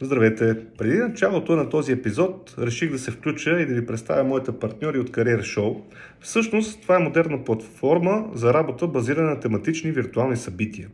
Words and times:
Здравейте! 0.00 0.56
Преди 0.78 0.96
началото 0.96 1.56
на 1.56 1.68
този 1.68 1.92
епизод 1.92 2.54
реших 2.58 2.90
да 2.90 2.98
се 2.98 3.10
включа 3.10 3.60
и 3.60 3.66
да 3.66 3.74
ви 3.74 3.86
представя 3.86 4.24
моите 4.24 4.52
партньори 4.52 4.98
от 4.98 5.10
Career 5.10 5.40
Show. 5.40 5.80
Всъщност 6.20 6.82
това 6.82 6.96
е 6.96 6.98
модерна 6.98 7.44
платформа 7.44 8.30
за 8.34 8.54
работа 8.54 8.86
базирана 8.86 9.30
на 9.30 9.40
тематични 9.40 9.90
виртуални 9.92 10.36
събития. 10.36 10.88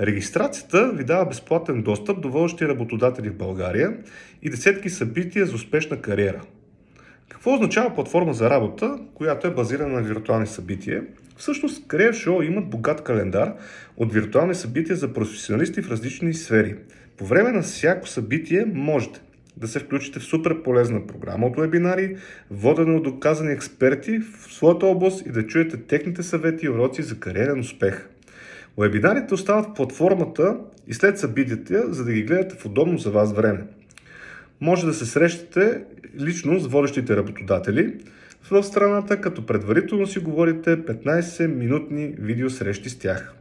Регистрацията 0.00 0.92
ви 0.92 1.04
дава 1.04 1.24
безплатен 1.24 1.82
достъп 1.82 2.20
до 2.20 2.30
водещи 2.30 2.68
работодатели 2.68 3.30
в 3.30 3.36
България 3.36 3.96
и 4.42 4.50
десетки 4.50 4.90
събития 4.90 5.46
за 5.46 5.54
успешна 5.54 6.00
кариера. 6.00 6.42
Какво 7.28 7.54
означава 7.54 7.94
платформа 7.94 8.34
за 8.34 8.50
работа, 8.50 8.98
която 9.14 9.46
е 9.46 9.54
базирана 9.54 9.94
на 9.94 10.02
виртуални 10.02 10.46
събития? 10.46 11.04
Всъщност, 11.36 11.88
Career 11.88 12.10
Show 12.10 12.46
имат 12.46 12.70
богат 12.70 13.04
календар 13.04 13.54
от 13.96 14.12
виртуални 14.12 14.54
събития 14.54 14.96
за 14.96 15.12
професионалисти 15.12 15.82
в 15.82 15.90
различни 15.90 16.34
сфери. 16.34 16.76
По 17.22 17.26
време 17.28 17.52
на 17.52 17.62
всяко 17.62 18.08
събитие 18.08 18.64
можете 18.74 19.20
да 19.56 19.68
се 19.68 19.78
включите 19.78 20.18
в 20.18 20.24
супер 20.24 20.62
полезна 20.62 21.06
програма 21.06 21.46
от 21.46 21.56
вебинари, 21.56 22.16
водена 22.50 22.96
от 22.96 23.02
доказани 23.02 23.52
експерти 23.52 24.18
в 24.18 24.52
своята 24.54 24.86
област 24.86 25.26
и 25.26 25.30
да 25.30 25.46
чуете 25.46 25.76
техните 25.76 26.22
съвети 26.22 26.66
и 26.66 26.68
уроци 26.68 27.02
за 27.02 27.20
кариерен 27.20 27.60
успех. 27.60 28.08
Вебинарите 28.78 29.34
остават 29.34 29.66
в 29.66 29.74
платформата 29.74 30.56
и 30.86 30.94
след 30.94 31.18
събитията, 31.18 31.94
за 31.94 32.04
да 32.04 32.12
ги 32.12 32.22
гледате 32.22 32.56
в 32.56 32.66
удобно 32.66 32.98
за 32.98 33.10
вас 33.10 33.32
време. 33.32 33.64
Може 34.60 34.86
да 34.86 34.94
се 34.94 35.06
срещате 35.06 35.82
лично 36.20 36.58
с 36.58 36.66
водещите 36.66 37.16
работодатели 37.16 37.94
в 38.50 38.62
страната, 38.62 39.20
като 39.20 39.46
предварително 39.46 40.06
си 40.06 40.18
говорите 40.18 40.76
15-минутни 40.76 42.14
видеосрещи 42.18 42.88
с 42.88 42.98
тях. 42.98 43.34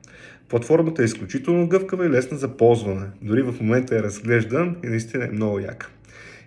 Платформата 0.51 1.01
е 1.01 1.05
изключително 1.05 1.67
гъвкава 1.67 2.05
и 2.05 2.09
лесна 2.09 2.37
за 2.37 2.47
ползване. 2.57 3.05
Дори 3.21 3.41
в 3.41 3.55
момента 3.61 3.95
е 3.95 4.03
разглеждан 4.03 4.75
и 4.83 4.87
наистина 4.87 5.25
е 5.25 5.31
много 5.31 5.59
яка. 5.59 5.89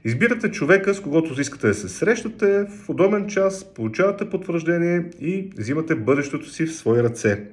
Избирате 0.05 0.51
човека, 0.51 0.95
с 0.95 1.01
когото 1.01 1.41
искате 1.41 1.67
да 1.67 1.75
се 1.75 1.89
срещате 1.89 2.65
в 2.65 2.89
удобен 2.89 3.27
час, 3.27 3.65
получавате 3.75 4.31
потвърждение 4.31 5.05
и 5.21 5.51
взимате 5.59 5.95
бъдещето 5.95 6.51
си 6.51 6.67
в 6.67 6.75
свои 6.75 7.03
ръце. 7.03 7.45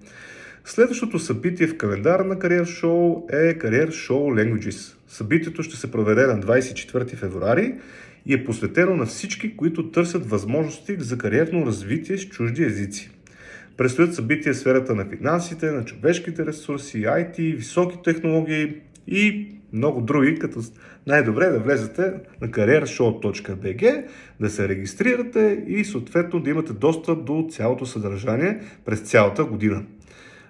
Следващото 0.65 1.19
събитие 1.19 1.67
в 1.67 1.77
календара 1.77 2.23
на 2.23 2.35
Career 2.35 2.63
Show 2.63 3.33
е 3.33 3.59
Career 3.59 3.87
Show 3.87 4.11
Languages. 4.11 4.95
Събитието 5.07 5.63
ще 5.63 5.75
се 5.75 5.91
проведе 5.91 6.27
на 6.27 6.39
24 6.39 7.15
февруари 7.15 7.75
и 8.25 8.33
е 8.33 8.43
посветено 8.43 8.95
на 8.95 9.05
всички, 9.05 9.55
които 9.55 9.91
търсят 9.91 10.29
възможности 10.29 10.95
за 10.99 11.17
кариерно 11.17 11.65
развитие 11.65 12.17
с 12.17 12.29
чужди 12.29 12.63
езици. 12.63 13.09
Предстоят 13.81 14.15
събития 14.15 14.53
в 14.53 14.57
сферата 14.57 14.95
на 14.95 15.05
финансите, 15.05 15.71
на 15.71 15.85
човешките 15.85 16.45
ресурси, 16.45 17.01
IT, 17.01 17.55
високи 17.55 17.97
технологии 18.03 18.75
и 19.07 19.55
много 19.73 20.01
други, 20.01 20.39
като 20.39 20.59
най-добре 21.07 21.45
да 21.45 21.59
влезете 21.59 22.13
на 22.41 22.47
careershow.bg, 22.47 24.05
да 24.39 24.49
се 24.49 24.67
регистрирате 24.67 25.63
и 25.67 25.85
съответно 25.85 26.39
да 26.39 26.49
имате 26.49 26.73
достъп 26.73 27.25
до 27.25 27.47
цялото 27.51 27.85
съдържание 27.85 28.59
през 28.85 28.99
цялата 28.99 29.43
година. 29.43 29.83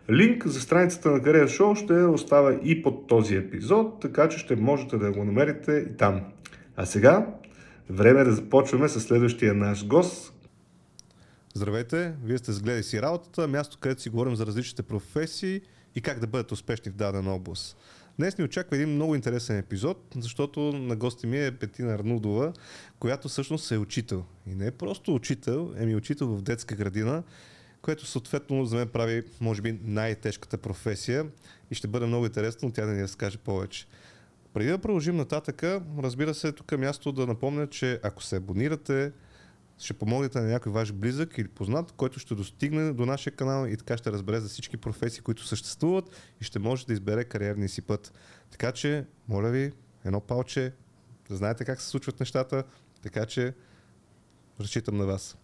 Линк 0.09 0.47
за 0.47 0.61
страницата 0.61 1.11
на 1.11 1.19
Career 1.19 1.45
Show 1.45 1.83
ще 1.83 1.93
оставя 1.93 2.59
и 2.63 2.81
под 2.81 3.07
този 3.07 3.35
епизод, 3.35 4.01
така 4.01 4.29
че 4.29 4.37
ще 4.37 4.55
можете 4.55 4.97
да 4.97 5.11
го 5.11 5.23
намерите 5.23 5.85
и 5.91 5.97
там. 5.97 6.21
А 6.75 6.85
сега, 6.85 7.27
време 7.89 8.21
е 8.21 8.23
да 8.23 8.31
започваме 8.31 8.87
с 8.87 8.99
следващия 8.99 9.53
наш 9.53 9.87
гост. 9.87 10.30
Здравейте, 11.55 12.13
вие 12.23 12.37
сте 12.37 12.51
сгледай 12.51 12.83
си 12.83 13.01
работата, 13.01 13.47
място 13.47 13.77
където 13.79 14.01
си 14.01 14.09
говорим 14.09 14.35
за 14.35 14.45
различните 14.45 14.83
професии 14.83 15.61
и 15.95 16.01
как 16.01 16.19
да 16.19 16.27
бъдат 16.27 16.51
успешни 16.51 16.91
в 16.91 16.95
дадена 16.95 17.33
област. 17.33 17.77
Днес 18.17 18.37
ни 18.37 18.43
очаква 18.43 18.75
един 18.75 18.89
много 18.89 19.15
интересен 19.15 19.57
епизод, 19.57 19.97
защото 20.17 20.59
на 20.59 20.95
гости 20.95 21.27
ми 21.27 21.45
е 21.45 21.51
Петина 21.51 21.93
Арнудова, 21.93 22.53
която 22.99 23.29
всъщност 23.29 23.71
е 23.71 23.77
учител. 23.77 24.25
И 24.47 24.55
не 24.55 24.67
е 24.67 24.71
просто 24.71 25.15
учител, 25.15 25.73
еми 25.77 25.95
учител 25.95 26.27
в 26.27 26.41
детска 26.41 26.75
градина 26.75 27.23
което 27.81 28.05
съответно 28.05 28.65
за 28.65 28.75
мен 28.75 28.87
прави, 28.87 29.23
може 29.41 29.61
би, 29.61 29.79
най-тежката 29.83 30.57
професия 30.57 31.25
и 31.71 31.75
ще 31.75 31.87
бъде 31.87 32.05
много 32.05 32.25
интересно 32.25 32.71
тя 32.71 32.85
да 32.85 32.91
ни 32.91 33.03
разкаже 33.03 33.37
повече. 33.37 33.87
Преди 34.53 34.69
да 34.69 34.77
продължим 34.77 35.15
нататъка, 35.15 35.81
разбира 35.99 36.33
се, 36.33 36.51
тук 36.51 36.71
е 36.71 36.77
място 36.77 37.11
да 37.11 37.27
напомня, 37.27 37.67
че 37.67 37.99
ако 38.03 38.23
се 38.23 38.35
абонирате, 38.35 39.11
ще 39.81 39.93
помогнете 39.93 40.41
на 40.41 40.47
някой 40.47 40.71
ваш 40.71 40.93
близък 40.93 41.37
или 41.37 41.47
познат, 41.47 41.91
който 41.91 42.19
ще 42.19 42.35
достигне 42.35 42.93
до 42.93 43.05
нашия 43.05 43.35
канал 43.35 43.67
и 43.67 43.77
така 43.77 43.97
ще 43.97 44.11
разбере 44.11 44.39
за 44.39 44.49
всички 44.49 44.77
професии, 44.77 45.21
които 45.21 45.45
съществуват 45.45 46.09
и 46.41 46.43
ще 46.43 46.59
може 46.59 46.85
да 46.85 46.93
избере 46.93 47.23
кариерния 47.23 47.69
си 47.69 47.81
път. 47.81 48.13
Така 48.51 48.71
че, 48.71 49.05
моля 49.27 49.49
ви, 49.49 49.71
едно 50.05 50.19
палче, 50.19 50.73
знаете 51.29 51.65
как 51.65 51.81
се 51.81 51.87
случват 51.87 52.19
нещата, 52.19 52.63
така 53.01 53.25
че 53.25 53.53
разчитам 54.59 54.97
на 54.97 55.05
вас. 55.05 55.37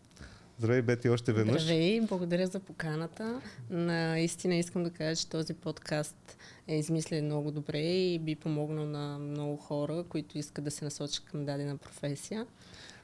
Здравей, 0.60 0.82
Бети, 0.82 1.10
още 1.10 1.34
веднъж. 1.34 1.62
Здравей, 1.62 2.02
благодаря 2.02 2.48
за 2.48 2.60
поканата. 2.60 3.42
Наистина 3.70 4.56
искам 4.56 4.84
да 4.84 4.90
кажа, 4.90 5.16
че 5.16 5.30
този 5.30 5.54
подкаст 5.54 6.38
е 6.68 6.76
измислен 6.78 7.26
много 7.26 7.52
добре 7.52 7.80
и 7.80 8.20
би 8.20 8.36
помогнал 8.36 8.86
на 8.86 9.20
много 9.20 9.58
хора, 9.58 10.06
които 10.10 10.38
искат 10.38 10.64
да 10.64 10.72
се 10.72 10.86
насочат 10.86 11.26
към 11.26 11.46
дадена 11.46 11.78
професия. 11.78 12.48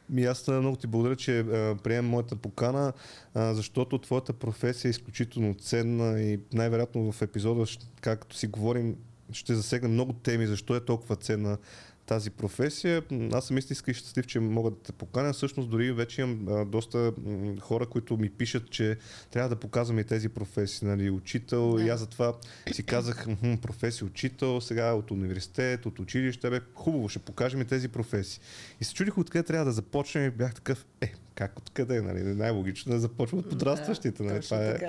Ми 0.10 0.24
аз 0.24 0.48
много 0.48 0.78
ти 0.78 0.88
благодаря, 0.88 1.16
че 1.16 1.46
приемам 1.84 2.12
моята 2.12 2.36
покана, 2.36 2.94
защото 3.36 3.98
твоята 3.98 4.34
професия 4.34 4.90
е 4.90 4.92
изключително 4.92 5.54
ценна 5.54 6.22
и 6.22 6.40
най-вероятно 6.54 7.12
в 7.12 7.22
епизода, 7.22 7.66
както 8.02 8.36
си 8.36 8.48
говорим, 8.48 8.96
ще 9.32 9.56
засегнем 9.56 9.92
много 9.92 10.14
теми, 10.14 10.48
защо 10.48 10.76
е 10.76 10.86
толкова 10.86 11.16
ценна 11.16 11.58
тази 12.06 12.30
професия. 12.30 13.04
Аз 13.32 13.46
съм 13.46 13.58
истински 13.58 13.94
щастлив, 13.94 14.28
че 14.28 14.40
мога 14.40 14.70
да 14.70 14.78
те 14.78 14.92
поканя. 14.92 15.34
Всъщност 15.34 15.70
дори 15.70 15.92
вече 15.92 16.22
имам 16.22 16.48
а, 16.48 16.66
доста 16.66 17.14
м, 17.26 17.56
хора, 17.60 17.86
които 17.86 18.18
ми 18.18 18.30
пишат, 18.30 18.70
че 18.70 18.98
трябва 19.32 19.50
да 19.50 19.56
показваме 19.56 20.02
и 20.02 20.04
тези 20.04 20.30
професии. 20.30 20.88
Нали, 20.88 21.10
учител. 21.10 21.76
Да. 21.76 21.84
И 21.84 21.90
аз 21.90 22.00
затова 22.00 22.34
си 22.72 22.84
казах, 22.84 23.28
професия 23.62 24.08
учител, 24.08 24.62
сега 24.62 24.94
от 24.94 25.12
университет, 25.12 25.86
от 25.86 26.00
училище. 26.00 26.50
Бе, 26.50 26.60
хубаво, 26.76 27.10
ще 27.10 27.20
покажем 27.20 27.62
и 27.62 27.66
тези 27.66 27.88
професии. 27.88 28.42
И 28.82 28.84
се 28.84 28.94
чудих 28.94 29.18
откъде 29.18 29.44
трябва 29.44 29.66
да 29.66 29.72
започнем 29.72 30.26
и 30.26 30.30
бях 30.30 30.54
такъв, 30.54 30.86
е, 31.02 31.14
как 31.36 31.60
откъде, 31.60 32.02
нали? 32.02 32.24
Най-логично 32.24 32.92
да 32.92 33.00
започва 33.00 33.38
от 33.38 33.50
подрастващите. 33.50 34.24
Нали? 34.24 34.42
Това, 34.42 34.66
е, 34.66 34.80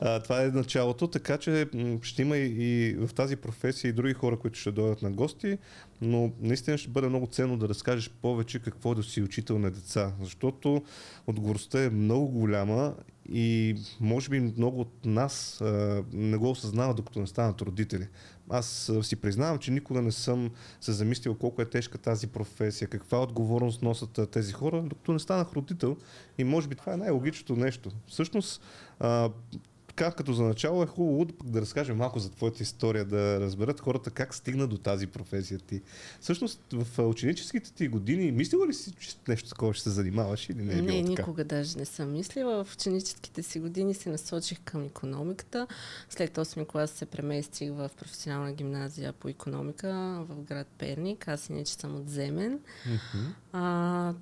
а, 0.00 0.20
това 0.20 0.42
е 0.42 0.46
началото, 0.46 1.08
така 1.08 1.38
че 1.38 1.68
ще 2.02 2.22
има 2.22 2.36
и, 2.36 2.46
и 2.46 2.94
в 2.94 3.14
тази 3.14 3.36
професия 3.36 3.88
и 3.88 3.92
други 3.92 4.14
хора, 4.14 4.38
които 4.38 4.58
ще 4.58 4.72
дойдат 4.72 5.02
на 5.02 5.10
гости, 5.10 5.58
но 6.00 6.32
наистина 6.40 6.78
ще 6.78 6.90
бъде 6.90 7.08
много 7.08 7.26
ценно 7.26 7.56
да 7.56 7.68
разкажеш 7.68 8.10
повече 8.10 8.58
какво 8.58 8.92
е 8.92 8.94
да 8.94 9.02
си 9.02 9.22
учител 9.22 9.58
на 9.58 9.70
деца, 9.70 10.12
защото 10.20 10.82
отговорността 11.26 11.84
е 11.84 11.90
много 11.90 12.28
голяма 12.28 12.94
и 13.28 13.76
може 14.00 14.30
би 14.30 14.40
много 14.40 14.80
от 14.80 15.04
нас 15.04 15.60
а, 15.60 16.04
не 16.12 16.36
го 16.36 16.50
осъзнават, 16.50 16.96
докато 16.96 17.20
не 17.20 17.26
станат 17.26 17.60
родители. 17.60 18.08
Аз 18.50 18.92
си 19.02 19.16
признавам, 19.16 19.58
че 19.58 19.70
никога 19.70 20.02
не 20.02 20.12
съм 20.12 20.50
се 20.80 20.92
замислил 20.92 21.34
колко 21.34 21.62
е 21.62 21.70
тежка 21.70 21.98
тази 21.98 22.26
професия, 22.26 22.88
каква 22.88 23.22
отговорност 23.22 23.82
носят 23.82 24.30
тези 24.30 24.52
хора, 24.52 24.82
докато 24.82 25.12
не 25.12 25.18
станах 25.18 25.52
родител. 25.52 25.96
И 26.38 26.44
може 26.44 26.68
би 26.68 26.74
това 26.74 26.92
е 26.92 26.96
най-логичното 26.96 27.56
нещо. 27.56 27.90
Всъщност, 28.06 28.62
а, 29.00 29.30
така 29.96 30.10
като 30.12 30.32
за 30.32 30.42
начало 30.42 30.82
е 30.82 30.86
хубаво 30.86 31.24
да, 31.24 31.34
да 31.44 31.60
разкажем 31.60 31.96
малко 31.96 32.18
за 32.18 32.30
твоята 32.30 32.62
история, 32.62 33.04
да 33.04 33.40
разберат 33.40 33.80
хората 33.80 34.10
как 34.10 34.34
стигна 34.34 34.66
до 34.66 34.78
тази 34.78 35.06
професия 35.06 35.58
ти. 35.58 35.82
Всъщност 36.20 36.60
в 36.72 37.08
ученическите 37.08 37.72
ти 37.72 37.88
години 37.88 38.32
мислила 38.32 38.66
ли 38.66 38.74
си, 38.74 38.92
че 38.92 39.16
нещо 39.28 39.48
такова 39.48 39.74
ще 39.74 39.82
се 39.82 39.90
занимаваш 39.90 40.48
или 40.48 40.62
не 40.62 40.72
е 40.72 40.76
Не, 40.76 40.82
било 40.82 41.00
така? 41.00 41.08
никога 41.08 41.44
даже 41.44 41.78
не 41.78 41.84
съм 41.84 42.12
мислила. 42.12 42.64
В 42.64 42.74
ученическите 42.74 43.42
си 43.42 43.60
години 43.60 43.94
се 43.94 44.10
насочих 44.10 44.60
към 44.64 44.84
економиката. 44.84 45.66
След 46.10 46.36
8 46.36 46.66
клас 46.66 46.90
се 46.90 47.06
преместих 47.06 47.70
в 47.70 47.90
професионална 47.98 48.52
гимназия 48.52 49.12
по 49.12 49.28
економика 49.28 50.24
в 50.28 50.42
град 50.42 50.66
Перник. 50.78 51.28
Аз 51.28 51.48
иначе 51.48 51.74
съм 51.74 51.96
от 51.96 52.08
Земен. 52.08 52.58
Mm-hmm. 52.58 53.26
А, 53.52 54.14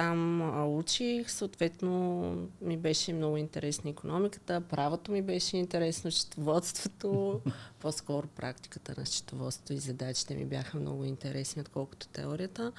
там 0.00 0.42
а, 0.42 0.66
учих, 0.66 1.30
съответно 1.30 2.48
ми 2.60 2.76
беше 2.76 3.12
много 3.12 3.36
интересна 3.36 3.90
економиката, 3.90 4.60
правото 4.60 5.12
ми 5.12 5.22
беше 5.22 5.56
интересно, 5.56 6.10
счетоводството, 6.10 7.40
по-скоро 7.80 8.26
практиката 8.26 8.94
на 8.98 9.06
счетоводството 9.06 9.72
и 9.72 9.78
задачите 9.78 10.34
ми 10.34 10.44
бяха 10.44 10.78
много 10.78 11.04
интересни, 11.04 11.62
отколкото 11.62 12.08
теорията. 12.08 12.72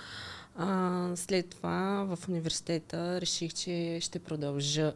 А, 0.56 1.10
след 1.16 1.50
това 1.50 2.08
в 2.16 2.30
университета 2.30 3.22
реших, 3.22 3.54
че 3.54 4.00
ще 4.02 4.20
продължа 4.20 4.94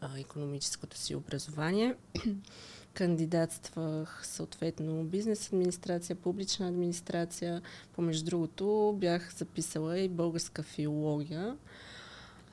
а, 0.00 0.18
економическото 0.18 0.98
си 0.98 1.14
образование. 1.14 1.94
Кандидатствах 2.94 4.26
съответно 4.26 5.04
бизнес 5.04 5.48
администрация, 5.48 6.16
публична 6.16 6.68
администрация. 6.68 7.62
Помежду 7.92 8.24
другото 8.24 8.96
бях 9.00 9.34
записала 9.36 9.98
и 9.98 10.08
българска 10.08 10.62
филология. 10.62 11.56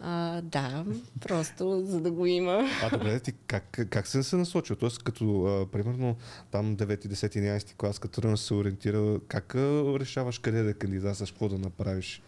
А, 0.04 0.42
да, 0.42 0.86
просто 1.22 1.86
за 1.86 2.02
да 2.02 2.12
го 2.12 2.26
има. 2.26 2.70
А 2.84 2.90
добре, 2.90 3.20
ти 3.20 3.32
как, 3.32 3.80
как 3.90 4.08
се 4.08 4.24
се 4.24 4.36
насочил? 4.36 4.76
Тоест, 4.76 5.04
като 5.04 5.46
а, 5.46 5.72
примерно 5.72 6.16
там 6.52 6.78
9, 6.78 7.08
10, 7.08 7.58
11 7.58 7.76
клас, 7.76 8.00
като 8.00 8.22
тръгна 8.22 8.38
се 8.38 8.54
ориентира, 8.54 9.20
как 9.28 9.56
а, 9.56 10.00
решаваш 10.00 10.40
къде 10.40 10.64
да 10.64 10.74
кандидатстваш, 10.74 11.32
какво 11.32 11.50
да 11.50 11.58
направиш? 11.58 12.22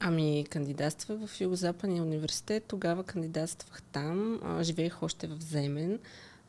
Ами, 0.00 0.46
кандидатствах 0.50 1.18
в 1.26 1.40
Югозападния 1.40 2.02
университет, 2.02 2.64
тогава 2.68 3.04
кандидатствах 3.04 3.82
там, 3.82 4.40
а, 4.44 4.62
живеех 4.62 5.02
още 5.02 5.26
в 5.26 5.40
Земен, 5.40 5.98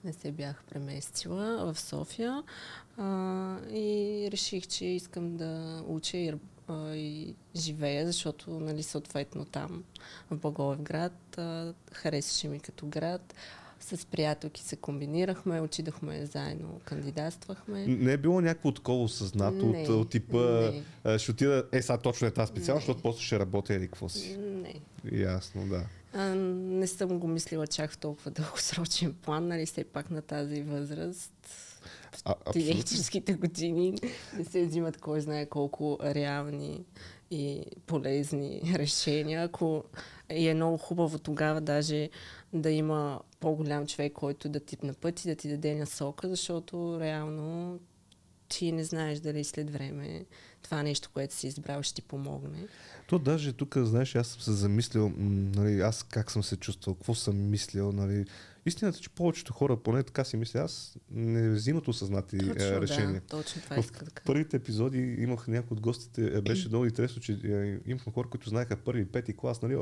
не 0.03 0.13
се 0.13 0.31
бях 0.31 0.63
преместила 0.63 1.73
в 1.73 1.79
София 1.79 2.43
а, 2.97 3.57
и 3.71 4.29
реших, 4.31 4.67
че 4.67 4.85
искам 4.85 5.37
да 5.37 5.83
уча 5.87 6.17
и, 6.17 6.33
а, 6.67 6.95
и 6.95 7.35
живея, 7.55 8.05
защото, 8.07 8.59
нали, 8.59 8.83
съответно 8.83 9.45
там 9.45 9.83
в 10.31 10.37
Благоевград 10.37 11.37
а, 11.37 11.73
харесваше 11.93 12.47
ми 12.47 12.59
като 12.59 12.87
град. 12.87 13.33
С 13.79 14.05
приятелки 14.05 14.63
се 14.63 14.75
комбинирахме, 14.75 15.61
отидахме 15.61 16.25
заедно, 16.25 16.81
кандидатствахме. 16.85 17.85
Не 17.87 18.13
е 18.13 18.17
било 18.17 18.41
някакво 18.41 18.71
такова 18.71 19.03
осъзнато 19.03 19.65
Не, 19.65 19.81
от, 19.81 19.89
от 19.89 20.09
типа, 20.09 20.71
не. 21.05 21.19
ще 21.19 21.31
отида, 21.31 21.63
е 21.71 21.81
сега 21.81 21.97
точно 21.97 22.27
е 22.27 22.31
тази 22.31 22.49
специалност, 22.49 22.87
Не. 22.87 22.93
защото 22.93 23.01
после 23.01 23.21
ще 23.25 23.39
работя 23.39 23.73
или 23.73 23.87
какво 23.87 24.09
си. 24.09 24.37
Не. 24.37 24.75
Ясно, 25.11 25.67
да. 25.67 25.85
А, 26.13 26.35
не 26.35 26.87
съм 26.87 27.19
го 27.19 27.27
мислила 27.27 27.67
чак 27.67 27.91
в 27.91 27.97
толкова 27.97 28.31
дългосрочен 28.31 29.13
план, 29.13 29.47
нали, 29.47 29.65
все 29.65 29.83
пак 29.83 30.11
на 30.11 30.21
тази 30.21 30.61
възраст. 30.61 31.33
А, 32.25 32.31
абсолютно. 32.31 32.61
Тинейджерските 32.61 33.33
години 33.33 33.95
не 34.37 34.45
се 34.45 34.65
взимат 34.65 34.97
кой 34.97 35.21
знае 35.21 35.45
колко 35.45 35.97
реални 36.03 36.85
и 37.31 37.65
полезни 37.85 38.61
решения. 38.75 39.43
Ако 39.43 39.83
и 40.31 40.47
е 40.47 40.53
много 40.53 40.77
хубаво 40.77 41.19
тогава 41.19 41.61
даже 41.61 42.09
да 42.53 42.71
има 42.71 43.19
по-голям 43.39 43.87
човек, 43.87 44.13
който 44.13 44.49
да 44.49 44.59
ти 44.59 44.77
напъти, 44.83 45.27
да 45.29 45.35
ти 45.35 45.49
даде 45.49 45.75
насока, 45.75 46.29
защото 46.29 46.97
реално 46.99 47.79
ти 48.49 48.71
не 48.71 48.83
знаеш 48.83 49.19
дали 49.19 49.43
след 49.43 49.69
време 49.69 50.25
това 50.61 50.83
нещо, 50.83 51.09
което 51.13 51.33
си 51.33 51.47
избрал, 51.47 51.81
ще 51.81 51.95
ти 51.95 52.01
помогне. 52.01 52.67
То 53.07 53.19
даже 53.19 53.53
тук, 53.53 53.77
знаеш, 53.77 54.15
аз 54.15 54.27
съм 54.27 54.41
се 54.41 54.51
замислил, 54.51 55.11
нали, 55.17 55.81
аз 55.81 56.03
как 56.03 56.31
съм 56.31 56.43
се 56.43 56.57
чувствал, 56.57 56.95
какво 56.95 57.15
съм 57.15 57.49
мислил, 57.49 57.91
нали. 57.91 58.25
Истината 58.69 58.97
е, 58.97 59.01
че 59.01 59.09
повечето 59.09 59.53
хора, 59.53 59.77
поне 59.77 60.03
така 60.03 60.23
си 60.23 60.37
мисля, 60.37 60.59
аз 60.59 60.97
не 61.11 61.49
взимат 61.49 61.87
осъзнати 61.87 62.35
е, 62.35 62.39
Точно, 62.39 62.81
решения. 62.81 63.21
да, 63.21 63.37
точно 63.37 63.61
това 63.61 63.75
В 63.75 63.79
иска 63.79 64.05
да 64.05 64.11
кажа. 64.11 64.25
първите 64.25 64.57
епизоди 64.57 65.15
имах 65.19 65.47
някои 65.47 65.75
от 65.75 65.81
гостите, 65.81 66.37
е, 66.37 66.41
беше 66.41 66.67
много 66.67 66.85
интересно, 66.85 67.21
че 67.21 67.31
е, 67.31 67.89
имахме 67.91 68.13
хора, 68.13 68.29
които 68.29 68.49
знаеха 68.49 68.77
първи, 68.77 69.05
пети 69.05 69.33
клас, 69.33 69.61
нали, 69.61 69.77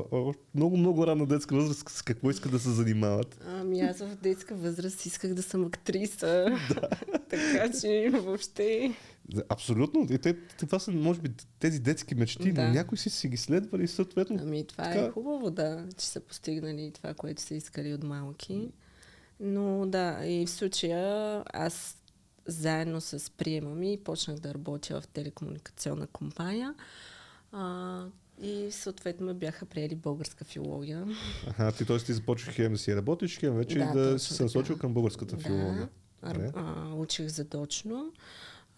много, 0.56 0.78
много 0.78 1.08
ранна 1.08 1.26
детска 1.26 1.56
възраст, 1.56 1.90
с 1.90 2.02
какво 2.02 2.30
искат 2.30 2.52
да 2.52 2.60
се 2.60 2.70
занимават. 2.70 3.40
Ами 3.48 3.82
аз 3.82 4.00
в 4.00 4.16
детска 4.16 4.56
възраст 4.56 5.06
исках 5.06 5.34
да 5.34 5.44
съм 5.44 5.66
актриса. 5.66 6.46
така 7.30 7.72
че 7.82 8.10
въобще... 8.14 8.96
Абсолютно. 9.50 10.08
И 10.10 10.18
те, 10.18 10.34
това 10.34 10.80
са, 10.80 10.92
може 10.92 11.20
би, 11.22 11.30
тези 11.60 11.80
детски 11.80 12.16
мечти, 12.16 12.52
Да. 12.52 12.68
но 12.68 12.74
някои 12.74 12.98
си 12.98 13.10
си 13.10 13.28
ги 13.28 13.38
следвали 13.38 13.84
и 13.84 13.88
съответно. 13.88 14.40
Ами 14.42 14.68
това 14.68 14.84
Така. 14.84 15.00
е 15.00 15.10
хубаво, 15.10 15.50
да, 15.52 15.86
че 15.98 16.06
са 16.06 16.20
постигнали 16.20 16.92
това, 16.94 17.14
което 17.14 17.42
са 17.42 17.56
искали 17.56 17.94
от 17.94 18.04
малки. 18.04 18.70
Но 19.40 19.86
да, 19.86 20.26
и 20.26 20.46
в 20.46 20.50
случая 20.50 21.44
аз 21.46 21.98
заедно 22.46 23.02
с 23.02 23.32
приема 23.32 23.70
ми 23.70 24.00
почнах 24.04 24.38
да 24.40 24.54
работя 24.54 25.02
в 25.02 25.08
телекомуникационна 25.08 26.08
компания. 26.08 26.74
А, 27.52 28.06
и 28.42 28.68
съответно 28.72 29.26
ме 29.26 29.34
бяха 29.34 29.66
приели 29.66 29.96
българска 29.96 30.46
филология. 30.46 31.08
Аха, 31.48 31.72
ти 31.72 31.86
т.е. 31.86 31.98
ти 31.98 32.14
започваш 32.14 32.56
хем 32.56 32.72
да 32.72 32.78
си 32.78 32.96
работиш, 32.96 33.40
хем 33.40 33.54
вече 33.56 33.78
Да, 33.80 33.86
да 33.86 34.04
точно 34.04 34.20
си 34.20 34.34
се 34.34 34.44
насочил 34.44 34.78
към 34.78 34.94
българската 34.94 35.38
филология. 35.38 35.90
Да, 36.24 36.34
Добре. 36.34 36.48
ар- 36.48 36.54
а, 36.56 36.96
учих 36.96 37.28
задочно. 37.28 38.12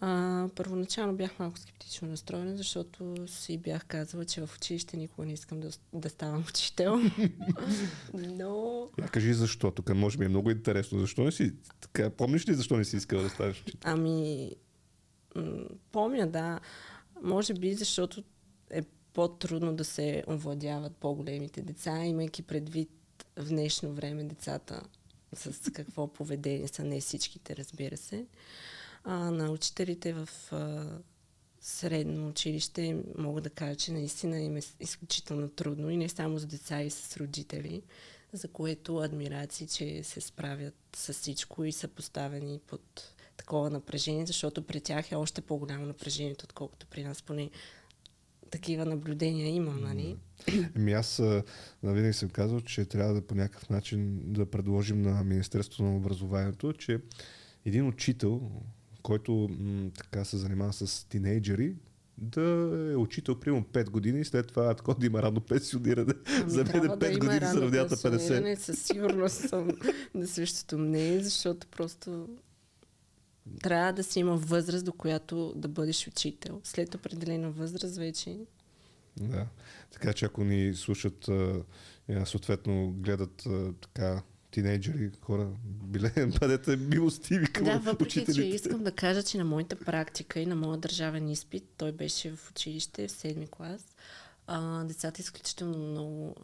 А, 0.02 0.48
първоначално 0.54 1.16
бях 1.16 1.38
малко 1.38 1.58
скептично 1.58 2.08
настроена, 2.08 2.56
защото 2.56 3.14
си 3.26 3.58
бях 3.58 3.84
казала, 3.84 4.24
че 4.24 4.46
в 4.46 4.50
училище 4.56 4.96
никога 4.96 5.26
не 5.26 5.32
искам 5.32 5.60
да, 5.60 5.70
да 5.92 6.10
ставам 6.10 6.44
учител. 6.48 7.00
Но 8.14 8.88
А 9.02 9.08
кажи 9.08 9.34
защо. 9.34 9.70
Тук 9.70 9.94
може 9.94 10.18
би 10.18 10.24
е 10.24 10.28
много 10.28 10.50
интересно. 10.50 11.00
Защо 11.00 11.24
не 11.24 11.32
си... 11.32 11.52
Така, 11.80 12.10
помниш 12.10 12.48
ли 12.48 12.54
защо 12.54 12.76
не 12.76 12.84
си 12.84 12.96
искала 12.96 13.22
да 13.22 13.30
станеш 13.30 13.62
учител? 13.62 13.92
Ами, 13.92 14.50
м, 15.36 15.64
помня, 15.92 16.26
да. 16.26 16.60
Може 17.22 17.54
би, 17.54 17.74
защото 17.74 18.22
е 18.70 18.82
по-трудно 19.12 19.76
да 19.76 19.84
се 19.84 20.24
овладяват 20.28 20.96
по-големите 20.96 21.62
деца, 21.62 22.04
имайки 22.04 22.42
предвид 22.42 22.90
в 23.36 23.48
днешно 23.48 23.92
време 23.92 24.24
децата 24.24 24.82
с 25.32 25.72
какво 25.72 26.12
поведение 26.12 26.68
са, 26.68 26.84
не 26.84 27.00
всичките, 27.00 27.56
разбира 27.56 27.96
се. 27.96 28.26
А, 29.04 29.30
на 29.30 29.50
учителите 29.50 30.12
в 30.12 30.28
а, 30.52 30.86
средно 31.60 32.28
училище 32.28 33.02
мога 33.18 33.40
да 33.40 33.50
кажа, 33.50 33.76
че 33.76 33.92
наистина 33.92 34.40
им 34.40 34.56
е 34.56 34.60
изключително 34.80 35.48
трудно. 35.48 35.90
И 35.90 35.96
не 35.96 36.08
само 36.08 36.38
с 36.38 36.46
деца, 36.46 36.82
и 36.82 36.90
с 36.90 37.16
родители, 37.16 37.82
за 38.32 38.48
което 38.48 38.98
адмирации, 38.98 39.66
че 39.66 40.02
се 40.02 40.20
справят 40.20 40.74
с 40.96 41.12
всичко 41.12 41.64
и 41.64 41.72
са 41.72 41.88
поставени 41.88 42.60
под 42.66 43.14
такова 43.36 43.70
напрежение, 43.70 44.26
защото 44.26 44.62
при 44.62 44.80
тях 44.80 45.12
е 45.12 45.16
още 45.16 45.40
по-голямо 45.40 45.86
напрежението, 45.86 46.44
отколкото 46.44 46.86
при 46.86 47.04
нас, 47.04 47.22
поне 47.22 47.50
такива 48.50 48.84
наблюдения 48.84 49.48
имам, 49.48 49.80
нали? 49.80 50.16
Ами 50.76 50.92
аз 50.92 51.22
винаги 51.82 52.12
съм 52.12 52.28
казал, 52.28 52.60
че 52.60 52.84
трябва 52.84 53.14
да 53.14 53.26
по 53.26 53.34
някакъв 53.34 53.70
начин 53.70 54.20
да 54.32 54.46
предложим 54.46 55.02
на 55.02 55.24
Министерството 55.24 55.82
на 55.82 55.96
образованието, 55.96 56.72
че 56.72 57.00
един 57.64 57.88
учител, 57.88 58.50
който 59.02 59.48
м- 59.60 59.90
така 59.96 60.24
се 60.24 60.36
занимава 60.36 60.72
с 60.72 61.08
тинейджери, 61.08 61.74
да 62.18 62.42
е 62.92 62.96
учител 62.96 63.40
примерно 63.40 63.64
5 63.64 63.90
години 63.90 64.20
и 64.20 64.24
след 64.24 64.46
това 64.48 64.74
такова 64.74 64.98
да 64.98 65.06
има 65.06 65.22
рано 65.22 65.40
пенсиониране. 65.40 66.14
Ами 66.40 66.50
За 66.50 66.56
мен 66.64 66.66
трябва 66.66 66.88
5 66.88 66.98
да 66.98 67.18
години 67.18 67.46
се 67.46 67.54
на 67.54 67.70
50. 67.70 68.10
пенсиониране, 68.10 68.56
Със 68.56 68.82
сигурност 68.82 69.48
съм 69.48 69.68
на 70.14 70.26
същото 70.26 70.78
мнение, 70.78 71.20
защото 71.20 71.66
просто 71.66 72.28
трябва 73.62 73.92
да 73.92 74.04
си 74.04 74.18
има 74.18 74.36
възраст, 74.36 74.84
до 74.84 74.92
която 74.92 75.52
да 75.56 75.68
бъдеш 75.68 76.08
учител. 76.08 76.60
След 76.64 76.94
определена 76.94 77.50
възраст 77.50 77.96
вече 77.96 78.38
Да. 79.20 79.46
Така 79.90 80.12
че 80.12 80.24
ако 80.24 80.44
ни 80.44 80.74
слушат, 80.74 81.28
съответно 82.24 82.92
гледат 82.92 83.46
така 83.80 84.22
тинейджери, 84.50 85.10
хора, 85.22 85.48
биле, 85.64 86.12
бъдете 86.40 86.76
милостиви 86.76 87.46
към 87.46 87.64
Да, 87.64 87.78
въпреки 87.78 88.12
че 88.14 88.20
учителите. 88.20 88.56
искам 88.56 88.84
да 88.84 88.92
кажа, 88.92 89.22
че 89.22 89.38
на 89.38 89.44
моята 89.44 89.76
практика 89.76 90.40
и 90.40 90.46
на 90.46 90.56
моя 90.56 90.78
държавен 90.78 91.28
изпит, 91.28 91.64
той 91.76 91.92
беше 91.92 92.36
в 92.36 92.50
училище 92.50 93.08
в 93.08 93.12
седми 93.12 93.46
клас, 93.46 93.84
а, 94.46 94.84
децата 94.84 95.20
изключително 95.22 95.78
много 95.78 96.34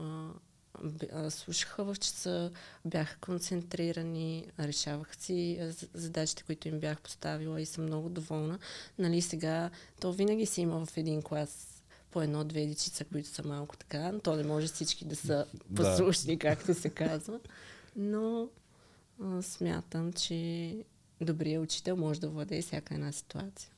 а, 1.12 1.30
слушаха 1.30 1.84
в 1.84 1.96
часа, 1.96 2.50
бяха 2.84 3.16
концентрирани, 3.20 4.46
решаваха 4.60 5.14
си 5.16 5.58
задачите, 5.94 6.42
които 6.42 6.68
им 6.68 6.80
бях 6.80 7.00
поставила 7.00 7.60
и 7.60 7.66
съм 7.66 7.84
много 7.84 8.08
доволна. 8.08 8.58
Нали 8.98 9.22
сега, 9.22 9.70
то 10.00 10.12
винаги 10.12 10.46
си 10.46 10.60
има 10.60 10.86
в 10.86 10.96
един 10.96 11.22
клас 11.22 11.82
по 12.10 12.22
едно-две 12.22 12.66
дечица, 12.66 13.04
които 13.04 13.28
са 13.28 13.42
малко 13.44 13.76
така, 13.76 14.12
но 14.12 14.18
то 14.18 14.36
не 14.36 14.42
може 14.44 14.66
всички 14.66 15.04
да 15.04 15.16
са 15.16 15.46
Да. 15.70 15.82
послушни, 15.82 16.38
както 16.38 16.74
се 16.74 16.88
казва. 16.88 17.40
Но 17.96 18.48
а, 19.22 19.42
смятам, 19.42 20.12
че 20.12 20.74
добрият 21.20 21.64
учител 21.64 21.96
може 21.96 22.20
да 22.20 22.28
владее 22.28 22.62
всяка 22.62 22.94
една 22.94 23.12
ситуация. 23.12 23.70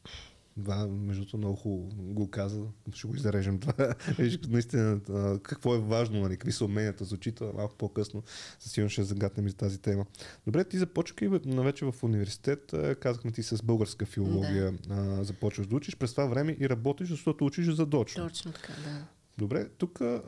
Да, 0.59 0.87
между 0.87 1.23
другото 1.23 1.39
много 1.39 1.57
хубаво 1.57 1.89
го 1.97 2.31
каза. 2.31 2.65
Ще 2.93 3.09
го 3.09 3.15
изрежем 3.15 3.59
това. 3.59 3.95
Виж, 4.19 4.39
наистина, 4.49 5.01
какво 5.43 5.75
е 5.75 5.79
важно, 5.79 6.21
нали, 6.21 6.37
какви 6.37 6.53
са 6.53 6.65
уменията 6.65 7.05
за 7.05 7.15
учител, 7.15 7.53
малко 7.57 7.75
по-късно. 7.75 8.23
Със 8.59 8.73
сигурност 8.73 8.93
ще 8.93 9.05
загатнем 9.05 9.47
и 9.47 9.51
за 9.51 9.57
тази 9.57 9.79
тема. 9.79 10.07
Добре, 10.47 10.65
ти 10.65 10.79
започвай 10.79 11.29
на 11.45 11.63
вече 11.63 11.85
в 11.85 11.95
университет. 12.03 12.73
а, 12.73 12.95
Казахме 12.95 13.33
ти 13.33 13.43
с 13.43 13.63
българска 13.63 14.07
филология 14.07 14.75
а, 14.91 15.25
започваш 15.25 15.67
да 15.67 15.77
учиш. 15.77 15.97
През 15.97 16.11
това 16.11 16.27
време 16.27 16.57
и 16.61 16.69
работиш, 16.69 17.09
защото 17.09 17.47
учиш 17.47 17.75
задочно. 17.75 18.29
Точно 18.29 18.53
така, 18.53 18.73
да. 18.85 19.07
Добре, 19.39 19.69
тук 19.69 20.01
а, 20.01 20.23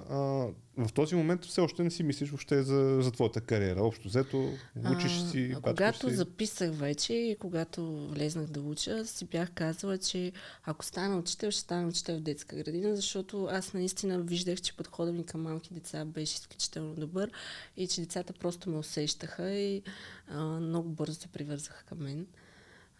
в 0.77 0.93
този 0.95 1.15
момент 1.15 1.45
все 1.45 1.61
още 1.61 1.83
не 1.83 1.91
си 1.91 2.03
мислиш 2.03 2.31
въобще 2.31 2.63
за, 2.63 2.99
за 3.03 3.11
твоята 3.11 3.41
кариера. 3.41 3.83
Общо 3.83 4.09
взето, 4.09 4.53
учиш 4.97 5.13
А, 5.13 5.29
си, 5.31 5.53
а 5.57 5.61
когато 5.61 6.09
си. 6.11 6.17
записах 6.17 6.75
вече 6.75 7.15
и 7.15 7.37
когато 7.41 8.09
влезнах 8.09 8.47
да 8.47 8.61
уча, 8.61 9.07
си 9.07 9.25
бях 9.25 9.51
казала, 9.51 9.99
че 9.99 10.33
ако 10.65 10.85
стана 10.85 11.19
учител, 11.19 11.51
ще 11.51 11.61
стана 11.61 11.89
учител 11.89 12.17
в 12.17 12.21
детска 12.21 12.57
градина, 12.57 12.97
защото 12.97 13.49
аз 13.51 13.73
наистина 13.73 14.21
виждах, 14.21 14.61
че 14.61 14.77
подходът 14.77 15.15
ми 15.15 15.27
към 15.27 15.43
малки 15.43 15.75
деца 15.75 16.05
беше 16.05 16.35
изключително 16.35 16.95
добър 16.95 17.31
и 17.77 17.87
че 17.87 18.01
децата 18.01 18.33
просто 18.33 18.71
ме 18.71 18.79
усещаха 18.79 19.51
и 19.51 19.83
а, 20.29 20.45
много 20.45 20.89
бързо 20.89 21.15
се 21.15 21.29
привързаха 21.29 21.85
към 21.85 21.99
мен. 21.99 22.27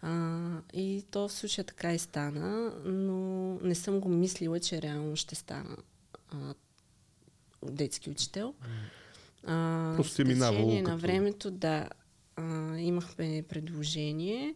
А, 0.01 0.49
и 0.73 1.05
то 1.11 1.27
в 1.27 1.31
случая 1.31 1.65
така 1.65 1.93
и 1.93 1.99
стана, 1.99 2.73
но 2.85 3.55
не 3.61 3.75
съм 3.75 3.99
го 3.99 4.09
мислила, 4.09 4.59
че 4.59 4.81
реално 4.81 5.15
ще 5.15 5.35
стана 5.35 5.77
а, 6.31 6.53
детски 7.63 8.09
учител. 8.09 8.53
А, 9.43 9.93
Просто 9.95 10.21
е 10.21 10.25
минавало 10.25 10.57
течение 10.65 10.81
на 10.81 10.89
като- 10.89 11.01
времето, 11.01 11.51
да, 11.51 11.89
а, 12.35 12.77
имахме 12.77 13.43
предложение 13.49 14.55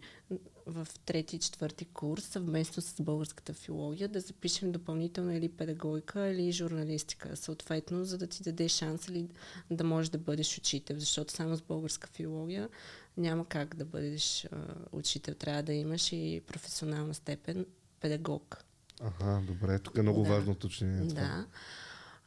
в 0.67 0.87
трети 1.05 1.35
и 1.35 1.39
четвърти 1.39 1.85
курс 1.85 2.23
съвместно 2.23 2.83
с 2.83 3.01
българската 3.01 3.53
филология 3.53 4.09
да 4.09 4.19
запишем 4.19 4.71
допълнително 4.71 5.31
или 5.31 5.49
педагогика, 5.49 6.27
или 6.27 6.51
журналистика, 6.51 7.35
съответно, 7.37 8.05
за 8.05 8.17
да 8.17 8.27
ти 8.27 8.43
даде 8.43 8.69
шанс 8.69 9.07
или 9.07 9.27
да 9.71 9.83
можеш 9.83 10.09
да 10.09 10.17
бъдеш 10.17 10.57
учител, 10.57 10.99
защото 10.99 11.33
само 11.33 11.55
с 11.55 11.61
българска 11.61 12.07
филология 12.07 12.69
няма 13.17 13.45
как 13.45 13.75
да 13.75 13.85
бъдеш 13.85 14.45
а, 14.45 14.57
учител. 14.91 15.33
Трябва 15.33 15.63
да 15.63 15.73
имаш 15.73 16.11
и 16.11 16.41
професионална 16.47 17.13
степен 17.13 17.65
педагог. 18.01 18.64
Ага, 19.01 19.41
добре. 19.47 19.79
Тук 19.79 19.97
е 19.97 20.01
много 20.01 20.23
Да. 20.23 20.29
важно 20.29 20.51
уточнение. 20.51 21.13
Да. 21.13 21.45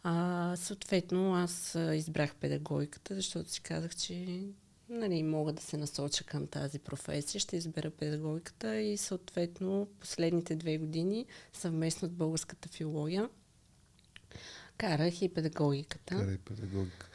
А, 0.03 0.57
съответно, 0.57 1.35
аз 1.35 1.75
избрах 1.95 2.35
педагогиката, 2.35 3.15
защото 3.15 3.51
си 3.51 3.61
казах, 3.61 3.97
че 3.97 4.45
нали, 4.89 5.23
мога 5.23 5.53
да 5.53 5.63
се 5.63 5.77
насоча 5.77 6.25
към 6.25 6.47
тази 6.47 6.79
професия. 6.79 7.41
Ще 7.41 7.57
избера 7.57 7.91
педагогиката 7.91 8.81
и 8.81 8.97
съответно 8.97 9.89
последните 10.01 10.57
две 10.57 10.79
години 10.79 11.27
съвместно 11.53 12.09
с 12.09 12.13
българската 12.13 12.69
филология 12.69 13.29
карах 14.79 15.23
и 15.23 15.35
педагогиката. 15.35 16.17
Карай 16.17 16.39
педагогика. 16.39 17.09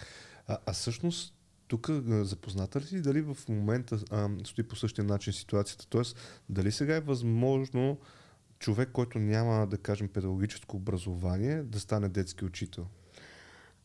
А, 0.48 0.58
а 0.66 0.74
всъщност, 0.74 1.34
тук 1.68 1.90
запозната 2.10 2.82
ли 2.82 2.86
си 2.86 3.02
дали 3.02 3.22
в 3.22 3.38
момента 3.50 4.00
а, 4.12 4.30
стои 4.46 4.68
по 4.68 4.76
същия 4.76 5.06
начин 5.06 5.34
ситуацията? 5.34 5.88
Тоест, 5.88 6.18
дали 6.50 6.72
сега 6.72 6.96
е 6.96 7.00
възможно 7.00 7.98
човек, 8.64 8.90
който 8.94 9.20
няма, 9.20 9.68
да 9.68 9.78
кажем, 9.78 10.08
педагогическо 10.08 10.78
образование, 10.78 11.64
да 11.64 11.80
стане 11.80 12.10
детски 12.10 12.46
учител? 12.46 12.88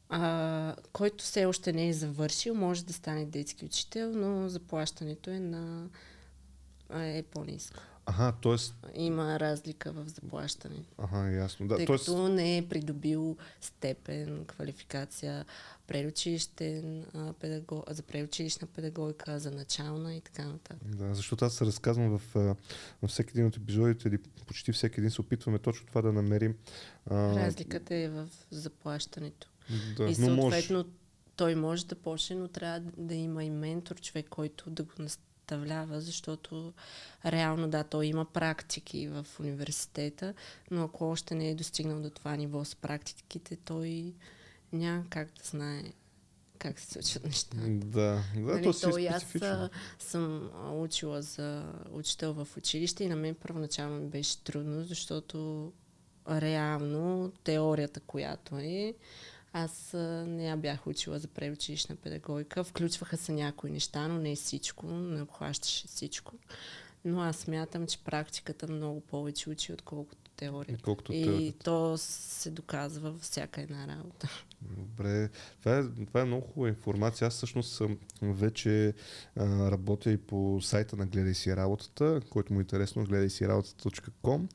А, 0.09 0.77
който 0.93 1.25
все 1.25 1.47
още 1.47 1.73
не 1.73 1.89
е 1.89 1.93
завършил, 1.93 2.55
може 2.55 2.85
да 2.85 2.93
стане 2.93 3.25
детски 3.25 3.65
учител, 3.65 4.13
но 4.15 4.49
заплащането 4.49 5.31
е 5.31 5.41
на 5.41 5.89
е 6.95 7.23
по-низко. 7.23 7.83
Ага, 8.11 8.33
т.е. 8.43 8.57
Има 8.95 9.41
разлика 9.41 9.93
в 9.93 10.09
заплащането. 10.09 10.89
Ага, 10.99 11.31
ясно. 11.31 11.69
Да, 11.69 11.77
тъй 11.77 11.87
тоест, 11.87 12.05
като 12.05 12.29
не 12.29 12.59
е 12.59 12.69
придобил 12.69 13.37
степен, 13.61 14.45
квалификация, 14.45 15.45
предучилищен 15.87 17.05
а, 17.15 17.33
педагог, 17.33 17.85
за 17.91 18.03
предучилищна 18.03 18.67
педагогика, 18.67 19.39
за 19.39 19.51
начална 19.51 20.15
и 20.15 20.21
така 20.21 20.45
нататък. 20.45 20.97
Да, 20.97 21.15
защото 21.15 21.45
аз 21.45 21.55
се 21.55 21.67
разказвам 21.67 22.19
в, 22.19 22.35
във 23.03 23.11
всеки 23.11 23.31
един 23.31 23.47
от 23.47 23.57
епизодите 23.57 24.09
или 24.09 24.19
почти 24.19 24.73
всеки 24.73 25.01
един 25.01 25.11
се 25.11 25.21
опитваме 25.21 25.59
точно 25.59 25.87
това 25.87 26.03
да 26.03 26.13
намерим. 26.13 26.55
А, 27.07 27.15
Разликата 27.15 27.95
е 27.95 28.09
в 28.09 28.29
заплащането. 28.51 29.49
Да, 29.97 30.05
и 30.11 30.15
съответно 30.15 30.85
той 31.37 31.55
може 31.55 31.87
да 31.87 31.95
почне, 31.95 32.37
но 32.37 32.49
трябва 32.49 32.81
да 32.97 33.15
има 33.15 33.45
и 33.45 33.51
ментор, 33.51 34.01
човек, 34.01 34.27
който 34.29 34.71
да 34.71 34.83
го 34.83 34.93
наставлява, 35.49 36.01
защото 36.01 36.73
реално 37.25 37.69
да, 37.69 37.85
той 37.85 38.07
има 38.07 38.25
практики 38.25 39.09
в 39.09 39.27
университета, 39.41 40.35
но 40.71 40.85
ако 40.85 41.11
още 41.11 41.35
не 41.35 41.51
е 41.51 41.55
достигнал 41.55 42.01
до 42.01 42.11
това 42.11 42.37
ниво 42.37 42.65
с 42.65 42.75
практиките, 42.75 43.57
той 43.57 44.15
няма 44.73 45.05
как 45.11 45.29
да 45.29 45.45
знае 45.45 45.83
как 46.59 46.81
се 46.81 46.87
случват 46.93 47.25
нещата. 47.25 47.57
Да, 47.57 47.87
да, 47.87 48.23
Нали, 48.37 48.63
то 48.63 48.73
си 48.73 48.83
то 48.83 48.99
е 48.99 49.03
и 49.03 49.07
аз 49.07 49.25
съм 49.99 50.51
учила 50.73 51.23
за 51.23 51.73
учител 51.93 52.33
в 52.33 52.57
училище 52.57 53.05
и 53.05 53.09
на 53.09 53.17
мен 53.17 53.35
първоначално 53.35 53.99
ми 54.01 54.07
беше 54.07 54.39
трудно, 54.39 54.85
защото 54.85 55.73
реално 56.31 57.33
теорията, 57.45 58.01
която 58.01 58.59
е, 58.59 58.95
аз 59.65 59.93
не 60.27 60.47
я 60.47 60.57
бях 60.57 60.87
учила 60.87 61.19
за 61.19 61.29
преучилищна 61.29 61.97
педагогика. 61.97 62.65
Включваха 62.65 63.17
се 63.17 63.33
някои 63.33 63.71
неща, 63.71 64.09
но 64.09 64.19
не 64.19 64.37
всичко, 64.37 64.87
не 64.87 65.23
обхващаше 65.23 65.87
всичко. 65.87 66.33
Но 67.05 67.21
аз 67.21 67.37
смятам, 67.37 67.87
че 67.87 68.05
практиката 68.05 68.73
много 68.73 69.01
повече 69.01 69.51
учи, 69.51 69.73
отколкото 69.73 70.31
теорията. 70.37 70.83
Колкото 70.83 71.13
и 71.13 71.23
теорията. 71.23 71.65
то 71.65 71.99
се 71.99 72.51
доказва 72.51 73.11
във 73.11 73.21
всяка 73.21 73.61
една 73.61 73.89
работа. 73.89 74.29
Добре, 74.63 75.29
това 75.59 75.79
е, 75.79 75.83
това 76.07 76.21
е 76.21 76.25
много 76.25 76.47
хубава 76.47 76.69
информация. 76.69 77.29
Аз 77.29 77.35
всъщност 77.35 77.73
съм 77.73 77.99
вече 78.23 78.95
а, 79.37 79.71
работя 79.71 80.11
и 80.11 80.17
по 80.17 80.61
сайта 80.63 80.97
на 80.97 81.07
Гледай 81.07 81.35
си 81.35 81.57
работата, 81.57 82.21
който 82.31 82.53
му 82.53 82.61
е 82.61 82.63
интересно, 82.63 83.05
гледай 83.05 83.31
си 83.31 83.49
работата.com. 83.49 84.49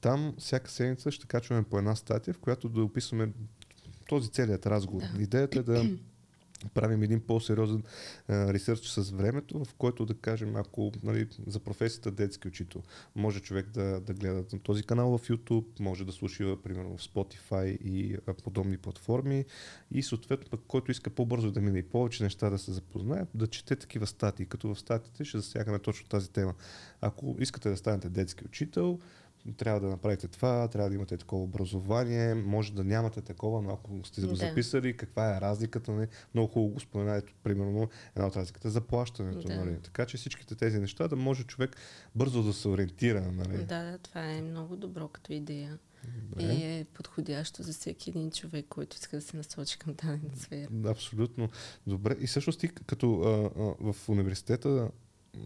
Там 0.00 0.34
всяка 0.38 0.70
седмица 0.70 1.10
ще 1.10 1.26
качваме 1.26 1.62
по 1.62 1.78
една 1.78 1.96
статия, 1.96 2.34
в 2.34 2.38
която 2.38 2.68
да 2.68 2.82
описваме 2.82 3.32
този 4.08 4.30
целият 4.30 4.66
разговор. 4.66 5.02
Да. 5.16 5.22
Идеята 5.22 5.58
е 5.58 5.62
да 5.62 5.84
правим 6.74 7.02
един 7.02 7.20
по-сериозен 7.20 7.82
а, 8.28 8.52
ресърч 8.52 8.88
с 8.88 9.10
времето, 9.10 9.64
в 9.64 9.74
който 9.74 10.06
да 10.06 10.14
кажем, 10.14 10.56
ако 10.56 10.92
нали, 11.02 11.28
за 11.46 11.60
професията 11.60 12.10
детски 12.10 12.48
учител, 12.48 12.82
може 13.16 13.40
човек 13.40 13.66
да, 13.70 14.00
да 14.00 14.14
гледа 14.14 14.44
на 14.52 14.58
този 14.58 14.82
канал 14.82 15.18
в 15.18 15.28
YouTube, 15.28 15.80
може 15.80 16.04
да 16.04 16.12
слуша 16.12 16.56
примерно 16.62 16.96
в 16.96 17.00
Spotify 17.00 17.78
и 17.78 18.16
а, 18.26 18.34
подобни 18.34 18.76
платформи 18.76 19.44
и 19.90 20.02
съответно 20.02 20.50
пък 20.50 20.60
който 20.68 20.90
иска 20.90 21.10
по-бързо 21.10 21.50
да 21.50 21.60
мине 21.60 21.78
и 21.78 21.82
повече 21.82 22.22
неща 22.22 22.50
да 22.50 22.58
се 22.58 22.72
запознае, 22.72 23.26
да 23.34 23.46
чете 23.46 23.76
такива 23.76 24.06
статии, 24.06 24.46
като 24.46 24.74
в 24.74 24.78
статиите 24.78 25.24
ще 25.24 25.38
засягаме 25.38 25.78
точно 25.78 26.08
тази 26.08 26.30
тема. 26.30 26.54
Ако 27.00 27.36
искате 27.38 27.68
да 27.68 27.76
станете 27.76 28.08
детски 28.08 28.44
учител, 28.44 28.98
трябва 29.52 29.80
да 29.80 29.86
направите 29.86 30.28
това, 30.28 30.68
трябва 30.68 30.88
да 30.90 30.94
имате 30.94 31.16
такова 31.16 31.42
образование, 31.42 32.34
може 32.34 32.72
да 32.72 32.84
нямате 32.84 33.20
такова, 33.20 33.62
но 33.62 33.70
ако 33.70 34.04
сте 34.04 34.20
го 34.20 34.26
Да. 34.26 34.36
записали, 34.36 34.96
каква 34.96 35.36
е 35.36 35.40
разликата, 35.40 35.92
нали? 35.92 36.06
много 36.34 36.48
хубаво 36.48 36.74
го 36.74 36.80
спомена, 36.80 37.16
ето, 37.16 37.32
примерно 37.42 37.88
една 38.16 38.26
от 38.26 38.36
разликата 38.36 38.68
е 38.68 38.70
заплащането. 38.70 39.48
Да. 39.48 39.56
Нали? 39.56 39.78
Така 39.82 40.06
че 40.06 40.16
всичките 40.16 40.54
тези 40.54 40.78
неща 40.78 41.08
да 41.08 41.16
може 41.16 41.44
човек 41.44 41.76
бързо 42.14 42.42
да 42.42 42.52
се 42.52 42.68
ориентира. 42.68 43.32
Нали? 43.32 43.58
Да, 43.58 43.82
да, 43.82 43.98
това 43.98 44.30
е 44.30 44.42
много 44.42 44.76
добро 44.76 45.08
като 45.08 45.32
идея. 45.32 45.78
Добре. 46.22 46.42
И 46.44 46.62
е 46.62 46.86
подходящо 46.94 47.62
за 47.62 47.72
всеки 47.72 48.10
един 48.10 48.30
човек, 48.30 48.66
който 48.68 48.96
иска 48.96 49.16
да 49.16 49.22
се 49.22 49.36
насочи 49.36 49.78
към 49.78 49.94
тази 49.94 50.20
сфера. 50.36 50.68
Да, 50.70 50.90
абсолютно. 50.90 51.48
Добре. 51.86 52.16
И 52.20 52.26
всъщност 52.26 52.60
ти 52.60 52.68
като 52.68 53.20
а, 53.20 53.60
а, 53.60 53.92
в 53.92 54.08
университета 54.08 54.90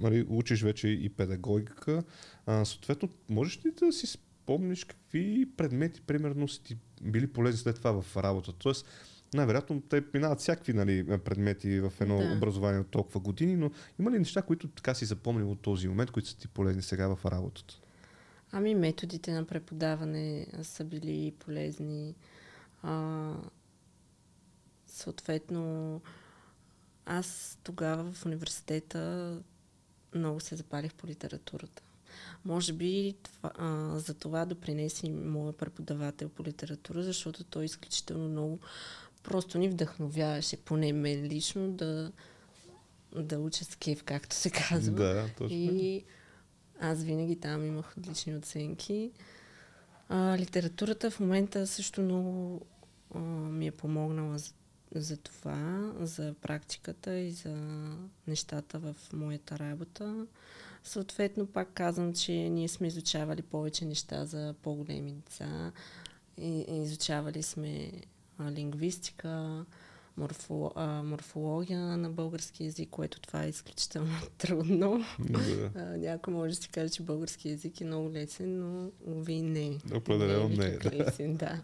нали, 0.00 0.26
учиш 0.28 0.62
вече 0.62 0.88
и 0.88 1.08
педагогика, 1.08 2.02
а, 2.46 2.64
съответно 2.64 3.08
можеш 3.28 3.66
ли 3.66 3.70
да 3.70 3.92
си 3.92 4.06
спомниш 4.06 4.84
какви 4.84 5.46
предмети, 5.56 6.00
примерно, 6.00 6.48
са 6.48 6.62
ти 6.62 6.78
били 7.02 7.26
полезни 7.26 7.58
след 7.58 7.76
това 7.76 8.02
в 8.02 8.16
работа? 8.16 8.52
Тоест, 8.52 8.86
най-вероятно 9.34 9.80
те 9.80 10.04
минават 10.14 10.40
всякакви 10.40 10.72
нали, 10.72 11.18
предмети 11.24 11.80
в 11.80 11.92
едно 12.00 12.18
Да. 12.18 12.32
образование 12.36 12.80
от 12.80 12.90
толкова 12.90 13.20
години, 13.20 13.56
но 13.56 13.70
има 13.98 14.10
ли 14.10 14.18
неща, 14.18 14.42
които 14.42 14.68
така 14.68 14.94
си 14.94 15.04
запомнил 15.04 15.50
от 15.50 15.60
този 15.60 15.88
момент, 15.88 16.10
които 16.10 16.28
са 16.28 16.38
ти 16.38 16.48
полезни 16.48 16.82
сега 16.82 17.14
в 17.14 17.26
работата? 17.26 17.74
Ами 18.52 18.74
методите 18.74 19.32
на 19.32 19.44
преподаване 19.44 20.46
са 20.62 20.84
били 20.84 21.32
полезни. 21.38 22.14
А, 22.82 23.34
съответно, 24.86 26.00
аз 27.06 27.58
тогава 27.62 28.12
в 28.12 28.26
университета 28.26 29.38
много 30.14 30.40
се 30.40 30.56
запалих 30.56 30.94
по 30.94 31.06
литературата. 31.06 31.82
Може 32.44 32.72
би 32.72 33.14
това, 33.22 33.50
а, 33.58 33.98
за 33.98 34.14
това 34.14 34.44
допринесе 34.44 35.06
и 35.06 35.10
моят 35.10 35.56
преподавател 35.56 36.28
по 36.28 36.44
литература, 36.44 37.02
защото 37.02 37.44
той 37.44 37.64
изключително 37.64 38.28
много 38.28 38.58
просто 39.22 39.58
ни 39.58 39.68
вдъхновяваше, 39.68 40.56
поне 40.56 40.92
мен 40.92 41.24
лично, 41.24 41.70
да, 41.72 42.12
да 43.16 43.38
уча 43.38 43.64
с 43.64 43.76
кеф, 43.76 44.02
както 44.02 44.36
се 44.36 44.50
казва. 44.50 44.94
Да, 44.94 45.28
точно. 45.38 45.56
И 45.56 46.04
аз 46.80 47.02
винаги 47.02 47.40
там 47.40 47.66
имах 47.66 47.94
отлични 47.98 48.36
оценки. 48.36 49.10
А, 50.08 50.38
литературата 50.38 51.10
в 51.10 51.20
момента 51.20 51.66
също 51.66 52.02
много 52.02 52.66
а, 53.14 53.18
ми 53.18 53.66
е 53.66 53.70
помогнала 53.70 54.38
за, 54.38 54.52
за 54.94 55.16
това, 55.16 55.92
за 56.00 56.34
практиката 56.40 57.18
и 57.18 57.30
за 57.30 57.56
нещата 58.26 58.78
в 58.78 58.96
моята 59.12 59.58
работа. 59.58 60.26
Съответно, 60.84 61.46
пак 61.46 61.68
казвам, 61.74 62.12
че 62.14 62.32
ние 62.32 62.68
сме 62.68 62.86
изучавали 62.86 63.42
повече 63.42 63.84
неща 63.84 64.24
за 64.24 64.54
по-големи 64.62 65.12
деца. 65.12 65.72
И, 66.38 66.64
изучавали 66.68 67.42
сме 67.42 67.92
а, 68.38 68.50
лингвистика, 68.50 69.64
морфо, 70.16 70.72
а, 70.74 71.02
морфология 71.02 71.80
на 71.80 72.10
български 72.10 72.64
язик, 72.64 72.88
което 72.90 73.20
това 73.20 73.44
е 73.44 73.48
изключително 73.48 74.12
трудно. 74.38 75.04
Да. 75.18 75.70
А, 75.76 75.80
някой 75.96 76.34
може 76.34 76.56
да 76.56 76.62
си 76.62 76.68
каже, 76.68 76.88
че 76.88 77.02
български 77.02 77.48
язик 77.48 77.80
е 77.80 77.84
много 77.84 78.10
лесен, 78.10 78.58
но 78.58 78.90
уви 79.06 79.42
не. 79.42 79.78
Определено 79.94 80.48
не 80.48 80.66
е, 80.66 80.78
да. 80.78 80.90
лесен, 80.90 81.36
да. 81.36 81.60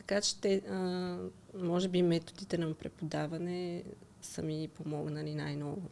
Така 0.00 0.20
че 0.20 0.40
те, 0.40 0.62
а, 0.70 1.18
може 1.54 1.88
би 1.88 2.02
методите 2.02 2.58
на 2.58 2.74
преподаване 2.74 3.84
са 4.22 4.42
ми 4.42 4.68
помогнали 4.74 5.34
най-много. 5.34 5.82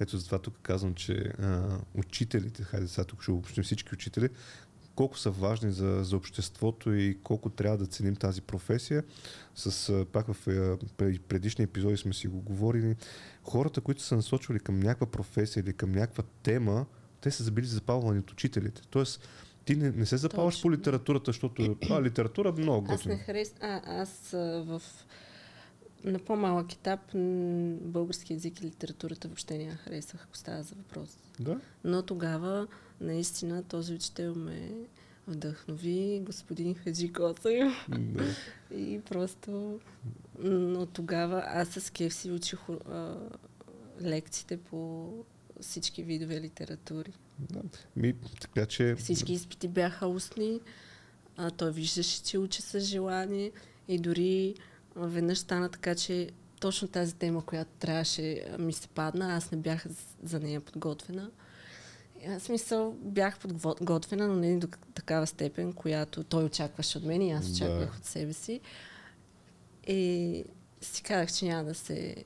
Ето 0.00 0.18
затова 0.18 0.38
тук 0.38 0.54
казвам, 0.62 0.94
че 0.94 1.12
а, 1.14 1.78
учителите, 1.94 2.62
хайде 2.62 2.88
сега 2.88 3.04
тук 3.04 3.22
ще 3.22 3.30
обобщим 3.30 3.64
всички 3.64 3.94
учители, 3.94 4.28
колко 4.94 5.18
са 5.18 5.30
важни 5.30 5.72
за, 5.72 6.04
за 6.04 6.16
обществото 6.16 6.94
и 6.94 7.18
колко 7.22 7.50
трябва 7.50 7.78
да 7.78 7.86
ценим 7.86 8.16
тази 8.16 8.42
професия. 8.42 9.04
С, 9.54 10.04
пак 10.12 10.32
в 10.32 10.46
предишни 11.28 11.64
епизоди 11.64 11.96
сме 11.96 12.12
си 12.12 12.28
го 12.28 12.40
говорили. 12.40 12.96
Хората, 13.42 13.80
които 13.80 14.02
са 14.02 14.16
насочвали 14.16 14.60
към 14.60 14.80
някаква 14.80 15.06
професия 15.06 15.60
или 15.60 15.72
към 15.72 15.92
някаква 15.92 16.24
тема, 16.42 16.86
те 17.20 17.30
са 17.30 17.50
били 17.50 17.66
запалвани 17.66 18.18
от 18.18 18.30
учителите. 18.30 18.82
Тоест, 18.90 19.28
ти 19.68 19.76
не, 19.76 19.90
не 19.90 20.06
се 20.06 20.16
запаваш 20.16 20.54
Точно. 20.54 20.62
по 20.62 20.72
литературата, 20.72 21.28
защото 21.28 21.76
а, 21.90 22.02
литература 22.02 22.52
много 22.52 22.80
готина. 22.80 22.94
Аз 22.94 23.06
не 23.06 23.16
харес... 23.16 23.54
А, 23.60 24.00
аз 24.00 24.34
а, 24.34 24.62
в... 24.66 24.82
На 26.04 26.18
по-малък 26.18 26.72
етап 26.72 27.00
български 27.80 28.32
язик 28.32 28.60
и 28.60 28.64
литературата 28.66 29.28
въобще 29.28 29.58
не 29.58 29.70
харесах, 29.70 30.24
ако 30.24 30.36
става 30.36 30.62
за 30.62 30.74
въпрос. 30.74 31.18
Да? 31.40 31.60
Но 31.84 32.02
тогава 32.02 32.66
наистина 33.00 33.62
този 33.62 33.94
учител 33.94 34.34
ме 34.34 34.70
вдъхнови, 35.26 36.22
господин 36.24 36.74
Хаджи 36.74 37.12
Косаев. 37.12 37.88
Да. 37.88 38.24
и 38.76 39.00
просто 39.00 39.80
но 40.38 40.86
тогава 40.86 41.42
аз 41.46 41.68
с 41.68 41.90
кеф 41.90 42.14
си 42.14 42.30
учих 42.30 42.60
а, 42.68 43.16
лекциите 44.02 44.56
по 44.56 45.12
всички 45.60 46.02
видове 46.02 46.40
литератури. 46.40 47.12
Да. 47.38 47.60
Ми, 47.96 48.14
така, 48.40 48.66
че... 48.66 48.94
Всички 48.94 49.32
изпити 49.32 49.68
бяха 49.68 50.06
устни. 50.06 50.60
А, 51.36 51.50
той 51.50 51.72
виждаше, 51.72 52.22
че 52.22 52.38
учи 52.38 52.62
с 52.62 52.80
желание 52.80 53.52
и 53.88 53.98
дори 53.98 54.54
веднъж 54.96 55.38
стана 55.38 55.68
така, 55.68 55.94
че 55.94 56.30
точно 56.60 56.88
тази 56.88 57.14
тема, 57.14 57.44
която 57.44 57.70
трябваше 57.78 58.44
ми 58.58 58.72
се 58.72 58.88
падна, 58.88 59.36
аз 59.36 59.50
не 59.50 59.58
бях 59.58 59.86
за 60.22 60.40
нея 60.40 60.60
подготвена. 60.60 61.30
В 62.26 62.40
смисъл, 62.40 62.96
бях 63.00 63.38
подготвена, 63.38 64.28
но 64.28 64.34
не 64.34 64.58
до 64.58 64.68
такава 64.94 65.26
степен, 65.26 65.72
която 65.72 66.24
той 66.24 66.44
очакваше 66.44 66.98
от 66.98 67.04
мен 67.04 67.22
и 67.22 67.32
аз 67.32 67.50
очаквах 67.50 67.90
да. 67.90 67.96
от 67.96 68.04
себе 68.04 68.32
си. 68.32 68.60
И 69.86 70.44
си 70.80 71.02
казах, 71.02 71.32
че 71.32 71.44
няма 71.44 71.64
да 71.64 71.74
се 71.74 72.16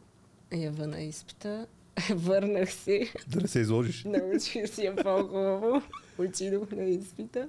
ява 0.53 0.87
на 0.87 1.01
изпита. 1.01 1.67
Върнах 2.11 2.73
се. 2.73 3.13
Да 3.27 3.41
не 3.41 3.49
се 3.49 3.61
изложиш. 3.61 4.05
Научих 4.05 4.69
си 4.69 4.85
я 4.85 4.97
по-хубаво. 4.97 5.83
Отидох 6.19 6.71
на 6.71 6.85
изпита 6.85 7.49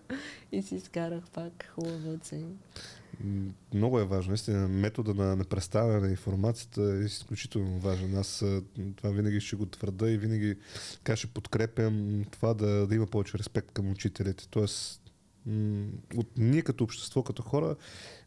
и 0.51 0.61
си 0.61 0.75
изкарах 0.75 1.23
пак 1.33 1.71
хубава 1.75 2.13
оценка. 2.13 2.67
Много 3.73 3.99
е 3.99 4.05
важно. 4.05 4.29
Наистина, 4.29 4.67
метода 4.67 5.13
на, 5.13 5.35
на 5.35 5.43
представяне 5.43 5.99
на 5.99 6.09
информацията 6.09 6.81
е 6.81 7.05
изключително 7.05 7.79
важен. 7.79 8.17
Аз 8.17 8.45
това 8.95 9.09
винаги 9.09 9.41
ще 9.41 9.55
го 9.55 9.65
твърда 9.65 10.09
и 10.09 10.17
винаги 10.17 10.55
така 10.93 11.15
ще 11.15 11.27
подкрепям 11.27 12.23
това 12.31 12.53
да, 12.53 12.87
да 12.87 12.95
има 12.95 13.07
повече 13.07 13.37
респект 13.37 13.71
към 13.71 13.91
учителите. 13.91 14.47
Тоест, 14.47 15.01
от 16.15 16.27
ние 16.37 16.61
като 16.61 16.83
общество, 16.83 17.23
като 17.23 17.41
хора, 17.41 17.75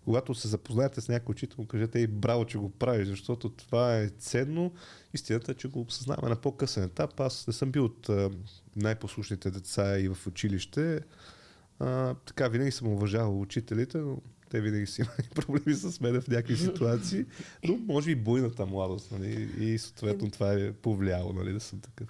когато 0.06 0.34
се 0.34 0.48
запознаете 0.48 1.00
с 1.00 1.08
някой 1.08 1.32
учител, 1.32 1.64
кажете 1.64 1.98
и 1.98 2.06
браво, 2.06 2.44
че 2.44 2.58
го 2.58 2.70
прави, 2.70 3.04
защото 3.04 3.48
това 3.48 3.98
е 3.98 4.08
ценно. 4.08 4.72
Истината 5.14 5.52
е, 5.52 5.54
че 5.54 5.68
го 5.68 5.80
осъзнаваме 5.80 6.28
на 6.28 6.36
по-късен 6.36 6.84
етап. 6.84 7.20
Аз 7.20 7.46
не 7.46 7.52
съм 7.52 7.72
бил 7.72 7.84
от 7.84 8.10
най-послушните 8.76 9.50
деца 9.50 9.98
и 9.98 10.08
в 10.08 10.26
училище. 10.26 11.00
А, 11.78 12.14
така, 12.14 12.48
винаги 12.48 12.70
съм 12.70 12.88
уважавал 12.88 13.40
учителите, 13.40 13.98
но 13.98 14.22
те 14.50 14.60
винаги 14.60 14.86
си 14.86 15.00
имали 15.02 15.28
проблеми 15.34 15.74
с 15.74 16.00
мен 16.00 16.20
в 16.20 16.28
някакви 16.28 16.56
ситуации, 16.56 17.26
но 17.64 17.76
може 17.76 18.10
и 18.10 18.16
буйната 18.16 18.66
младост, 18.66 19.12
нали? 19.12 19.50
И 19.58 19.78
съответно 19.78 20.30
това 20.30 20.52
е 20.52 20.72
повлияло, 20.72 21.32
нали, 21.32 21.52
да 21.52 21.60
съм 21.60 21.80
такъв. 21.80 22.08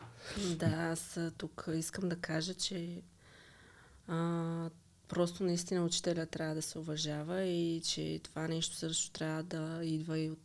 Да, 0.56 0.66
аз 0.66 1.20
тук 1.36 1.68
искам 1.74 2.08
да 2.08 2.16
кажа, 2.16 2.54
че 2.54 3.02
а, 4.08 4.70
просто 5.08 5.44
наистина 5.44 5.84
учителя 5.84 6.26
трябва 6.26 6.54
да 6.54 6.62
се 6.62 6.78
уважава 6.78 7.42
и 7.42 7.80
че 7.80 8.20
това 8.22 8.48
нещо 8.48 8.76
също 8.76 9.10
трябва 9.10 9.42
да 9.42 9.80
идва 9.84 10.18
и 10.18 10.30
от 10.30 10.38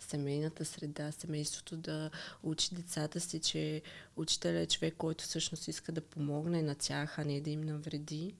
семейната 0.00 0.64
среда, 0.64 1.12
семейството 1.12 1.76
да 1.76 2.10
учи 2.42 2.74
децата 2.74 3.20
си, 3.20 3.40
че 3.40 3.82
учителя 4.16 4.58
е 4.58 4.66
човек, 4.66 4.94
който 4.98 5.24
всъщност 5.24 5.68
иска 5.68 5.92
да 5.92 6.00
помогне 6.00 6.62
на 6.62 6.74
тях, 6.74 7.18
а 7.18 7.24
не 7.24 7.40
да 7.40 7.50
им 7.50 7.60
навреди. 7.60 8.34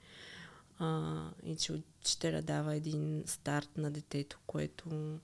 А, 0.79 1.25
и 1.45 1.57
че 1.57 1.73
учителя 1.73 2.43
дава 2.43 2.75
един 2.75 3.23
старт 3.27 3.69
на 3.77 3.91
детето, 3.91 4.39
което 4.47 5.19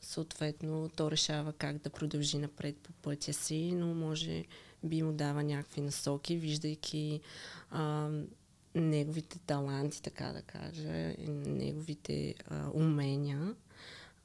съответно 0.00 0.90
то 0.96 1.10
решава 1.10 1.52
как 1.52 1.78
да 1.78 1.90
продължи 1.90 2.38
напред 2.38 2.76
по 2.76 2.92
пътя 2.92 3.32
си, 3.32 3.72
но 3.72 3.94
може 3.94 4.44
би 4.84 5.02
му 5.02 5.12
дава 5.12 5.42
някакви 5.42 5.80
насоки, 5.80 6.36
виждайки 6.36 7.20
а, 7.70 8.10
неговите 8.80 9.38
таланти, 9.38 10.02
така 10.02 10.24
да 10.24 10.42
кажа, 10.42 11.14
неговите 11.46 12.34
а, 12.48 12.70
умения. 12.74 13.54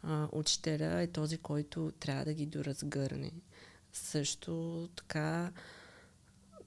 А, 0.03 0.27
учителя 0.31 1.01
е 1.01 1.07
този, 1.07 1.37
който 1.37 1.91
трябва 1.99 2.25
да 2.25 2.33
ги 2.33 2.45
доразгърне. 2.45 3.31
Също 3.93 4.89
така 4.95 5.51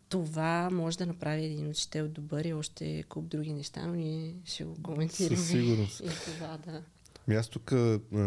това 0.08 0.68
може 0.72 0.98
да 0.98 1.06
направи 1.06 1.44
един 1.44 1.68
учител 1.68 2.08
добър 2.08 2.44
и 2.44 2.52
още 2.52 3.02
куп 3.02 3.28
други 3.28 3.52
неща, 3.52 3.86
но 3.86 3.94
ние 3.94 4.34
ще 4.44 4.64
го 4.64 4.76
коментираме. 4.82 5.36
Със 5.36 5.48
сигурност. 5.48 6.00
И 6.00 6.08
това, 6.08 6.58
да. 6.66 6.82
Ами 7.26 7.36
аз 7.36 7.48
тук 7.48 7.72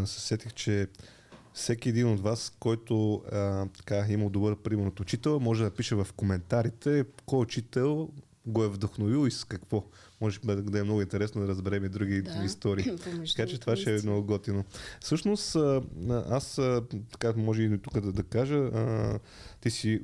се 0.05 0.21
сетих, 0.21 0.53
че 0.53 0.87
всеки 1.53 1.89
един 1.89 2.07
от 2.07 2.19
вас, 2.19 2.53
който 2.59 3.23
а, 3.31 3.65
така, 3.77 4.05
е 4.09 4.13
имал 4.13 4.29
добър 4.29 4.55
пример 4.55 4.87
от 4.87 4.99
учител, 4.99 5.39
може 5.39 5.63
да 5.63 5.71
пише 5.71 5.95
в 5.95 6.07
коментарите 6.15 7.05
кой 7.25 7.39
учител 7.39 8.09
го 8.47 8.63
е 8.63 8.69
вдъхновил 8.69 9.27
и 9.27 9.31
с 9.31 9.43
какво. 9.43 9.83
Може 10.21 10.39
да 10.43 10.79
е 10.79 10.83
много 10.83 11.01
интересно 11.01 11.41
да 11.41 11.47
разберем 11.47 11.85
и 11.85 11.89
други 11.89 12.21
да. 12.21 12.43
истории. 12.45 12.83
така 13.35 13.49
че 13.49 13.59
това 13.59 13.75
ще 13.75 13.95
е 13.95 13.99
много 14.03 14.23
готино. 14.23 14.63
Всъщност, 14.99 15.55
аз 16.09 16.59
така 17.11 17.33
може 17.37 17.63
и 17.63 17.77
тук 17.77 17.99
да, 17.99 18.11
да 18.11 18.23
кажа, 18.23 18.69
ти 19.61 19.71
си 19.71 20.01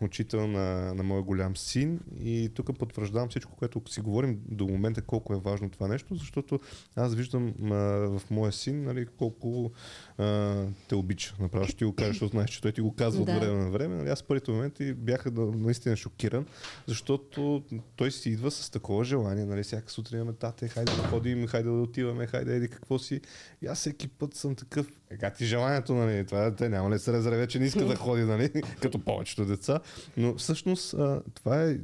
учител 0.00 0.46
на, 0.46 0.94
на 0.94 1.02
моя 1.02 1.22
голям 1.22 1.56
син 1.56 2.00
и 2.20 2.50
тук 2.54 2.78
потвърждавам 2.78 3.28
всичко, 3.28 3.56
което 3.56 3.82
си 3.86 4.00
говорим 4.00 4.40
до 4.48 4.66
момента 4.66 5.02
колко 5.02 5.34
е 5.34 5.40
важно 5.40 5.70
това 5.70 5.88
нещо, 5.88 6.14
защото 6.14 6.60
аз 6.96 7.14
виждам 7.14 7.54
а, 7.62 7.74
в 8.18 8.22
моя 8.30 8.52
син 8.52 8.84
нали, 8.84 9.06
колко 9.18 9.72
а, 10.18 10.64
те 10.88 10.94
обича. 10.94 11.34
Направо 11.40 11.66
ще 11.66 11.76
ти 11.76 11.84
го 11.84 11.94
кажа, 11.94 12.10
защото 12.10 12.30
знаеш, 12.30 12.50
че 12.50 12.62
той 12.62 12.72
ти 12.72 12.80
го 12.80 12.94
казва 12.94 13.24
да. 13.24 13.32
от 13.32 13.38
време 13.38 13.64
на 13.64 13.70
време. 13.70 13.96
Нали, 13.96 14.08
аз 14.08 14.22
в 14.22 14.26
първите 14.26 14.50
моменти 14.50 14.94
бях 14.94 15.26
наистина 15.36 15.96
шокиран, 15.96 16.46
защото 16.86 17.62
той 17.96 18.10
си 18.10 18.30
идва 18.30 18.50
с 18.50 18.70
такова 18.70 19.04
желание, 19.04 19.44
нали, 19.44 19.62
всяка 19.62 19.90
сутрин 19.90 20.24
ме 20.24 20.32
тате, 20.32 20.68
хайде 20.68 20.92
да 20.92 21.08
ходим, 21.08 21.46
хайде 21.46 21.68
да 21.68 21.74
отиваме, 21.74 22.26
хайде 22.26 22.56
еди 22.56 22.68
какво 22.68 22.98
си. 22.98 23.20
И 23.62 23.66
аз 23.66 23.78
всеки 23.78 24.08
път 24.08 24.34
съм 24.34 24.54
такъв, 24.54 24.86
ега 25.10 25.30
ти 25.30 25.44
желанието, 25.44 25.94
нали, 25.94 26.26
това 26.26 26.54
те 26.54 26.68
няма 26.68 26.90
ли 26.90 26.98
се 26.98 27.12
разреве, 27.12 27.46
че 27.46 27.58
не 27.58 27.66
иска 27.66 27.84
да 27.84 27.96
ходи, 27.96 28.22
нали, 28.22 28.50
като 28.82 28.98
повечето 28.98 29.44
деца. 29.44 29.80
Но 30.16 30.34
всъщност 30.34 30.94
това 31.34 31.64
е, 31.64 31.78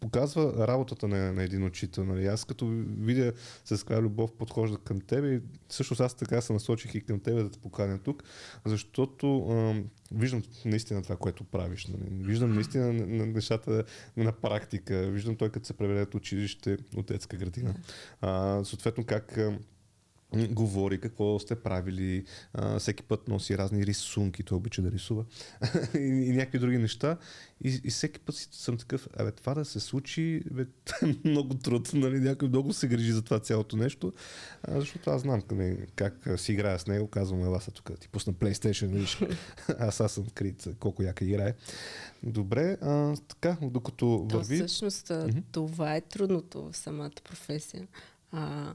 показва 0.00 0.66
работата 0.68 1.08
на, 1.08 1.32
на 1.32 1.42
един 1.42 1.64
учител. 1.64 2.04
Нали. 2.04 2.26
Аз 2.26 2.44
като 2.44 2.66
видя 2.98 3.32
с 3.64 3.78
каква 3.78 4.02
любов 4.02 4.32
подхожда 4.32 4.78
към 4.78 5.00
тебе, 5.00 5.40
всъщност 5.68 6.00
аз 6.00 6.14
така 6.14 6.40
се 6.40 6.52
насочих 6.52 6.94
и 6.94 7.00
към 7.00 7.20
тебе 7.20 7.42
да 7.42 7.50
те 7.50 7.58
поканя 7.58 7.98
тук, 7.98 8.22
защото 8.64 9.48
а, 9.50 9.74
виждам 10.12 10.42
наистина 10.64 11.02
това, 11.02 11.16
което 11.16 11.44
правиш. 11.44 11.86
Нали. 11.86 12.02
Виждам 12.10 12.52
наистина 12.52 12.92
на 12.92 13.26
нещата 13.26 13.84
на 14.16 14.32
практика. 14.32 15.10
Виждам 15.10 15.36
той 15.36 15.48
като 15.48 15.66
се 15.66 15.72
преведе 15.72 16.02
от 16.02 16.14
училище, 16.14 16.76
от 16.96 17.06
детска 17.06 17.36
градина. 17.36 17.74
А, 18.20 18.64
съответно 18.64 19.04
как 19.04 19.38
говори 20.50 21.00
какво 21.00 21.38
сте 21.38 21.54
правили. 21.54 22.24
А, 22.54 22.78
всеки 22.78 23.02
път 23.02 23.28
носи 23.28 23.58
разни 23.58 23.86
рисунки, 23.86 24.42
той 24.42 24.56
обича 24.56 24.82
да 24.82 24.90
рисува 24.90 25.24
и, 25.94 25.98
и 25.98 26.32
някакви 26.32 26.58
други 26.58 26.78
неща. 26.78 27.16
И, 27.64 27.80
и 27.84 27.90
всеки 27.90 28.20
път 28.20 28.34
съм 28.34 28.76
такъв, 28.76 29.08
абе 29.18 29.30
това 29.32 29.54
да 29.54 29.64
се 29.64 29.80
случи, 29.80 30.42
бе, 30.50 30.62
е 31.02 31.28
много 31.28 31.54
труд, 31.54 31.90
нали? 31.94 32.20
някой 32.20 32.48
много 32.48 32.72
се 32.72 32.88
грижи 32.88 33.12
за 33.12 33.22
това 33.22 33.38
цялото 33.38 33.76
нещо, 33.76 34.12
а, 34.62 34.80
защото 34.80 35.10
аз 35.10 35.22
знам 35.22 35.42
къде, 35.42 35.86
как 35.96 36.28
си 36.36 36.52
играя 36.52 36.78
с 36.78 36.86
него, 36.86 37.06
казвам, 37.06 37.44
ела 37.44 37.60
са 37.60 37.70
тук, 37.70 37.90
ти 38.00 38.08
пусна 38.08 38.32
PlayStation, 38.32 38.86
виж, 38.86 39.20
аз 39.78 40.00
аз 40.00 40.12
съм 40.12 40.26
крит, 40.34 40.68
колко 40.80 41.02
яка 41.02 41.24
играе. 41.24 41.54
Добре, 42.22 42.76
а, 42.80 43.16
така, 43.28 43.56
докато 43.62 44.26
То, 44.30 44.38
върви... 44.38 44.56
Всъщност, 44.56 45.08
mm-hmm. 45.08 45.42
това 45.52 45.96
е 45.96 46.00
трудното 46.00 46.70
в 46.70 46.76
самата 46.76 47.10
професия. 47.24 47.86
А, 48.32 48.74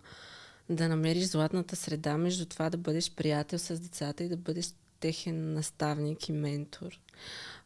да 0.69 0.89
намериш 0.89 1.23
златната 1.23 1.75
среда 1.75 2.17
между 2.17 2.45
това 2.45 2.69
да 2.69 2.77
бъдеш 2.77 3.11
приятел 3.11 3.59
с 3.59 3.79
децата 3.79 4.23
и 4.23 4.29
да 4.29 4.37
бъдеш 4.37 4.73
техен 4.99 5.53
наставник 5.53 6.29
и 6.29 6.31
ментор. 6.31 6.99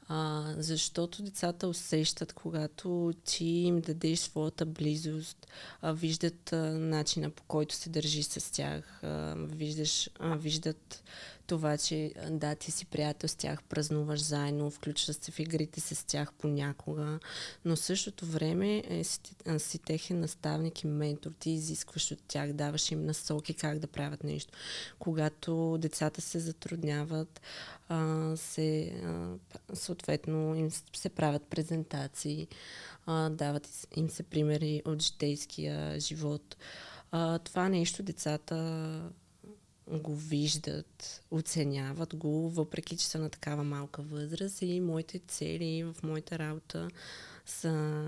А, 0.08 0.54
защото 0.58 1.24
децата 1.24 1.68
усещат, 1.68 2.34
когато 2.34 3.14
ти 3.26 3.46
им 3.46 3.82
дадеш 3.82 4.20
своята 4.20 4.66
близост, 4.66 5.48
а, 5.82 5.94
виждат 5.94 6.54
а, 6.54 6.58
начина 6.72 7.30
по 7.30 7.44
който 7.44 7.76
се 7.76 7.90
държи 7.90 8.24
с 8.24 8.52
тях, 8.52 9.04
а, 9.04 9.36
виждаш, 9.38 10.10
а, 10.20 10.36
виждат 10.36 11.04
това, 11.52 11.78
че 11.78 12.14
да, 12.30 12.56
ти 12.56 12.72
си 12.72 12.86
приятел 12.86 13.30
с 13.30 13.36
тях, 13.36 13.64
празнуваш 13.64 14.22
заедно, 14.22 14.72
включваш 14.72 15.16
се 15.16 15.32
в 15.32 15.40
игрите 15.40 15.82
с 15.82 16.08
тях 16.08 16.34
понякога, 16.34 17.20
но 17.66 17.76
в 17.76 17.80
същото 17.80 18.26
време 18.26 18.84
е, 18.88 19.04
си, 19.04 19.20
си 19.58 19.80
техен 19.80 20.20
наставник 20.20 20.84
и 20.84 20.88
ментор. 20.88 21.32
Ти 21.40 21.50
изискваш 21.50 22.12
от 22.12 22.20
тях, 22.28 22.54
даваш 22.54 22.92
им 22.92 23.06
насоки 23.06 23.54
как 23.54 23.80
да 23.80 23.88
правят 23.88 24.24
нещо. 24.24 24.54
Когато 25.00 25.78
децата 25.78 26.22
се 26.22 26.40
затрудняват, 26.40 27.42
а, 27.90 28.32
се, 28.38 28.94
а, 29.04 29.30
съответно 29.74 30.56
им 30.56 30.72
се 30.94 31.10
правят 31.10 31.44
презентации, 31.44 32.48
а, 33.06 33.30
дават 33.30 33.88
им 33.96 34.10
се 34.10 34.24
примери 34.24 34.82
от 34.86 35.02
житейския 35.02 36.00
живот. 36.00 36.58
А, 37.12 37.40
това 37.40 37.70
нещо 37.70 38.04
децата 38.04 38.56
го 39.88 40.16
виждат, 40.16 41.24
оценяват 41.32 42.16
го, 42.16 42.50
въпреки 42.50 42.98
че 42.98 43.08
са 43.08 43.20
на 43.20 43.30
такава 43.30 43.64
малка 43.64 44.02
възраст 44.02 44.62
и 44.62 44.80
моите 44.80 45.20
цели 45.20 45.84
в 45.84 45.96
моята 46.04 46.40
работа 46.40 46.90
са 47.46 48.06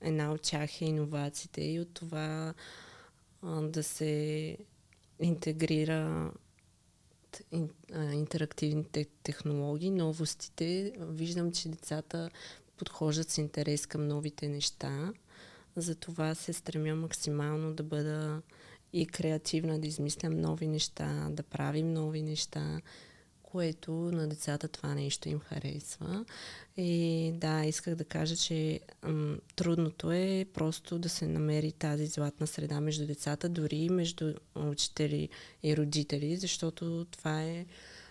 една 0.00 0.32
от 0.32 0.42
тях 0.42 0.82
е 0.82 0.84
иновациите 0.84 1.62
и 1.62 1.80
от 1.80 1.94
това 1.94 2.54
да 3.62 3.82
се 3.82 4.56
интегрира 5.20 6.32
интерактивните 8.12 9.06
технологии, 9.22 9.90
новостите. 9.90 10.92
Виждам, 10.98 11.52
че 11.52 11.68
децата 11.68 12.30
подхождат 12.76 13.30
с 13.30 13.38
интерес 13.38 13.86
към 13.86 14.08
новите 14.08 14.48
неща. 14.48 15.12
Затова 15.76 16.34
се 16.34 16.52
стремя 16.52 16.94
максимално 16.94 17.74
да 17.74 17.82
бъда 17.82 18.42
и 18.92 19.06
креативна, 19.06 19.78
да 19.78 19.86
измислям 19.86 20.40
нови 20.40 20.66
неща, 20.66 21.28
да 21.30 21.42
правим 21.42 21.92
нови 21.92 22.22
неща, 22.22 22.80
което 23.42 23.92
на 23.92 24.28
децата 24.28 24.68
това 24.68 24.94
нещо 24.94 25.28
им 25.28 25.40
харесва. 25.40 26.24
И 26.76 27.32
да, 27.34 27.64
исках 27.64 27.94
да 27.94 28.04
кажа, 28.04 28.36
че 28.36 28.80
м- 29.02 29.36
трудното 29.56 30.12
е 30.12 30.46
просто 30.54 30.98
да 30.98 31.08
се 31.08 31.26
намери 31.26 31.72
тази 31.72 32.06
златна 32.06 32.46
среда 32.46 32.80
между 32.80 33.06
децата, 33.06 33.48
дори 33.48 33.88
между 33.88 34.34
учители 34.54 35.28
и 35.62 35.76
родители, 35.76 36.36
защото 36.36 37.06
това 37.10 37.42
е 37.42 37.66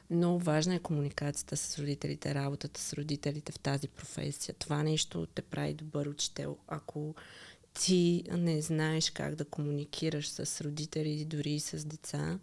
много 0.10 0.40
важна 0.40 0.76
е 0.76 0.80
комуникацията 0.80 1.58
с 1.58 1.80
родителите, 1.80 2.36
работата 2.36 2.82
с 2.82 2.94
родителите 2.94 3.52
в 3.52 3.60
тази 3.60 3.88
професия. 3.88 4.56
Това 4.60 4.84
нещо 4.84 5.28
те 5.36 5.42
прави 5.42 5.74
добър 5.74 6.08
учител. 6.08 6.58
Ако 6.68 7.16
ти 7.80 8.24
не 8.32 8.62
знаеш 8.62 9.10
как 9.10 9.36
да 9.36 9.46
комуникираш 9.46 10.30
с 10.30 10.62
родители, 10.62 11.26
дори 11.26 11.52
и 11.52 11.60
с 11.60 11.86
деца, 11.86 12.40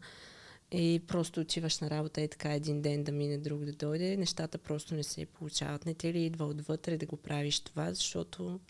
и 0.73 1.03
просто 1.07 1.41
отиваш 1.41 1.79
на 1.79 1.91
работа 1.91 2.21
и 2.21 2.29
така 2.29 2.53
един 2.53 2.83
ден 2.83 3.05
да 3.05 3.13
мине, 3.13 3.39
друг 3.39 3.65
да 3.65 3.73
дойде, 3.73 4.17
нещата 4.17 4.59
просто 4.59 4.95
не 4.95 5.03
се 5.03 5.27
получават. 5.27 5.87
Не 5.87 5.95
ти 5.95 6.13
ли 6.13 6.25
идва 6.25 6.45
отвътре 6.45 6.97
да 6.97 7.07
го 7.07 7.17
правиш 7.17 7.61
това, 7.61 7.95
защото 7.95 8.61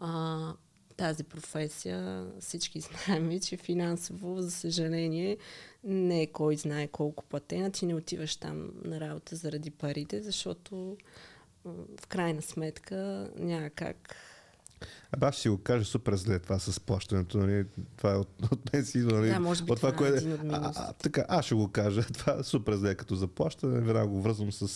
а, 0.00 0.54
тази 0.96 1.24
професия, 1.24 2.26
всички 2.40 2.80
знаем, 2.80 3.40
че 3.40 3.56
финансово, 3.56 4.42
за 4.42 4.50
съжаление, 4.50 5.38
не 5.84 6.22
е 6.22 6.26
кой 6.26 6.56
знае 6.56 6.88
колко 6.88 7.24
платена. 7.24 7.70
Ти 7.70 7.86
не 7.86 7.94
отиваш 7.94 8.36
там 8.36 8.70
на 8.84 9.00
работа 9.00 9.36
заради 9.36 9.70
парите, 9.70 10.22
защото 10.22 10.96
в 11.64 12.06
крайна 12.08 12.42
сметка 12.42 13.30
няма 13.36 13.70
как 13.70 14.16
Абе, 15.12 15.26
аз 15.26 15.34
ще 15.34 15.42
си 15.42 15.48
го 15.48 15.58
кажа 15.58 15.84
супер 15.84 16.14
зле 16.14 16.38
това 16.38 16.58
с 16.58 16.80
плащането. 16.80 17.38
Нали? 17.38 17.64
Това 17.96 18.12
е 18.12 18.16
от, 18.16 18.28
от 18.52 18.72
мен 18.72 18.84
си 18.84 18.98
идва. 18.98 19.18
Нали? 19.18 19.28
Да, 19.28 19.40
може 19.40 19.64
би 19.64 19.72
от 19.72 19.76
това, 19.76 19.92
това, 19.92 20.06
е 20.08 20.10
е 20.10 20.14
един 20.14 20.32
от 20.32 20.40
а, 20.50 20.72
а, 20.76 20.92
така, 20.92 21.24
аз 21.28 21.44
ще 21.44 21.54
го 21.54 21.68
кажа. 21.68 22.02
Това 22.12 22.36
е 22.40 22.42
супер 22.42 22.74
зле 22.74 22.94
като 22.94 23.14
заплащане. 23.14 23.80
Веднага 23.80 24.06
го 24.06 24.22
връзвам 24.22 24.52
с, 24.52 24.68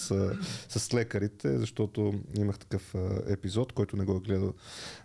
с 0.68 0.94
лекарите, 0.94 1.58
защото 1.58 2.14
имах 2.38 2.58
такъв 2.58 2.94
епизод, 3.26 3.72
който 3.72 3.96
не 3.96 4.04
го 4.04 4.16
е 4.16 4.20
гледал 4.20 4.54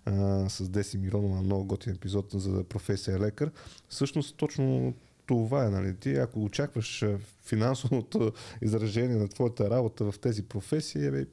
а, 0.05 0.49
с 0.49 0.69
Деси 0.69 0.97
Миронова, 0.97 1.41
много 1.41 1.65
готин 1.65 1.93
епизод 1.93 2.25
за 2.33 2.63
професия 2.63 3.19
лекар. 3.19 3.51
Всъщност 3.89 4.37
точно 4.37 4.93
това 5.25 5.65
е, 5.65 5.69
нали? 5.69 5.95
Ти 5.95 6.15
ако 6.15 6.43
очакваш 6.43 7.05
финансовото 7.45 8.31
изражение 8.61 9.15
на 9.15 9.27
твоята 9.27 9.69
работа 9.69 10.11
в 10.11 10.19
тези 10.19 10.43
професии, 10.43 11.11
бе, 11.11 11.25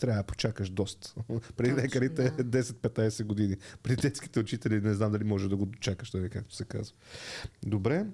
трябва 0.00 0.22
да 0.22 0.26
почакаш 0.26 0.70
доста. 0.70 1.14
При 1.56 1.72
лекарите 1.72 2.30
да. 2.30 2.62
10-15 2.62 3.24
години. 3.24 3.56
При 3.82 3.96
детските 3.96 4.40
учители 4.40 4.80
не 4.80 4.94
знам 4.94 5.12
дали 5.12 5.24
може 5.24 5.48
да 5.48 5.56
го 5.56 5.66
дочакаш, 5.66 6.12
нали, 6.12 6.28
както 6.28 6.54
се 6.54 6.64
казва. 6.64 6.96
Добре, 7.66 8.06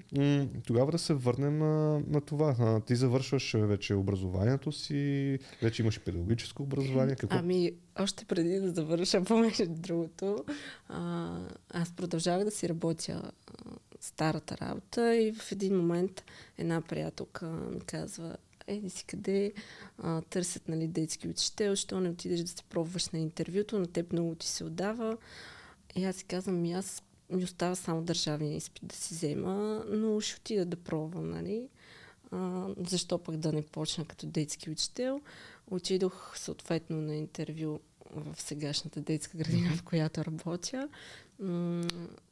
тогава 0.66 0.92
да 0.92 0.98
се 0.98 1.14
върнем 1.14 1.58
на, 1.58 2.00
на 2.08 2.20
това. 2.20 2.80
Ти 2.86 2.96
завършваш 2.96 3.52
вече 3.52 3.94
образованието 3.94 4.72
си, 4.72 5.38
вече 5.62 5.82
имаш 5.82 6.00
педагогическо 6.00 6.62
образование. 6.62 7.16
Какво? 7.16 7.38
Ами, 7.38 7.72
още 7.98 8.24
преди 8.24 8.60
да 8.60 8.70
завърша, 8.70 9.24
помежду 9.24 9.64
другото, 9.68 10.44
а, 10.88 11.38
аз 11.70 11.92
продължавах 11.92 12.44
да 12.44 12.50
си 12.50 12.68
работя 12.68 13.32
старата 14.00 14.56
работа 14.56 15.16
и 15.16 15.32
в 15.32 15.52
един 15.52 15.76
момент 15.76 16.24
една 16.58 16.80
приятелка 16.80 17.46
ми 17.46 17.80
казва, 17.80 18.36
еди 18.66 18.90
си 18.90 19.04
къде 19.04 19.52
а, 19.98 20.20
търсят 20.22 20.68
нали, 20.68 20.86
детски 20.86 21.28
учител, 21.28 21.76
що 21.76 22.00
не 22.00 22.08
отидеш 22.08 22.40
да 22.40 22.48
се 22.48 22.62
пробваш 22.62 23.08
на 23.08 23.18
интервюто, 23.18 23.78
на 23.78 23.86
теб 23.86 24.12
много 24.12 24.34
ти 24.34 24.46
се 24.46 24.64
отдава. 24.64 25.16
И 25.96 26.04
аз 26.04 26.16
си 26.16 26.24
казвам, 26.24 26.60
ми 26.60 26.72
аз 26.72 27.02
ми 27.30 27.44
остава 27.44 27.74
само 27.74 28.02
държавния 28.02 28.56
изпит 28.56 28.86
да 28.86 28.96
си 28.96 29.14
взема, 29.14 29.84
но 29.88 30.20
ще 30.20 30.40
отида 30.40 30.64
да 30.64 30.76
пробвам, 30.76 31.30
нали? 31.30 31.68
А, 32.30 32.68
защо 32.86 33.18
пък 33.18 33.36
да 33.36 33.52
не 33.52 33.62
почна 33.62 34.04
като 34.04 34.26
детски 34.26 34.70
учител? 34.70 35.20
Отидох 35.70 36.38
съответно 36.38 37.00
на 37.00 37.16
интервю 37.16 37.80
в 38.10 38.42
сегашната 38.42 39.00
детска 39.00 39.38
градина, 39.38 39.76
в 39.76 39.82
която 39.82 40.24
работя 40.24 40.88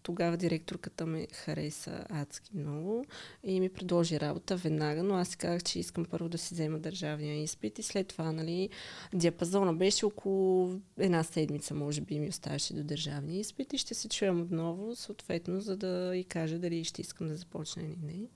тогава 0.02 0.36
директорката 0.36 1.06
ме 1.06 1.26
хареса 1.32 2.04
адски 2.10 2.50
много 2.54 3.04
и 3.44 3.60
ми 3.60 3.68
предложи 3.68 4.20
работа 4.20 4.56
веднага, 4.56 5.02
но 5.02 5.14
аз 5.14 5.28
си 5.28 5.36
казах, 5.36 5.62
че 5.62 5.78
искам 5.78 6.04
първо 6.04 6.28
да 6.28 6.38
си 6.38 6.54
взема 6.54 6.78
държавния 6.78 7.42
изпит 7.42 7.78
и 7.78 7.82
след 7.82 8.08
това, 8.08 8.32
нали, 8.32 8.68
диапазона 9.14 9.74
беше 9.74 10.06
около 10.06 10.80
една 10.98 11.22
седмица, 11.22 11.74
може 11.74 12.00
би 12.00 12.18
ми 12.18 12.28
оставаше 12.28 12.74
до 12.74 12.84
държавния 12.84 13.40
изпит 13.40 13.72
и 13.72 13.78
ще 13.78 13.94
се 13.94 14.08
чуем 14.08 14.40
отново, 14.40 14.96
съответно, 14.96 15.60
за 15.60 15.76
да 15.76 16.16
и 16.16 16.24
кажа 16.24 16.58
дали 16.58 16.84
ще 16.84 17.00
искам 17.00 17.28
да 17.28 17.36
започна 17.36 17.82
или 17.82 17.98
не. 18.02 18.28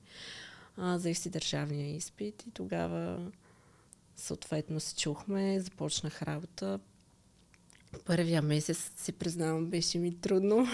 А, 0.76 0.96
взех 0.96 1.18
си 1.18 1.30
държавния 1.30 1.96
изпит 1.96 2.42
и 2.46 2.50
тогава 2.50 3.30
съответно 4.16 4.80
се 4.80 4.96
чухме, 4.96 5.60
започнах 5.60 6.22
работа. 6.22 6.80
Първия 8.04 8.42
месец, 8.42 8.90
си 8.96 9.12
признавам, 9.12 9.66
беше 9.66 9.98
ми 9.98 10.20
трудно. 10.20 10.66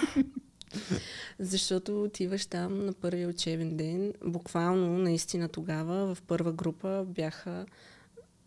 Защото 1.39 2.03
отиваш 2.03 2.47
там 2.47 2.87
на 2.87 2.93
първия 2.93 3.29
учебен 3.29 3.77
ден. 3.77 4.13
Буквално, 4.25 4.99
наистина 4.99 5.49
тогава, 5.49 6.15
в 6.15 6.23
първа 6.23 6.53
група 6.53 7.05
бяха 7.09 7.67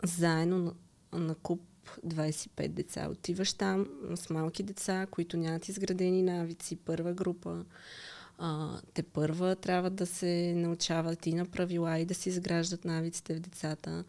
заедно 0.03 0.58
на, 0.58 0.73
на 1.19 1.36
куп 1.36 1.62
25 2.08 2.67
деца. 2.67 3.08
Отиваш 3.12 3.53
там 3.53 3.88
с 4.15 4.30
малки 4.30 4.63
деца, 4.63 5.08
които 5.12 5.38
нямат 5.38 5.67
изградени 5.67 6.21
навици. 6.21 6.75
Първа 6.75 7.13
група. 7.13 7.65
А, 8.38 8.80
те 8.93 9.03
първа 9.03 9.56
трябва 9.56 9.89
да 9.89 10.06
се 10.06 10.53
научават 10.56 11.25
и 11.25 11.34
на 11.34 11.45
правила 11.45 11.99
и 11.99 12.06
да 12.06 12.13
се 12.13 12.30
изграждат 12.30 12.86
навиците 12.86 13.36
в 13.36 13.39
децата. 13.39 14.03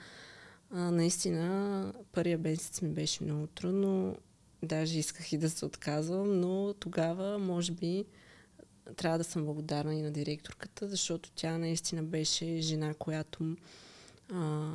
А, 0.71 0.91
наистина, 0.91 1.93
първия 2.13 2.39
месец 2.39 2.83
ми 2.83 2.89
беше 2.89 3.25
много 3.25 3.47
трудно. 3.47 4.17
Даже 4.63 4.99
исках 4.99 5.33
и 5.33 5.39
да 5.39 5.51
се 5.51 5.65
отказвам, 5.65 6.41
но 6.41 6.75
тогава, 6.75 7.39
може 7.39 7.73
би, 7.73 8.05
трябва 8.97 9.19
да 9.19 9.25
съм 9.25 9.45
благодарна 9.45 9.95
и 9.95 10.03
на 10.03 10.11
директорката, 10.11 10.89
защото 10.89 11.31
тя 11.35 11.59
наистина 11.59 12.03
беше 12.03 12.61
жена, 12.61 12.95
която 12.95 13.57
а, 14.33 14.71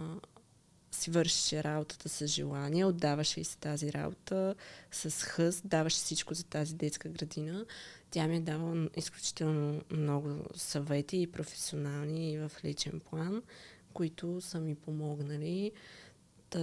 си 0.91 1.11
вършеше 1.11 1.63
работата 1.63 2.09
с 2.09 2.27
желание, 2.27 2.85
отдаваше 2.85 3.39
и 3.39 3.43
се 3.43 3.57
тази 3.57 3.93
работа 3.93 4.55
с 4.91 5.23
хъс, 5.23 5.61
даваше 5.65 5.97
всичко 5.97 6.33
за 6.33 6.43
тази 6.43 6.75
детска 6.75 7.09
градина. 7.09 7.65
Тя 8.11 8.27
ми 8.27 8.35
е 8.35 8.39
давала 8.39 8.89
изключително 8.97 9.81
много 9.91 10.29
съвети 10.55 11.17
и 11.17 11.27
професионални 11.27 12.31
и 12.31 12.37
в 12.37 12.51
личен 12.65 12.99
план, 12.99 13.43
които 13.93 14.41
са 14.41 14.59
ми 14.59 14.75
помогнали 14.75 15.71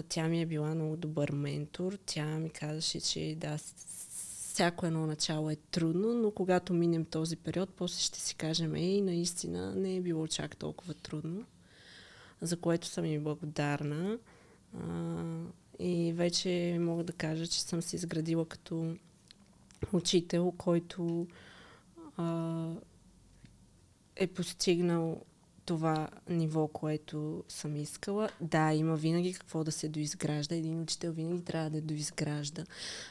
Тя 0.09 0.29
ми 0.29 0.43
е 0.43 0.47
била 0.47 0.75
много 0.75 0.97
добър 0.97 1.31
ментор. 1.33 1.99
Тя 2.07 2.27
ми 2.27 2.51
казаше, 2.51 3.01
че 3.01 3.37
да, 3.39 3.59
всяко 3.59 4.87
едно 4.87 5.07
начало 5.07 5.51
е 5.51 5.57
трудно, 5.57 6.15
но 6.15 6.31
когато 6.31 6.75
минем 6.75 7.05
този 7.05 7.37
период, 7.37 7.71
после 7.71 8.01
ще 8.01 8.21
си 8.21 8.35
кажем, 8.35 8.75
ей, 8.75 9.01
наистина 9.01 9.75
не 9.75 9.97
е 9.97 10.01
било 10.01 10.27
чак 10.27 10.57
толкова 10.57 10.95
трудно, 10.95 11.45
за 12.41 12.57
което 12.57 12.87
съм 12.87 13.05
и 13.05 13.19
благодарна. 13.19 14.19
А, 14.81 15.25
И 15.79 16.13
вече 16.13 16.79
мога 16.81 17.05
да 17.05 17.13
кажа, 17.13 17.47
че 17.47 17.63
съм 17.63 17.83
се 17.83 17.97
изградила 17.97 18.47
като 18.47 18.97
учител, 19.93 20.53
който 20.59 21.27
а, 22.17 22.67
е 24.17 24.27
постигнал 24.27 25.25
това 25.71 26.09
ниво, 26.29 26.69
което 26.69 27.45
съм 27.49 27.77
искала. 27.77 28.29
Да, 28.41 28.73
има 28.73 28.97
винаги 28.97 29.33
какво 29.33 29.65
да 29.65 29.73
се 29.73 29.89
доизгражда. 29.89 30.55
Един 30.55 30.83
учител 30.83 31.13
винаги 31.13 31.45
трябва 31.45 31.71
да 31.71 31.81
доизгражда 31.81 32.65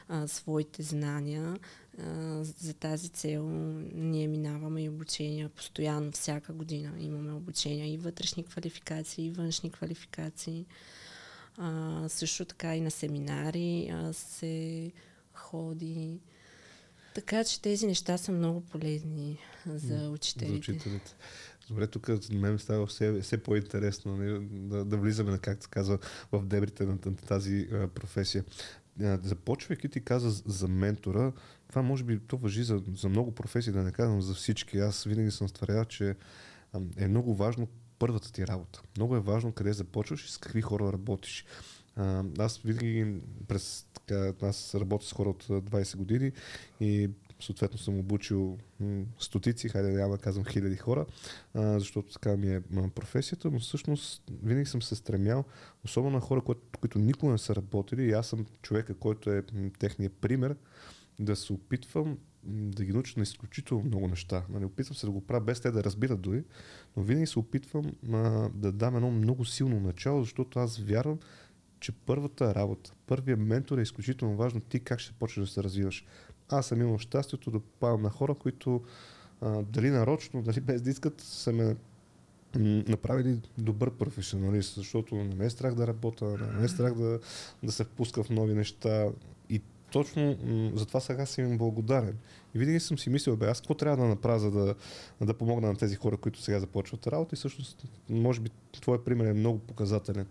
а, 0.08 0.28
своите 0.28 0.84
знания. 0.84 1.58
А, 2.00 2.44
за 2.44 2.74
тази 2.74 3.10
цел 3.10 3.50
ние 3.94 4.28
минаваме 4.28 4.84
и 4.84 4.90
обучения 4.90 5.50
постоянно, 5.50 6.12
всяка 6.12 6.54
година 6.54 6.94
имаме 7.00 7.34
обучения 7.34 7.94
и 7.94 7.98
вътрешни 7.98 8.44
квалификации, 8.44 9.26
и 9.26 9.32
външни 9.32 9.72
квалификации. 9.72 10.66
А, 11.58 12.04
също 12.10 12.46
така 12.46 12.76
и 12.76 12.82
на 12.82 12.92
семинари 12.92 13.90
а, 13.90 14.14
се 14.14 14.92
ходи. 15.34 16.20
Така 17.16 17.44
че 17.44 17.62
тези 17.62 17.88
неща 17.88 18.18
са 18.18 18.32
много 18.32 18.62
полезни 18.62 19.40
за 19.66 20.10
учителите. 20.10 20.52
За 20.52 20.58
учителите. 20.58 21.16
Добре, 21.70 21.88
тук 21.88 22.10
мен 22.32 22.60
става 22.60 22.86
все, 22.86 23.22
все 23.22 23.38
по-интересно 23.38 24.18
не, 24.18 24.40
да, 24.40 24.86
да 24.86 24.98
влизаме, 24.98 25.38
както 25.38 25.64
се 25.64 25.70
казва, 25.70 26.00
в 26.32 26.46
дебрите 26.46 26.86
на, 26.86 26.98
тази 27.16 27.68
а, 27.72 27.88
професия. 27.88 28.44
Започвайки 29.24 29.90
ти 29.90 30.02
каза 30.02 30.44
за 30.46 30.68
ментора, 30.68 31.32
това 31.70 31.82
може 31.82 32.04
би 32.04 32.20
то 32.20 32.38
въжи 32.38 32.64
за, 32.64 32.82
за 32.96 33.10
много 33.10 33.32
професии, 33.36 33.74
да 33.74 33.84
не 33.84 33.92
казвам 33.92 34.22
за 34.22 34.34
всички. 34.34 34.78
Аз 34.78 35.04
винаги 35.04 35.32
съм 35.32 35.50
стварял, 35.50 35.86
че 35.86 36.16
е 36.98 37.08
много 37.08 37.36
важно 37.36 37.68
първата 38.00 38.32
ти 38.32 38.48
работа. 38.48 38.82
Много 38.98 39.16
е 39.16 39.20
важно 39.20 39.52
къде 39.52 39.74
започваш 39.74 40.26
и 40.26 40.32
с 40.32 40.38
какви 40.38 40.62
хора 40.62 40.94
работиш. 40.94 41.46
Аз 42.38 42.58
винаги 42.58 43.22
през 43.48 43.86
така, 43.94 44.34
аз 44.42 44.76
работя 44.76 45.06
с 45.06 45.14
хора 45.14 45.30
от 45.30 45.48
20 45.48 45.98
години 45.98 46.32
и 46.80 47.10
съответно 47.40 47.78
съм 47.80 48.00
обучил 48.00 48.58
стотици, 49.20 49.70
хайде 49.70 49.92
няма 49.92 50.18
да 50.18 50.24
казвам 50.24 50.46
хиляди 50.46 50.78
хора, 50.78 51.06
а, 51.54 51.80
защото 51.80 52.14
така 52.14 52.38
ми 52.38 52.56
е 52.56 52.62
професията, 52.96 53.52
но 53.52 53.60
всъщност 53.60 54.24
винаги 54.44 54.66
съм 54.66 54.82
се 54.82 54.96
стремял, 54.96 55.44
особено 55.86 56.16
на 56.16 56.22
хора, 56.22 56.42
които, 56.42 56.62
които 56.80 57.00
никога 57.00 57.32
не 57.32 57.38
са 57.38 57.56
работили 57.56 58.04
и 58.04 58.12
аз 58.12 58.28
съм 58.28 58.46
човека, 58.62 58.94
който 58.94 59.32
е 59.32 59.44
м, 59.54 59.70
техният 59.80 60.14
пример, 60.14 60.56
да 61.20 61.36
се 61.36 61.54
опитвам 61.54 62.18
да 62.44 62.86
ги 62.86 62.94
науча 62.94 63.14
на 63.18 63.24
изключително 63.24 63.84
много 63.84 64.08
неща. 64.08 64.46
Нали, 64.50 64.66
опитвам 64.66 64.96
се 64.96 65.06
да 65.06 65.12
го 65.12 65.28
правя 65.28 65.42
без 65.42 65.62
те 65.62 65.72
да 65.72 65.84
разбират 65.84 66.22
дори, 66.22 66.44
но 66.98 67.04
винаги 67.04 67.28
се 67.28 67.40
опитвам 67.40 67.92
а, 68.14 68.50
да 68.54 68.72
дам 68.72 68.96
едно 68.96 69.12
много 69.12 69.46
силно 69.46 69.80
начало, 69.80 70.24
защото 70.24 70.60
аз 70.60 70.78
вярвам, 70.78 71.20
че 71.80 71.92
първата 71.92 72.56
работа, 72.56 72.94
първият 73.08 73.40
ментор 73.40 73.78
е 73.78 73.82
изключително 73.82 74.36
важно 74.36 74.62
ти 74.62 74.80
как 74.80 75.00
ще 75.00 75.14
почнеш 75.14 75.48
да 75.48 75.54
се 75.54 75.64
развиваш. 75.64 76.06
Аз 76.50 76.68
съм 76.68 76.82
имал 76.82 76.98
щастието 76.98 77.52
да 77.52 77.60
попадам 77.60 78.02
на 78.02 78.10
хора, 78.10 78.36
които 78.36 78.82
а, 79.42 79.62
дали 79.62 79.90
нарочно, 79.90 80.42
дали 80.42 80.60
без 80.60 80.82
да 80.82 80.90
искат, 80.90 81.22
са 81.22 81.52
ме 81.52 81.76
направили 82.88 83.42
добър 83.58 83.92
професионалист, 83.92 84.76
защото 84.76 85.16
не 85.16 85.36
ме 85.36 85.46
е 85.46 85.50
страх 85.50 85.76
да 85.76 85.88
работя, 85.88 86.26
не 86.26 86.60
ме 86.60 86.66
е 86.66 86.68
страх 86.68 86.94
да, 86.94 87.20
да 87.64 87.72
се 87.72 87.84
впуска 87.84 88.24
в 88.24 88.30
нови 88.30 88.54
неща. 88.54 89.08
И 89.50 89.62
точно 89.92 90.38
м- 90.44 90.72
затова 90.76 91.00
сега 91.00 91.26
съм 91.26 91.46
им 91.46 91.58
благодарен. 91.58 92.18
И 92.56 92.60
винаги 92.60 92.80
съм 92.80 92.98
си 92.98 93.10
мислил, 93.10 93.38
бе, 93.38 93.48
аз 93.48 93.62
какво 93.62 93.74
трябва 93.74 93.98
да 93.98 94.10
направя, 94.10 94.40
за 94.40 94.52
да, 94.52 94.76
да 95.22 95.34
помогна 95.34 95.68
на 95.68 95.76
тези 95.76 95.96
хора, 95.96 96.18
които 96.18 96.42
сега 96.42 96.60
започват 96.60 97.08
работа. 97.08 97.36
И 97.36 97.38
всъщност, 97.38 97.86
може 98.10 98.40
би, 98.40 98.50
твой 98.82 99.04
пример 99.04 99.26
е 99.26 99.34
много 99.34 99.60
показателен 99.60 100.26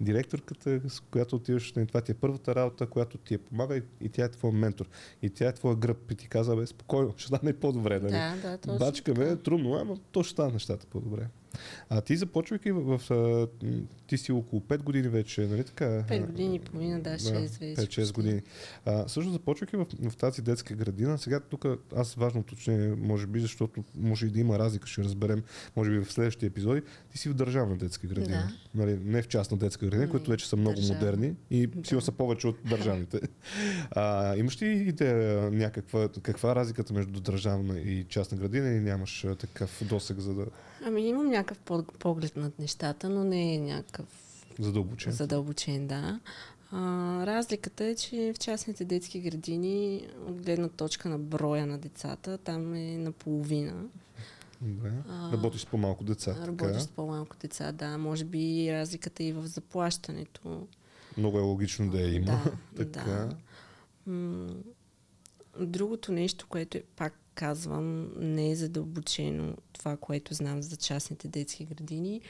директорката, 0.00 0.80
с 0.88 1.00
която 1.00 1.36
отиваш, 1.36 1.72
на 1.72 1.80
нали, 1.80 1.88
това 1.88 2.00
ти 2.00 2.12
е 2.12 2.14
първата 2.14 2.54
работа, 2.54 2.86
която 2.86 3.18
ти 3.18 3.34
е 3.34 3.38
помага 3.38 3.76
и, 3.76 3.82
и 4.00 4.08
тя 4.08 4.24
е 4.24 4.28
твой 4.28 4.52
ментор. 4.52 4.88
И 5.22 5.30
тя 5.30 5.48
е 5.48 5.52
твоя 5.52 5.76
гръб 5.76 6.10
и 6.10 6.14
ти 6.14 6.28
казва, 6.28 6.56
бе, 6.56 6.66
спокойно, 6.66 7.14
ще 7.16 7.26
стане 7.26 7.52
по-добре. 7.52 8.00
Нали? 8.00 8.12
Да, 8.12 8.50
да, 8.50 8.58
точно. 8.58 8.78
Бачка 8.78 9.14
ме 9.14 9.24
е 9.24 9.36
трудно, 9.36 9.74
ама 9.74 9.96
то 10.12 10.22
ще 10.22 10.32
стане 10.32 10.52
нещата 10.52 10.86
по-добре. 10.86 11.28
А 11.88 12.00
ти 12.00 12.16
започвайки 12.16 12.72
в, 12.72 12.98
в, 12.98 13.48
ти 14.06 14.18
си 14.18 14.32
около 14.32 14.62
5 14.62 14.82
години 14.82 15.08
вече, 15.08 15.46
нали 15.46 15.64
така? 15.64 15.84
5 15.84 16.26
години 16.26 16.56
и 16.56 16.58
половина, 16.58 17.00
да, 17.00 17.10
6 17.10 17.76
вече. 17.76 18.00
5-6 18.00 18.14
години. 18.14 18.42
А, 18.86 19.08
също 19.08 19.30
започвайки 19.30 19.76
в, 19.76 19.86
в 20.10 20.16
тази 20.16 20.42
детска 20.42 20.74
градина, 20.74 21.18
сега 21.18 21.40
тук 21.40 21.66
аз 21.96 22.14
важно 22.14 22.40
уточнение, 22.40 22.94
може 22.98 23.26
би, 23.26 23.40
защото 23.40 23.84
може 23.96 24.26
и 24.26 24.30
да 24.30 24.40
има 24.40 24.58
разлика, 24.58 24.86
ще 24.86 25.04
разберем, 25.04 25.42
може 25.76 25.90
би 25.90 25.98
в 25.98 26.12
следващия 26.12 26.46
епизоди, 26.46 26.82
ти 27.12 27.18
си 27.18 27.28
в 27.28 27.34
държавна 27.34 27.76
детска 27.76 28.06
градина. 28.06 28.48
Да. 28.74 28.84
Нали, 28.84 28.98
не 29.04 29.22
в 29.22 29.28
частна 29.28 29.56
детска 29.56 29.86
градина, 29.86 30.10
които 30.10 30.30
вече 30.30 30.48
са 30.48 30.56
много 30.56 30.76
Държава. 30.76 30.94
модерни 30.94 31.34
и 31.50 31.66
да. 31.66 31.88
сигурно 31.88 32.00
са 32.00 32.12
повече 32.12 32.46
от 32.46 32.56
държавните. 32.64 33.20
а, 33.90 34.36
имаш 34.36 34.62
ли 34.62 34.66
идея 34.66 35.50
някаква, 35.50 36.08
каква 36.22 36.50
е 36.50 36.54
разликата 36.54 36.92
между 36.94 37.20
държавна 37.20 37.78
и 37.78 38.04
частна 38.08 38.38
градина 38.38 38.68
или 38.68 38.80
нямаш 38.80 39.26
такъв 39.38 39.82
досег 39.88 40.18
за 40.18 40.34
да... 40.34 40.46
Ами 40.86 41.08
имам 41.08 41.28
някакъв 41.28 41.58
поглед 41.98 42.36
над 42.36 42.58
нещата, 42.58 43.08
но 43.08 43.24
не 43.24 43.54
е 43.54 43.58
някакъв 43.58 44.06
задълбочен. 44.58 45.12
Задълбочен, 45.12 45.86
да. 45.86 46.20
А, 46.70 47.26
разликата 47.26 47.84
е, 47.84 47.94
че 47.94 48.32
в 48.36 48.38
частните 48.38 48.84
детски 48.84 49.20
градини, 49.20 50.06
от 50.26 50.42
гледна 50.42 50.68
точка 50.68 51.08
на 51.08 51.18
броя 51.18 51.66
на 51.66 51.78
децата, 51.78 52.38
там 52.38 52.74
е 52.74 52.98
наполовина. 52.98 53.74
Да. 54.60 54.92
Работиш 55.32 55.60
с 55.60 55.66
по-малко 55.66 56.04
деца. 56.04 56.36
Работиш 56.46 56.72
така? 56.72 56.80
с 56.80 56.88
по-малко 56.88 57.36
деца, 57.36 57.72
да. 57.72 57.98
Може 57.98 58.24
би 58.24 58.72
разликата 58.72 59.22
е 59.22 59.26
и 59.26 59.32
в 59.32 59.46
заплащането. 59.46 60.66
Много 61.16 61.38
е 61.38 61.42
логично 61.42 61.90
да 61.90 62.00
я 62.00 62.14
има. 62.14 62.42
Да, 62.74 62.84
така. 62.92 63.28
да. 64.06 64.48
Другото 65.60 66.12
нещо, 66.12 66.46
което 66.48 66.78
е, 66.78 66.82
пак 66.96 67.23
казвам, 67.34 68.12
не 68.16 68.50
е 68.50 68.56
задълбочено 68.56 69.56
това, 69.72 69.96
което 69.96 70.34
знам 70.34 70.62
за 70.62 70.76
частните 70.76 71.28
детски 71.28 71.64
градини. 71.64 72.20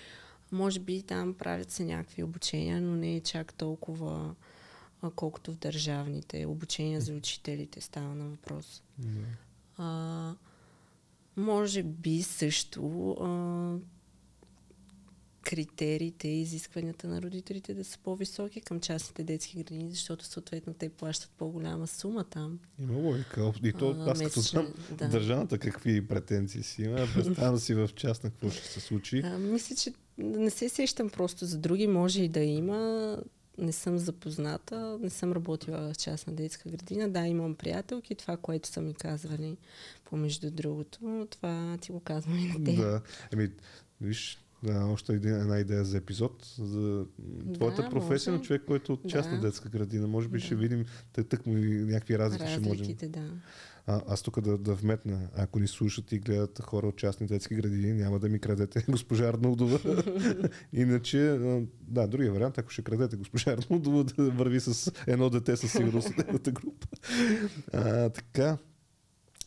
Може 0.52 0.80
би 0.80 1.02
там 1.02 1.34
правят 1.34 1.70
се 1.70 1.84
някакви 1.84 2.22
обучения, 2.22 2.80
но 2.80 2.96
не 2.96 3.16
е 3.16 3.20
чак 3.20 3.54
толкова 3.54 4.34
колкото 5.10 5.52
в 5.52 5.58
държавните. 5.58 6.46
Обучения 6.46 7.00
за 7.00 7.12
учителите 7.12 7.80
става 7.80 8.14
на 8.14 8.28
въпрос. 8.28 8.82
Mm. 9.02 9.24
А, 9.76 10.34
може 11.36 11.82
би 11.82 12.22
също 12.22 13.10
а, 13.10 13.78
критериите 15.44 16.28
и 16.28 16.40
изискванията 16.40 17.08
на 17.08 17.22
родителите 17.22 17.74
да 17.74 17.84
са 17.84 17.98
по-високи 17.98 18.60
към 18.60 18.80
частните 18.80 19.24
детски 19.24 19.56
градини, 19.56 19.90
защото 19.90 20.24
съответно 20.24 20.74
те 20.74 20.88
плащат 20.88 21.30
по-голяма 21.38 21.86
сума 21.86 22.24
там. 22.24 22.58
Има 22.78 22.98
логика. 22.98 23.52
И 23.62 23.72
то 23.72 23.90
а, 23.90 24.10
аз 24.10 24.22
като 24.22 24.40
знам 24.40 24.74
да. 24.90 25.08
държавата 25.08 25.58
какви 25.58 26.08
претенции 26.08 26.62
си 26.62 26.82
има, 26.82 26.96
представям 27.14 27.58
си 27.58 27.74
в 27.74 27.90
частна 27.96 28.30
какво 28.30 28.50
ще 28.50 28.68
се 28.68 28.80
случи. 28.80 29.22
А, 29.24 29.38
мисля, 29.38 29.76
че 29.76 29.92
не 30.18 30.50
се 30.50 30.68
сещам 30.68 31.10
просто 31.10 31.46
за 31.46 31.58
други, 31.58 31.86
може 31.86 32.22
и 32.22 32.28
да 32.28 32.40
има. 32.40 33.18
Не 33.58 33.72
съм 33.72 33.98
запозната, 33.98 34.98
не 35.00 35.10
съм 35.10 35.32
работила 35.32 35.92
в 35.92 35.98
частна 35.98 36.32
детска 36.32 36.70
градина. 36.70 37.08
Да, 37.08 37.26
имам 37.26 37.54
приятелки, 37.54 38.14
това, 38.14 38.36
което 38.36 38.68
са 38.68 38.80
ми 38.80 38.94
казвали 38.94 39.56
помежду 40.04 40.50
другото, 40.50 41.26
това 41.30 41.78
ти 41.80 41.92
го 41.92 42.00
казвам 42.00 42.38
и 42.38 42.48
на 42.48 42.64
те. 42.64 42.76
Да, 42.76 43.00
еми, 43.32 43.50
виж, 44.00 44.43
да, 44.64 44.86
още 44.86 45.12
една 45.12 45.58
идея 45.58 45.84
за 45.84 45.96
епизод 45.96 46.54
за 46.58 47.04
твоята 47.54 47.82
да, 47.82 47.90
професия 47.90 48.32
може. 48.32 48.40
на 48.40 48.46
човек, 48.46 48.62
който 48.66 48.92
е 48.92 48.94
от 48.94 49.08
частна 49.08 49.36
да. 49.36 49.40
детска 49.40 49.68
градина. 49.68 50.06
Може 50.06 50.28
би 50.28 50.38
да. 50.38 50.44
ще 50.44 50.54
видим 50.54 50.84
тък, 51.12 51.28
тък 51.28 51.46
му 51.46 51.56
и 51.56 51.84
някакви 51.84 52.18
разлики 52.18 52.50
ще 52.50 52.60
можем. 52.60 52.96
Да. 53.02 53.30
А, 53.86 54.02
аз 54.08 54.22
тук 54.22 54.40
да, 54.40 54.58
да 54.58 54.74
вметна, 54.74 55.28
ако 55.36 55.58
ни 55.58 55.68
слушат 55.68 56.12
и 56.12 56.18
гледат 56.18 56.60
хора 56.62 56.86
от 56.86 56.96
частни 56.96 57.26
детски 57.26 57.54
градини, 57.54 57.92
няма 57.92 58.18
да 58.18 58.28
ми 58.28 58.38
крадете 58.38 58.84
госпожа 58.88 59.28
Арнолдова. 59.28 59.78
Иначе, 60.72 61.38
да, 61.80 62.06
другия 62.06 62.32
вариант, 62.32 62.58
ако 62.58 62.70
ще 62.70 62.82
крадете 62.82 63.16
госпожа 63.16 63.50
Арнолдова, 63.52 64.04
да 64.04 64.30
върви 64.30 64.60
с 64.60 64.92
едно 65.06 65.30
дете 65.30 65.56
със 65.56 65.72
сигурност 65.72 66.08
от 66.08 66.18
едната 66.18 66.50
група. 66.50 66.86
А, 67.72 68.08
така, 68.08 68.58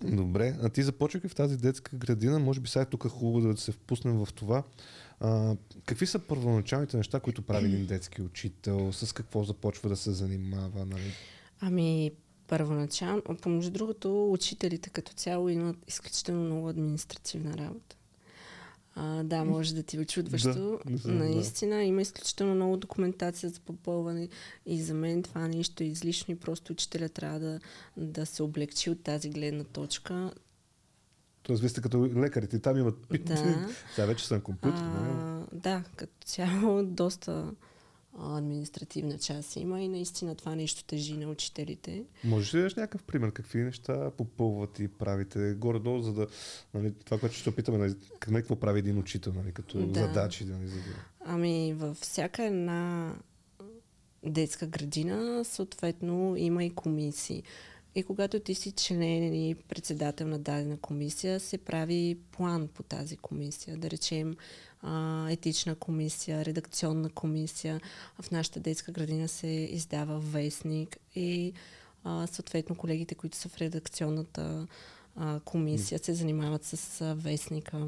Добре, 0.04 0.56
а 0.62 0.70
ти 0.70 0.84
започвайки 0.84 1.28
в 1.28 1.36
тази 1.36 1.58
детска 1.58 1.98
градина, 1.98 2.40
може 2.40 2.60
би 2.60 2.70
сега 2.70 2.86
тук 2.86 3.06
е 3.06 3.10
хубаво 3.10 3.48
да 3.48 3.58
се 3.58 3.72
впуснем 3.72 4.26
в 4.26 4.34
това. 4.34 4.64
А, 5.20 5.56
какви 5.86 6.06
са 6.06 6.20
първоначалните 6.20 6.98
неща, 6.98 7.20
които 7.20 7.42
прави 7.42 7.66
един 7.66 7.86
детски 7.86 8.22
учител? 8.22 8.94
С 8.94 9.14
какво 9.14 9.44
започва 9.44 9.90
да 9.90 9.96
се 9.96 10.12
занимава? 10.12 10.86
Нали? 10.86 11.14
Ами, 11.60 12.12
първоначално, 12.48 13.22
помежду 13.42 13.72
другото, 13.72 14.32
учителите 14.32 14.90
като 14.90 15.14
цяло 15.14 15.50
имат 15.50 15.78
изключително 15.88 16.46
много 16.46 16.70
административна 16.70 17.58
работа. 17.58 17.96
А, 19.00 19.24
да, 19.24 19.46
може 19.46 19.76
да 19.76 19.84
ти 19.84 19.98
е 19.98 20.00
очудващо. 20.00 20.80
Да, 20.86 21.12
Наистина 21.12 21.76
да. 21.76 21.82
има 21.82 22.02
изключително 22.02 22.56
много 22.56 22.78
документация 22.78 23.50
за 23.50 23.60
попълване 23.60 24.30
и 24.66 24.82
за 24.82 24.94
мен 24.94 25.24
това 25.24 25.48
нещо 25.48 25.84
е 25.84 25.86
излишно 25.86 26.34
и 26.34 26.40
просто 26.40 26.74
учителя 26.74 27.10
трябва 27.10 27.40
да, 27.40 27.60
да 27.98 28.26
се 28.26 28.44
облегчи 28.44 28.90
от 28.90 29.04
тази 29.04 29.30
гледна 29.30 29.64
точка. 29.64 30.32
Тоест, 31.48 31.62
вие 31.62 31.70
сте 31.70 31.82
като 31.82 32.10
лекарите, 32.16 32.60
там 32.60 32.78
имат 32.78 33.08
пит. 33.10 33.26
Да. 33.26 33.68
Сега 33.96 34.08
вече 34.08 34.28
съм 34.28 34.42
компютър. 34.42 34.82
А, 34.82 35.46
да, 35.54 35.84
като 35.96 36.14
цяло 36.26 36.84
доста 36.84 37.52
административна 38.20 39.18
част 39.18 39.56
има 39.56 39.82
и 39.82 39.88
наистина 39.88 40.36
това 40.36 40.56
нещо 40.56 40.84
тежи 40.84 41.18
на 41.18 41.28
учителите. 41.30 42.04
Може 42.24 42.48
ли 42.48 42.52
да 42.52 42.64
дадеш 42.64 42.76
някакъв 42.76 43.04
пример? 43.04 43.32
Какви 43.32 43.64
неща 43.64 44.12
попълват 44.12 44.80
и 44.80 44.88
правите 44.88 45.54
горе-долу, 45.54 46.02
за 46.02 46.14
да, 46.14 46.28
нали, 46.74 46.94
това, 47.06 47.20
което 47.20 47.36
ще 47.36 47.50
опитаме, 47.50 47.78
нали, 47.78 47.96
какво 48.20 48.56
прави 48.56 48.80
един 48.80 48.98
учител, 48.98 49.34
нали, 49.34 49.52
като 49.52 49.86
Да. 49.86 50.00
задачи, 50.00 50.46
нали, 50.46 50.68
за 50.68 50.76
да... 50.76 51.06
Ами 51.26 51.74
във 51.74 51.98
всяка 51.98 52.44
една 52.44 53.14
детска 54.26 54.68
градина 54.68 55.46
съответно 55.46 56.36
има 56.38 56.64
и 56.64 56.70
комисии. 56.70 57.44
И 57.98 58.04
когато 58.04 58.40
ти 58.40 58.56
си 58.56 58.72
член 58.72 59.24
или 59.24 59.56
председател 59.56 60.28
на 60.28 60.40
дадена 60.40 60.78
комисия, 60.78 61.40
се 61.40 61.58
прави 61.58 62.18
план 62.32 62.68
по 62.68 62.84
тази 62.84 63.18
комисия. 63.18 63.78
Да 63.78 63.90
речем 63.90 64.36
а, 64.82 65.28
етична 65.30 65.76
комисия, 65.76 66.46
редакционна 66.46 67.10
комисия. 67.10 67.82
В 68.22 68.32
нашата 68.32 68.60
детска 68.60 68.92
градина 68.92 69.28
се 69.28 69.48
издава 69.48 70.20
вестник 70.20 70.98
и 71.16 71.54
а, 72.04 72.28
съответно 72.28 72.76
колегите, 72.76 73.16
които 73.16 73.38
са 73.38 73.50
в 73.50 73.58
редакционната 73.58 74.68
а, 75.16 75.40
комисия, 75.40 76.00
се 76.00 76.14
занимават 76.14 76.64
с 76.64 77.02
а, 77.02 77.16
вестника. 77.16 77.88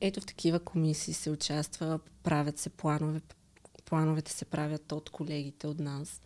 Ето 0.00 0.20
в 0.20 0.26
такива 0.26 0.60
комисии 0.60 1.14
се 1.14 1.30
участва, 1.30 2.00
правят 2.22 2.58
се 2.58 2.70
планове. 2.70 3.20
Плановете 3.92 4.32
се 4.32 4.44
правят 4.44 4.92
от 4.92 5.10
колегите, 5.10 5.66
от 5.66 5.78
нас, 5.78 6.22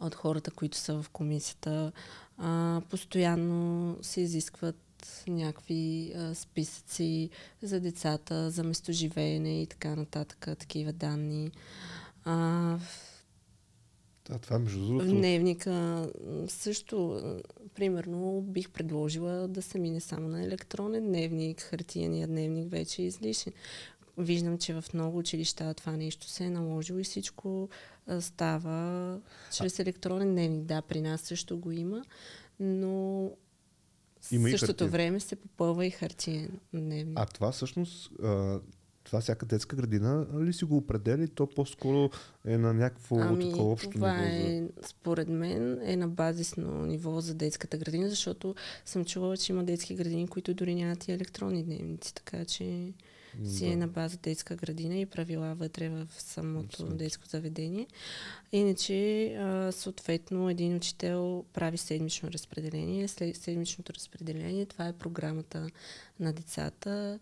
от 0.00 0.14
хората, 0.14 0.50
които 0.50 0.76
са 0.76 1.02
в 1.02 1.10
комисията. 1.10 1.92
А, 2.38 2.82
постоянно 2.90 3.96
се 4.02 4.20
изискват 4.20 5.24
някакви 5.28 6.12
а, 6.16 6.34
списъци 6.34 7.30
за 7.62 7.80
децата, 7.80 8.50
за 8.50 8.64
местоживеене 8.64 9.62
и 9.62 9.66
така 9.66 9.96
нататък, 9.96 10.48
такива 10.58 10.92
данни. 10.92 11.50
А, 12.24 12.78
А 14.30 14.38
това, 14.38 14.58
между 14.58 14.84
в 14.84 14.86
другото, 14.88 15.06
дневника 15.06 16.08
също, 16.48 17.22
примерно, 17.74 18.40
бих 18.40 18.70
предложила 18.70 19.48
да 19.48 19.62
се 19.62 19.78
мине 19.78 20.00
само 20.00 20.28
на 20.28 20.44
електронен 20.44 21.06
дневник. 21.06 21.60
Хартияният 21.60 22.30
дневник 22.30 22.70
вече 22.70 23.02
е 23.02 23.06
излишен. 23.06 23.52
Виждам, 24.18 24.58
че 24.58 24.74
в 24.74 24.84
много 24.94 25.18
училища 25.18 25.74
това 25.74 25.92
нещо 25.92 26.28
се 26.28 26.44
е 26.44 26.50
наложило 26.50 26.98
и 26.98 27.04
всичко 27.04 27.68
а, 28.06 28.20
става 28.20 29.20
чрез 29.52 29.78
електронен 29.78 30.30
дневник. 30.32 30.64
Да, 30.64 30.82
при 30.82 31.00
нас 31.00 31.20
също 31.20 31.58
го 31.58 31.70
има, 31.70 32.04
но 32.60 33.30
Има 34.30 34.48
в 34.48 34.50
същото 34.50 34.88
време 34.88 35.20
се 35.20 35.36
попълва 35.36 35.86
и 35.86 35.90
хартиен 35.90 36.58
дневник. 36.74 37.18
а 37.18 37.26
това 37.26 37.52
всъщност, 37.52 38.10
а, 38.22 38.60
това 39.04 39.20
всяка 39.20 39.46
детска 39.46 39.76
градина 39.76 40.26
ли 40.40 40.52
си 40.52 40.64
го 40.64 40.76
определя 40.76 41.24
и 41.24 41.28
то 41.28 41.46
по-скоро 41.46 42.10
е 42.44 42.58
на 42.58 42.74
някакво 42.74 43.16
Ами, 43.18 43.50
такова 43.50 43.72
общо 43.72 43.90
това 43.90 44.16
ниво? 44.16 44.32
За... 44.32 44.52
е, 44.52 44.68
според 44.86 45.28
мен, 45.28 45.80
е 45.82 45.96
на 45.96 46.08
базисно 46.08 46.86
ниво 46.86 47.20
за 47.20 47.34
детската 47.34 47.78
градина, 47.78 48.08
защото 48.08 48.54
съм 48.84 49.04
чувала, 49.04 49.36
че 49.36 49.52
има 49.52 49.64
детски 49.64 49.94
градини, 49.94 50.28
които 50.28 50.54
дори 50.54 50.74
нямат 50.74 51.08
и 51.08 51.12
електронни 51.12 51.64
дневници, 51.64 52.14
така 52.14 52.44
че 52.44 52.92
си 53.44 53.66
е 53.66 53.76
на 53.76 53.88
база 53.88 54.16
детска 54.16 54.56
градина 54.56 54.96
и 54.96 55.06
правила 55.06 55.54
вътре 55.54 55.88
в 55.88 56.06
самото 56.18 56.84
детско 56.84 57.26
заведение. 57.26 57.86
Иначе, 58.52 59.26
а, 59.34 59.72
съответно, 59.72 60.50
един 60.50 60.76
учител 60.76 61.44
прави 61.52 61.78
седмично 61.78 62.30
разпределение. 62.30 63.08
След 63.08 63.36
седмичното 63.36 63.92
разпределение, 63.92 64.66
това 64.66 64.88
е 64.88 64.92
програмата 64.92 65.70
на 66.20 66.32
децата. 66.32 67.18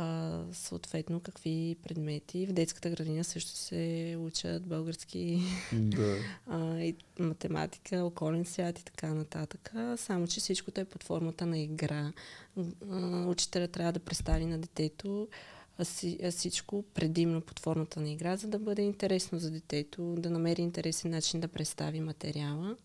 А, 0.00 0.40
съответно, 0.52 1.20
какви 1.20 1.76
предмети. 1.82 2.46
В 2.46 2.52
детската 2.52 2.90
градина 2.90 3.24
също 3.24 3.50
се 3.50 4.16
учат 4.18 4.66
български 4.66 5.42
Да. 5.72 6.16
а, 6.46 6.80
и 6.80 6.96
математика, 7.18 8.04
околен 8.04 8.44
свят 8.44 8.78
и 8.78 8.84
така 8.84 9.14
нататък. 9.14 9.72
Само, 9.96 10.26
че 10.26 10.40
всичкото 10.40 10.80
е 10.80 10.84
под 10.84 11.02
формата 11.02 11.46
на 11.46 11.58
игра. 11.58 12.12
А, 12.90 13.26
Учителя 13.26 13.68
трябва 13.68 13.92
да 13.92 14.00
представи 14.00 14.46
на 14.46 14.58
детето 14.58 15.28
всичко 16.30 16.84
предимно 16.94 17.40
под 17.40 17.58
формата 17.58 18.00
на 18.00 18.10
игра, 18.10 18.36
за 18.36 18.48
да 18.48 18.58
бъде 18.58 18.82
интересно 18.82 19.38
за 19.38 19.50
детето, 19.50 20.14
да 20.18 20.30
намери 20.30 20.62
интересен 20.62 21.10
начин 21.10 21.40
да 21.40 21.48
представи 21.48 22.00
материала. 22.00 22.76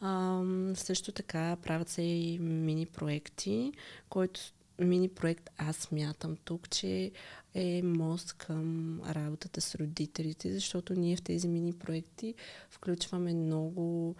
А, 0.00 0.42
също 0.74 1.12
така 1.12 1.56
правят 1.62 1.88
се 1.88 2.02
и 2.02 2.38
мини 2.38 2.86
проекти, 2.86 3.72
който 4.08 4.40
мини 4.78 5.08
проект 5.08 5.50
аз 5.58 5.90
мятам 5.92 6.36
тук, 6.44 6.70
че 6.70 7.10
е 7.54 7.82
мост 7.82 8.32
към 8.32 9.00
работата 9.02 9.60
с 9.60 9.74
родителите, 9.74 10.52
защото 10.52 10.94
ние 10.94 11.16
в 11.16 11.22
тези 11.22 11.48
мини 11.48 11.72
проекти 11.72 12.34
включваме 12.70 13.34
много 13.34 14.14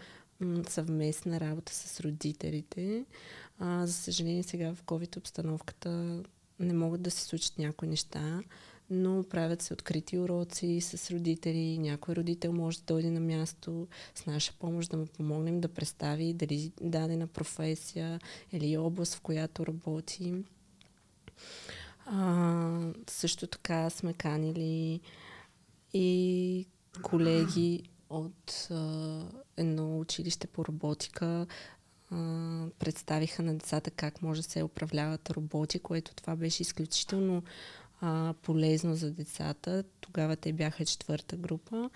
съвместна 0.69 1.41
работа 1.41 1.75
с 1.75 2.01
родителите. 2.01 3.05
А, 3.59 3.87
за 3.87 3.93
съжаление 3.93 4.43
сега 4.43 4.75
в 4.75 4.83
COVID 4.83 5.17
обстановката 5.17 6.23
не 6.61 6.75
могат 6.75 7.03
да 7.03 7.11
се 7.11 7.23
случат 7.23 7.59
някои 7.59 7.89
неща, 7.89 8.41
но 8.91 9.25
правят 9.31 9.63
се 9.63 9.73
открити 9.73 10.19
уроци 10.19 10.81
с 10.81 11.11
родители. 11.11 11.79
Някой 11.79 12.15
родител 12.15 12.53
може 12.53 12.79
да 12.79 12.85
дойде 12.85 13.11
на 13.11 13.21
място 13.21 13.89
с 14.15 14.27
наша 14.27 14.53
помощ 14.59 14.91
да 14.91 14.97
му 14.97 15.07
помогнем 15.07 15.61
да 15.61 15.69
представи 15.69 16.33
дали 16.33 16.73
дадена 16.81 17.27
професия 17.27 18.21
или 18.53 18.77
област, 18.77 19.15
в 19.15 19.21
която 19.21 19.67
работи. 19.67 20.35
А, 22.07 22.93
също 23.11 23.47
така 23.47 23.91
сме 23.91 24.15
канили 24.15 25.01
и 25.93 26.67
колеги 27.03 27.83
от 28.11 28.69
а, 28.71 29.23
едно 29.57 30.01
училище 30.01 30.47
по 30.47 30.65
роботика 30.65 31.47
а, 32.11 32.67
представиха 32.79 33.43
на 33.43 33.55
децата 33.55 33.91
как 33.91 34.23
може 34.23 34.43
да 34.43 34.49
се 34.49 34.63
управляват 34.63 35.31
роботи, 35.31 35.79
което 35.79 36.15
това 36.15 36.37
беше 36.37 36.63
изключително 36.63 37.43
а, 38.01 38.35
полезно 38.43 38.95
за 38.95 39.11
децата. 39.11 39.85
Тогава 40.01 40.37
те 40.37 40.53
бяха 40.53 40.85
четвърта 40.85 41.37
група. 41.37 41.91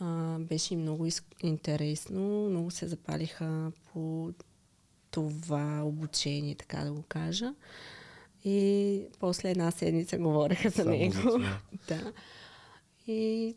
А, 0.00 0.38
беше 0.38 0.74
им 0.74 0.80
много 0.80 1.06
из- 1.06 1.22
интересно, 1.42 2.48
много 2.48 2.70
се 2.70 2.88
запалиха 2.88 3.72
по 3.92 4.32
това 5.10 5.82
обучение, 5.84 6.54
така 6.54 6.84
да 6.84 6.92
го 6.92 7.02
кажа. 7.02 7.54
И 8.44 9.02
после 9.18 9.50
една 9.50 9.70
седмица 9.70 10.18
говореха 10.18 10.70
за 10.70 10.76
Само 10.82 10.90
него. 10.90 11.38
да. 11.88 12.12
И 13.06 13.54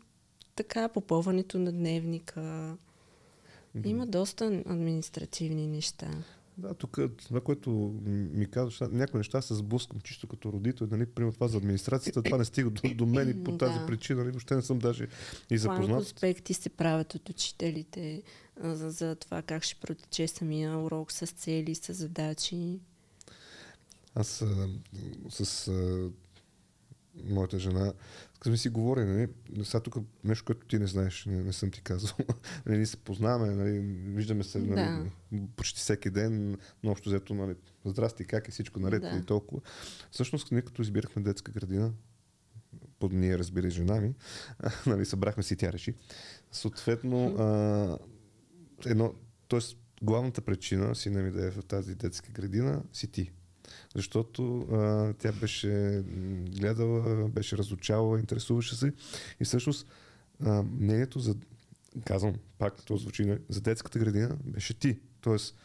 така, 0.56 0.88
попълването 0.88 1.58
на 1.58 1.72
дневника. 1.72 2.76
Има 3.84 4.06
доста 4.06 4.44
административни 4.66 5.66
неща. 5.66 6.10
Да, 6.58 6.74
тук 6.74 6.98
това, 7.26 7.40
което 7.40 7.70
ми 8.04 8.50
казваш, 8.50 8.80
някои 8.90 9.18
неща 9.18 9.42
се 9.42 9.54
сблъскам 9.54 10.00
чисто 10.00 10.26
като 10.26 10.52
родител, 10.52 10.86
нали, 10.90 11.06
примерно 11.06 11.32
това 11.32 11.48
за 11.48 11.56
администрацията, 11.56 12.22
това 12.22 12.38
не 12.38 12.44
стига 12.44 12.70
до, 12.70 12.94
до 12.94 13.06
мен 13.06 13.28
и 13.28 13.44
по 13.44 13.58
тази 13.58 13.78
Да. 13.78 13.86
причина, 13.86 14.20
нали, 14.20 14.30
въобще 14.30 14.54
не 14.56 14.62
съм 14.62 14.78
даже 14.78 15.08
и 15.50 15.58
запознат. 15.58 15.96
конспекти 15.96 16.54
се 16.54 16.68
правят 16.70 17.14
от 17.14 17.28
учителите 17.28 18.22
за, 18.62 18.90
за 18.90 19.14
това 19.14 19.42
как 19.42 19.62
ще 19.64 19.80
протече 19.80 20.28
самия 20.28 20.78
урок 20.78 21.12
с 21.12 21.26
цели, 21.26 21.74
с 21.74 21.94
задачи. 21.94 22.78
Аз 24.14 24.44
с 25.30 25.68
а, 25.68 26.10
моята 27.24 27.58
жена, 27.58 27.92
сме 28.44 28.56
си 28.56 28.68
говорили, 28.68 29.06
нали, 29.06 29.28
сега 29.64 29.80
тук 29.80 29.96
нещо, 30.24 30.44
което 30.44 30.66
ти 30.66 30.78
не 30.78 30.86
знаеш, 30.86 31.26
не, 31.26 31.42
не 31.42 31.52
съм 31.52 31.70
ти 31.70 31.82
казал. 31.82 32.10
нали, 32.66 32.76
ние 32.76 32.86
се 32.86 32.96
познаваме, 32.96 33.54
нали, 33.54 33.78
виждаме 34.14 34.44
се 34.44 34.58
нали, 34.58 35.10
почти 35.56 35.80
всеки 35.80 36.10
ден, 36.10 36.58
но 36.82 36.90
общо 36.90 37.08
взето, 37.08 37.34
нали, 37.34 37.54
здрасти, 37.84 38.24
как 38.24 38.48
е 38.48 38.50
всичко 38.50 38.80
наред 38.80 39.02
Да. 39.02 39.16
и 39.22 39.24
толкова. 39.24 39.60
Всъщност, 40.10 40.52
ние 40.52 40.62
като 40.62 40.82
избирахме 40.82 41.22
детска 41.22 41.52
градина, 41.52 41.92
под 42.98 43.12
ние 43.12 43.38
разбира 43.38 43.70
жена 43.70 44.00
ми, 44.00 44.14
нали, 44.86 45.04
събрахме 45.04 45.42
си 45.42 45.56
тя 45.56 45.72
реши. 45.72 45.94
Съответно, 46.52 47.26
а, 47.38 47.98
едно, 48.86 49.14
т.е. 49.48 49.60
главната 50.02 50.40
причина 50.40 50.94
сина 50.94 51.22
ми 51.22 51.30
да 51.30 51.46
е 51.46 51.50
в 51.50 51.62
тази 51.62 51.94
детска 51.94 52.32
градина 52.32 52.82
си 52.92 53.06
ти. 53.06 53.32
Защото 53.94 54.58
а, 54.60 55.12
тя 55.12 55.32
беше 55.32 56.02
гледала, 56.56 57.28
беше 57.28 57.56
разучавала, 57.56 58.18
интересуваше 58.18 58.76
се 58.76 58.92
и 59.40 59.44
всъщност 59.44 59.86
а, 60.44 60.62
мнението 60.62 61.18
за, 61.18 61.34
казвам 62.04 62.34
пак, 62.58 62.84
то 62.84 62.96
звучи, 62.96 63.24
нали, 63.24 63.38
за 63.48 63.60
детската 63.60 63.98
градина 63.98 64.36
беше 64.44 64.74
ти. 64.74 64.98
Тоест, 65.20 65.56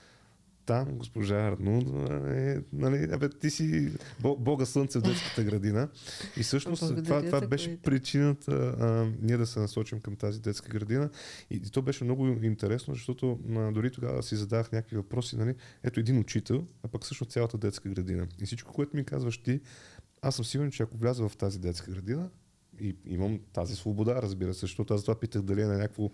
там 0.68 0.98
госпожа 0.98 1.36
Арнудова 1.36 2.34
е, 2.36 2.62
нали, 2.74 3.08
абе, 3.12 3.30
ти 3.30 3.50
си 3.50 3.92
бо- 4.20 4.38
бога 4.38 4.66
слънце 4.66 5.00
в 5.00 5.02
детската 5.02 5.44
градина. 5.44 5.90
И 6.38 6.44
всъщност 6.44 7.04
това, 7.04 7.22
това 7.22 7.48
беше 7.48 7.68
което. 7.68 7.82
причината 7.82 8.52
а, 8.80 9.12
ние 9.22 9.38
да 9.38 9.48
се 9.48 9.60
насочим 9.60 10.00
към 10.00 10.16
тази 10.16 10.42
детска 10.42 10.70
градина. 10.70 11.10
И, 11.50 11.56
и 11.56 11.70
то 11.70 11.82
беше 11.82 12.04
много 12.04 12.28
интересно, 12.28 12.94
защото 12.94 13.40
а, 13.56 13.72
дори 13.72 13.92
тогава 13.92 14.24
си 14.24 14.36
задавах 14.36 14.72
някакви 14.72 14.96
въпроси. 14.96 15.38
Нали? 15.38 15.56
Ето 15.84 16.00
един 16.00 16.20
учител, 16.20 16.66
а 16.84 16.88
пък 16.88 17.04
всъщност 17.04 17.32
цялата 17.32 17.58
детска 17.58 17.90
градина. 17.90 18.28
И 18.42 18.46
всичко, 18.46 18.74
което 18.74 18.98
ми 18.98 19.04
казваш 19.04 19.38
ти, 19.38 19.62
аз 20.22 20.36
съм 20.36 20.46
сигурен, 20.46 20.72
че 20.72 20.84
ако 20.84 20.98
вляза 20.98 21.30
в 21.30 21.38
тази 21.38 21.60
детска 21.60 21.92
градина, 21.92 22.30
и 22.80 22.96
имам 23.06 23.40
тази 23.54 23.76
свобода, 23.76 24.22
разбира 24.22 24.54
се, 24.54 24.60
защото 24.60 24.94
аз 24.94 25.02
това 25.02 25.20
питах 25.20 25.42
дали 25.42 25.62
е 25.62 25.66
на 25.66 25.78
някакво 25.78 26.10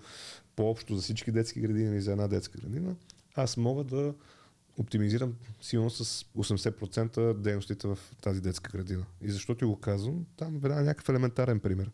по-общо 0.55 0.95
за 0.95 1.01
всички 1.01 1.31
детски 1.31 1.59
градини 1.59 1.91
или 1.91 2.01
за 2.01 2.11
една 2.11 2.27
детска 2.27 2.57
градина. 2.61 2.95
Аз 3.35 3.57
мога 3.57 3.83
да 3.83 4.13
оптимизирам 4.77 5.35
силно 5.61 5.89
с 5.89 6.25
80% 6.37 7.33
дейностите 7.33 7.87
в 7.87 7.99
тази 8.21 8.41
детска 8.41 8.71
градина. 8.77 9.05
И 9.21 9.31
защо 9.31 9.55
ти 9.55 9.65
го 9.65 9.79
казвам? 9.79 10.25
Там 10.37 10.59
веднага 10.59 10.81
някакъв 10.83 11.09
елементарен 11.09 11.59
пример. 11.59 11.91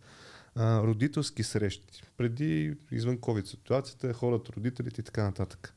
А, 0.55 0.83
родителски 0.83 1.43
срещи. 1.43 2.03
Преди, 2.17 2.75
извън 2.91 3.17
COVID 3.17 3.45
ситуацията, 3.45 4.13
хората, 4.13 4.51
родителите 4.57 5.01
и 5.01 5.03
така 5.03 5.23
нататък. 5.23 5.73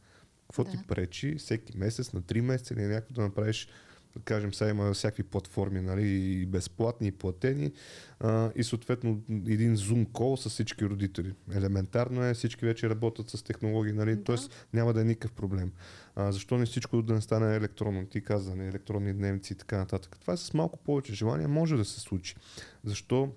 Какво 0.47 0.65
Да. 0.65 0.71
ти 0.71 0.79
пречи 0.89 1.35
всеки 1.39 1.79
месец, 1.79 2.13
на 2.13 2.23
3 2.23 2.41
месеца 2.41 2.75
или 2.75 2.83
някакво 2.83 3.15
да 3.15 3.23
направиш 3.23 3.69
да 4.17 4.21
кажем, 4.25 4.55
сега 4.55 4.71
има 4.71 4.93
всякакви 4.93 5.23
платформи, 5.23 5.81
нали, 5.81 6.09
и 6.09 6.47
безплатни, 6.47 7.09
и 7.09 7.13
платени, 7.13 7.73
а, 8.21 8.51
и 8.57 8.65
съответно 8.65 9.23
един 9.31 9.77
Zoom 9.77 10.07
call 10.07 10.37
с 10.37 10.49
всички 10.49 10.87
родители. 10.87 11.35
Елементарно 11.55 12.25
е, 12.25 12.35
всички 12.35 12.65
вече 12.65 12.91
работят 12.91 13.31
с 13.31 13.43
технологии, 13.43 13.93
нали, 13.93 14.17
Да. 14.17 14.25
т.е. 14.25 14.37
няма 14.73 14.93
да 14.93 15.01
е 15.01 15.05
никакъв 15.05 15.33
проблем. 15.33 15.73
А, 16.17 16.33
защо 16.33 16.59
не 16.59 16.67
всичко 16.67 17.03
да 17.03 17.15
не 17.15 17.21
стане 17.21 17.57
електронно? 17.57 18.07
Ти 18.07 18.21
каза, 18.21 18.57
нали, 18.57 18.69
електронни 18.69 19.13
дневници 19.13 19.53
и 19.53 19.57
така 19.57 19.79
нататък. 19.79 20.17
Това 20.21 20.33
е 20.33 20.37
с 20.37 20.55
малко 20.55 20.79
повече 20.79 21.15
желание, 21.15 21.47
може 21.47 21.77
да 21.77 21.85
се 21.85 22.01
случи. 22.01 22.37
Защо 22.85 23.33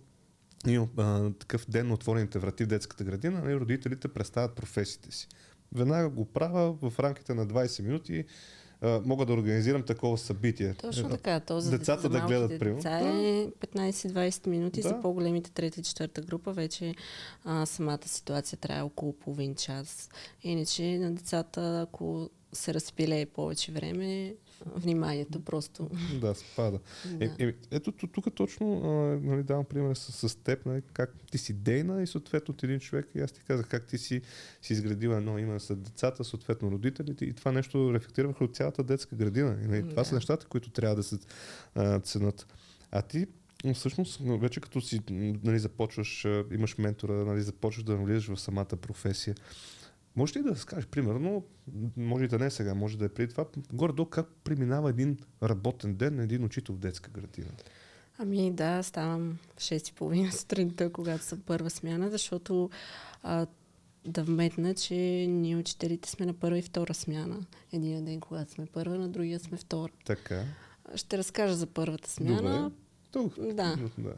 има 0.68 0.88
а, 0.98 1.32
такъв 1.34 1.66
ден 1.70 1.88
на 1.88 1.94
отворените 1.94 2.40
врати 2.40 2.64
в 2.64 2.68
детската 2.68 3.04
градина, 3.04 3.42
нали, 3.42 3.56
родителите 3.56 4.08
представят 4.08 4.56
професиите 4.56 5.12
си. 5.12 5.28
Веднага 5.76 6.10
го 6.10 6.26
правя 6.26 6.74
в 6.74 7.00
рамките 7.00 7.34
на 7.34 7.48
20 7.48 7.84
минути. 7.84 8.26
А, 8.82 9.02
мога 9.06 9.26
да 9.26 9.34
организирам 9.34 9.84
такова 9.84 10.18
събитие. 10.18 10.74
Точно 10.74 11.10
така. 11.10 11.40
То 11.40 11.60
за, 11.60 11.72
децата 11.78 12.02
за 12.02 12.10
да 12.10 12.20
гледат, 12.20 12.60
примерно. 12.60 12.76
деца 12.76 13.00
е 13.00 13.48
15-20 13.48 14.48
минути. 14.48 14.82
Да. 14.82 14.90
За 14.90 15.02
по-големите 15.02 15.52
трета 15.52 15.80
и 15.80 15.84
четвърта 15.84 16.22
група 16.22 16.52
вече 16.52 16.96
а, 17.44 17.66
самата 17.66 18.08
ситуация 18.08 18.60
трябва 18.60 18.86
около 18.86 19.14
половин 19.14 19.56
час. 19.56 20.10
Иначе 20.44 20.98
на 20.98 21.12
децата, 21.12 21.82
ако 21.90 22.30
се 22.54 22.74
разпилее 22.74 23.26
повече 23.26 23.72
време, 23.72 24.36
вниманието 24.66 25.40
просто... 25.42 25.90
Да, 26.22 26.36
спада. 26.36 26.80
Е, 27.20 27.28
Да. 27.28 27.36
е, 27.40 27.54
ето 27.72 27.92
ту- 27.92 28.08
тук 28.08 28.36
точно 28.36 28.82
а, 28.84 28.88
нали, 29.28 29.44
давам 29.44 29.66
пример 29.66 29.96
с, 29.96 30.30
с 30.30 30.36
теб, 30.36 30.66
нали, 30.66 30.82
как 30.94 31.16
ти 31.32 31.38
си 31.38 31.54
дейна 31.54 32.04
и 32.04 32.08
съответно 32.08 32.54
от 32.54 32.64
един 32.64 32.80
човек 32.80 33.08
и 33.16 33.20
аз 33.20 33.32
ти 33.32 33.42
казах 33.42 33.68
как 33.68 33.86
ти 33.86 33.98
си, 33.98 34.22
си 34.62 34.74
изградила 34.74 35.18
едно 35.18 35.38
име 35.40 35.60
с 35.60 35.76
децата, 35.76 36.24
съответно 36.24 36.72
родителите 36.72 37.26
и 37.26 37.34
това 37.34 37.52
нещо 37.52 37.94
рефлектира 37.94 38.28
върху 38.28 38.48
цялата 38.48 38.84
детска 38.84 39.16
градина. 39.16 39.58
И, 39.64 39.68
нали, 39.68 39.90
това 39.90 40.04
са 40.04 40.10
Да. 40.10 40.16
нещата, 40.16 40.46
които 40.46 40.70
трябва 40.70 40.96
да 40.96 41.04
се 41.04 41.18
а, 41.76 42.00
ценят. 42.00 42.48
А 42.92 43.02
ти 43.02 43.26
всъщност, 43.74 44.20
вече 44.24 44.60
като 44.62 44.82
си 44.82 45.02
нали, 45.44 45.60
започваш, 45.60 46.26
имаш 46.52 46.78
ментора, 46.78 47.14
нали, 47.14 47.42
започваш 47.42 47.84
да 47.84 47.98
навлизаш 47.98 48.28
в 48.28 48.40
самата 48.42 48.66
професия, 48.66 49.36
може 50.16 50.40
ли 50.40 50.44
да 50.44 50.56
скажеш, 50.56 50.88
примерно, 50.88 51.44
може 51.98 52.26
и 52.26 52.28
да 52.28 52.40
не 52.40 52.52
сега, 52.52 52.74
може 52.74 52.98
да 52.98 53.06
е 53.06 53.10
преди 53.10 53.32
това, 53.32 53.46
горе-долу 53.74 54.10
как 54.10 54.28
преминава 54.44 54.90
един 54.90 55.18
работен 55.44 55.96
ден 55.96 56.16
на 56.16 56.24
един 56.24 56.44
учител 56.44 56.76
в 56.76 56.80
детска 56.80 57.12
градина? 57.12 57.52
Ами 58.18 58.52
да, 58.52 58.84
ставам 58.84 59.38
в 59.58 59.62
6.30 59.62 60.32
сутринта, 60.32 60.92
когато 60.92 61.24
съм 61.24 61.42
първа 61.46 61.70
смяна, 61.70 62.10
защото 62.10 62.70
а, 63.24 63.48
да 64.06 64.24
вметна, 64.24 64.74
че 64.74 64.96
ние 65.30 65.56
учителите 65.56 66.10
сме 66.10 66.26
на 66.26 66.34
първа 66.34 66.58
и 66.58 66.62
втора 66.62 66.94
смяна. 66.94 67.46
Един 67.74 68.06
ден, 68.06 68.20
когато 68.20 68.52
сме 68.52 68.66
първа, 68.66 68.98
на 68.98 69.10
другия 69.10 69.40
сме 69.40 69.58
втора. 69.58 69.92
Така. 70.06 70.44
Ще 70.96 71.18
разкажа 71.18 71.56
за 71.56 71.68
първата 71.68 72.12
смяна. 72.12 72.62
Добре. 72.64 72.76
Тук. 73.16 73.34
Да. 73.40 73.78
да. 73.98 74.14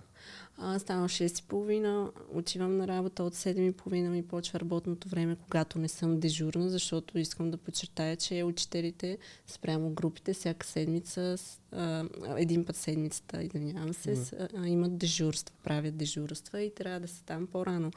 А, 0.58 0.80
ставам 0.80 1.08
в 1.08 1.12
6.30, 1.12 2.12
отивам 2.34 2.78
на 2.78 2.88
работа 2.88 3.24
от 3.24 3.36
7.30 3.36 4.10
ми 4.10 4.28
почва 4.28 4.60
работното 4.60 5.10
време, 5.10 5.38
когато 5.44 5.80
не 5.80 5.88
съм 5.88 6.20
дежурна, 6.20 6.70
защото 6.70 7.20
искам 7.20 7.52
да 7.52 7.58
подчертая, 7.58 8.16
че 8.16 8.44
учителите 8.44 9.18
спрямо 9.48 9.90
групите 9.90 10.34
всяка 10.34 10.68
седмица, 10.68 11.36
а, 11.72 12.06
един 12.38 12.66
път 12.66 12.76
седмицата, 12.76 13.44
извинявам 13.44 13.94
се, 13.94 14.10
Да. 14.10 14.26
с, 14.26 14.34
а, 14.58 14.68
имат 14.68 14.98
дежурства, 14.98 15.56
правят 15.64 15.98
дежурства 15.98 16.62
и 16.62 16.74
трябва 16.76 17.00
да 17.00 17.08
са 17.08 17.24
там 17.24 17.48
по-рано 17.48 17.92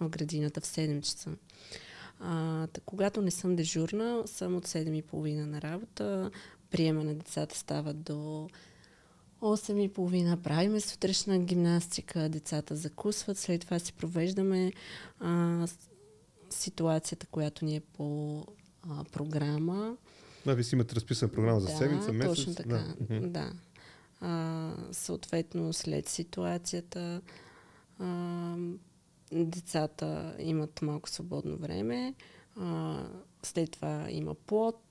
в 0.00 0.08
градината 0.08 0.60
в 0.60 0.66
7 0.66 1.02
часа. 1.02 1.30
А, 2.20 2.66
та, 2.66 2.80
когато 2.80 3.22
не 3.22 3.30
съм 3.30 3.56
дежурна, 3.56 4.22
съм 4.26 4.56
от 4.56 4.66
7.30 4.66 5.44
на 5.44 5.62
работа, 5.62 6.30
приема 6.70 7.04
на 7.04 7.14
децата 7.14 7.58
става 7.58 7.94
до 7.94 8.48
8.30 9.40 10.36
правиме 10.36 10.80
сутрешна 10.80 11.38
гимнастика, 11.38 12.28
децата 12.28 12.76
закусват, 12.76 13.38
след 13.38 13.60
това 13.60 13.78
си 13.78 13.92
провеждаме 13.92 14.72
а, 15.20 15.66
ситуацията, 16.50 17.26
която 17.26 17.64
ни 17.64 17.76
е 17.76 17.80
по 17.80 18.40
а, 18.90 19.04
програма. 19.04 19.96
Да, 20.46 20.54
вие 20.54 20.64
си 20.64 20.74
имате 20.74 20.94
разписана 20.94 21.32
програма 21.32 21.60
за 21.60 21.66
да, 21.66 21.76
седмица, 21.76 22.12
месец. 22.12 22.36
Точно 22.36 22.54
така, 22.54 22.94
Да. 23.00 23.20
да. 23.20 23.52
А, 24.20 24.72
съответно, 24.92 25.72
след 25.72 26.08
ситуацията, 26.08 27.20
а, 27.98 28.56
децата 29.32 30.36
имат 30.38 30.82
малко 30.82 31.10
свободно 31.10 31.56
време. 31.56 32.14
А, 32.56 33.02
след 33.42 33.70
това 33.70 34.06
има 34.10 34.34
плод 34.34 34.82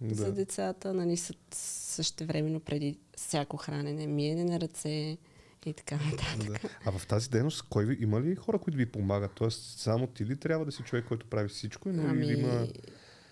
Да. 0.00 0.14
за 0.14 0.32
децата, 0.32 0.94
нали, 0.94 1.16
съ- 1.16 1.34
същевременно 1.54 2.60
преди 2.60 2.98
всяко 3.16 3.56
хранене, 3.56 4.06
миене 4.06 4.44
на 4.44 4.60
ръце 4.60 5.18
и 5.66 5.72
така 5.72 5.96
нататък. 5.96 6.62
Да. 6.62 6.68
А 6.84 6.98
в 6.98 7.06
тази 7.06 7.30
дейност, 7.30 7.62
кой 7.62 7.84
ви, 7.84 7.98
има 8.00 8.20
ли 8.20 8.34
хора, 8.34 8.58
които 8.58 8.76
ви 8.76 8.86
помагат? 8.86 9.32
Тоест, 9.34 9.78
само 9.78 10.06
ти 10.06 10.26
ли 10.26 10.36
трябва 10.36 10.64
да 10.64 10.72
си 10.72 10.82
човек, 10.82 11.04
който 11.08 11.26
прави 11.26 11.48
всичко? 11.48 11.88
Или 11.88 12.00
Ами, 12.00 12.26
има... 12.26 12.66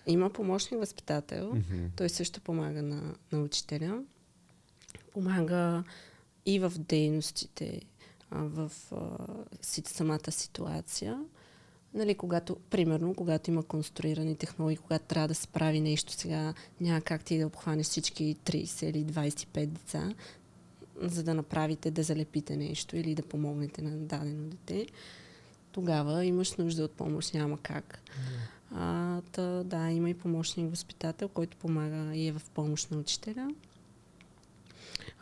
има 0.07 0.29
помощник 0.29 0.79
възпитател. 0.79 1.49
Мгм. 1.55 1.85
Той 1.95 2.09
също 2.09 2.41
помага 2.41 2.81
на, 2.81 3.15
на 3.31 3.41
учителя. 3.41 4.03
Помага 5.13 5.83
и 6.45 6.59
в 6.59 6.73
дейностите, 6.77 7.81
в 8.31 8.71
а, 8.91 9.17
самата 9.85 10.31
ситуация. 10.31 11.23
Нали, 11.93 12.15
когато, 12.15 12.57
примерно, 12.69 13.13
когато 13.13 13.51
има 13.51 13.63
конструирани 13.63 14.35
технологии, 14.35 14.77
когато 14.77 15.05
трябва 15.05 15.27
да 15.27 15.35
се 15.35 15.47
прави 15.47 15.79
нещо 15.79 16.11
сега, 16.11 16.53
няма 16.81 17.01
как 17.01 17.23
ти 17.23 17.39
да 17.39 17.47
обхванеш 17.47 17.85
всички 17.85 18.35
30 18.45 18.85
или 18.85 19.05
25 19.05 19.65
деца, 19.65 20.13
за 21.01 21.23
да 21.23 21.33
направите, 21.33 21.91
да 21.91 22.03
залепите 22.03 22.57
нещо 22.57 22.97
или 22.97 23.15
да 23.15 23.23
помогнете 23.23 23.81
на 23.81 23.97
дадено 23.97 24.49
дете. 24.49 24.87
Тогава 25.71 26.25
имаш 26.25 26.55
нужда 26.55 26.83
от 26.83 26.91
помощ, 26.91 27.33
няма 27.33 27.57
как. 27.57 27.99
А, 28.71 29.21
та, 29.31 29.63
да, 29.63 29.91
има 29.91 30.09
и 30.09 30.13
помощник 30.13 30.69
възпитател, 30.69 31.27
който 31.27 31.57
помага 31.57 32.15
и 32.15 32.27
е 32.27 32.31
в 32.31 32.41
помощ 32.53 32.91
на 32.91 32.97
учителя. 32.97 33.49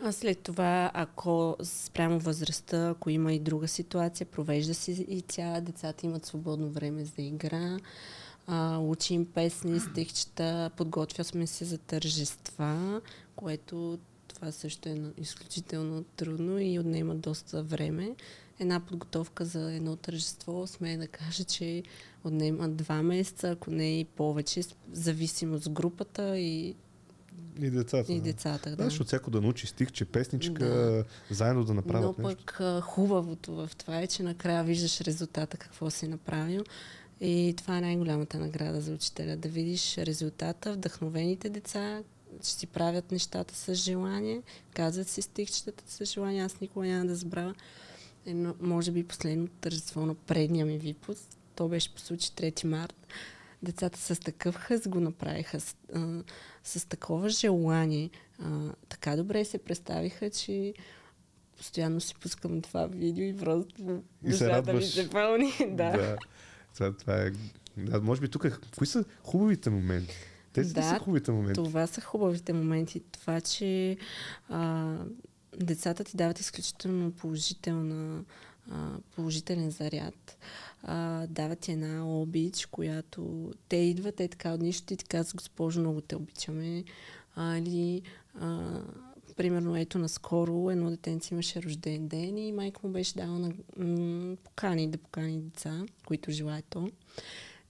А 0.03 0.11
след 0.11 0.39
това, 0.39 0.91
ако 0.93 1.57
спрямо 1.63 2.19
възрастта, 2.19 2.89
ако 2.89 3.09
има 3.09 3.33
и 3.33 3.39
друга 3.39 3.67
ситуация, 3.67 4.27
провежда 4.27 4.73
си 4.73 5.05
и 5.09 5.21
тя, 5.21 5.61
децата 5.61 6.05
имат 6.05 6.25
свободно 6.25 6.69
време 6.69 7.05
за 7.05 7.21
игра, 7.21 7.77
а, 8.47 8.77
учим 8.77 9.25
песни, 9.25 9.79
стихчета, 9.79 10.71
подготвяме 10.77 11.47
се 11.47 11.65
за 11.65 11.77
тържества, 11.77 13.01
което 13.35 13.99
това 14.27 14.51
също 14.51 14.89
е 14.89 15.01
изключително 15.17 16.03
трудно 16.03 16.59
и 16.59 16.79
отнема 16.79 17.15
доста 17.15 17.63
време. 17.63 18.15
Една 18.59 18.79
подготовка 18.79 19.45
за 19.45 19.73
едно 19.73 19.95
тържество, 19.95 20.67
смея 20.67 20.97
да 20.97 21.07
кажа, 21.07 21.43
че 21.43 21.83
отнема 22.23 22.69
два 22.69 23.03
месеца, 23.03 23.49
ако 23.49 23.71
не 23.71 23.99
и 23.99 24.05
повече, 24.05 24.63
с- 24.63 24.75
зависимо 24.91 25.55
от 25.55 25.69
групата 25.69 26.37
и, 26.39 26.75
И 27.61 27.69
децата. 27.69 28.13
и 28.13 28.17
да. 28.17 28.21
децата. 28.23 28.69
Да, 28.69 28.75
Да. 28.75 28.83
защото 28.83 29.07
всяко 29.07 29.31
да 29.31 29.41
научи 29.41 29.67
стихче, 29.67 30.05
песничка, 30.05 30.65
Да. 30.65 31.03
заедно 31.29 31.63
да 31.63 31.73
направят 31.73 32.17
Но 32.17 32.27
нещо. 32.27 32.43
пък 32.45 32.83
хубавото 32.83 33.55
в 33.55 33.69
това 33.77 33.99
е, 34.01 34.07
че 34.07 34.23
накрая 34.23 34.63
виждаш 34.63 35.01
резултата, 35.01 35.57
какво 35.57 35.89
си 35.89 36.07
направил. 36.07 36.63
И 37.21 37.53
това 37.57 37.77
е 37.77 37.81
най-голямата 37.81 38.39
награда 38.39 38.81
за 38.81 38.91
учителя. 38.93 39.35
Да 39.35 39.49
видиш 39.49 39.97
резултата, 39.97 40.73
вдъхновените 40.73 41.49
деца, 41.49 42.01
че 42.43 42.49
си 42.53 42.67
правят 42.67 43.11
нещата 43.11 43.55
с 43.55 43.73
желание, 43.75 44.41
казват 44.73 45.07
си 45.07 45.21
стихчетата 45.21 45.83
с 45.87 46.05
желание. 46.05 46.43
Аз 46.43 46.59
никога 46.61 46.85
няма 46.85 47.05
да 47.05 47.15
забравя 47.15 47.53
едно, 48.25 48.55
може 48.61 48.91
би 48.91 49.03
последното 49.03 49.53
тържество 49.61 50.05
на 50.05 50.15
предния 50.15 50.65
ми 50.65 50.77
випуск. 50.77 51.23
То 51.55 51.67
беше 51.67 51.93
по 51.93 51.99
случай 51.99 52.51
3 52.51 52.65
март. 52.65 52.95
Децата 53.63 53.99
с 53.99 54.19
такъв 54.19 54.55
хъс 54.55 54.87
го 54.87 54.99
направиха, 54.99 55.59
с, 55.59 55.75
а, 55.93 56.23
с 56.63 56.87
такова 56.87 57.29
желание. 57.29 58.09
А, 58.39 58.59
така 58.89 59.15
добре 59.15 59.45
се 59.45 59.57
представиха, 59.57 60.29
че 60.29 60.73
постоянно 61.57 62.01
си 62.01 62.15
пускам 62.15 62.61
това 62.61 62.87
видео 62.87 63.25
и 63.25 63.37
просто 63.37 64.03
И 64.23 64.33
се 64.33 64.45
душата 64.45 64.73
ми 64.73 64.83
се 64.83 65.09
пълни. 65.09 65.53
да. 65.59 65.91
да. 65.91 66.17
Това, 66.73 66.93
това 66.93 67.15
е... 67.17 67.31
Да, 67.77 68.01
може 68.01 68.21
би 68.21 68.29
тук, 68.29 68.43
е- 68.45 68.75
кои 68.77 68.87
са 68.87 69.03
хубавите 69.23 69.69
моменти? 69.69 70.15
Тези 70.53 70.73
Да, 70.73 70.83
са 70.83 70.99
хубавите 70.99 71.31
моменти? 71.31 71.53
Това 71.53 71.87
са 71.87 72.01
хубавите 72.01 72.53
моменти. 72.53 73.01
Това, 73.11 73.41
че 73.41 73.97
а, 74.49 74.95
децата 75.57 76.03
ти 76.03 76.17
дават 76.17 76.39
изключително 76.39 77.11
положителна 77.11 78.23
положителен 79.15 79.71
заряд. 79.71 80.37
А, 80.83 81.27
дават 81.27 81.59
ти 81.59 81.71
една 81.71 82.07
обич, 82.07 82.65
която 82.65 83.51
те 83.69 83.75
идват, 83.75 84.15
те 84.15 84.27
така 84.27 84.53
от 84.53 84.61
нищо 84.61 84.93
и 84.93 84.97
ти 84.97 85.05
казват, 85.05 85.35
госпожо, 85.35 85.79
много 85.79 86.01
те 86.01 86.15
обичаме. 86.15 86.83
А, 87.35 87.57
или 87.57 88.01
а, 88.39 88.81
примерно 89.35 89.77
ето 89.77 89.99
наскоро 89.99 90.69
едно 90.71 90.89
детенце 90.89 91.33
имаше 91.33 91.63
рожден 91.63 92.07
ден 92.07 92.37
и 92.37 92.51
майка 92.51 92.79
му 92.83 92.93
беше 92.93 93.15
дала 93.15 93.39
на 93.39 93.53
м- 93.77 94.35
покани 94.43 94.87
да 94.87 94.97
покани 94.97 95.39
деца, 95.39 95.85
които 96.05 96.31
желаят 96.31 96.65
то. 96.69 96.89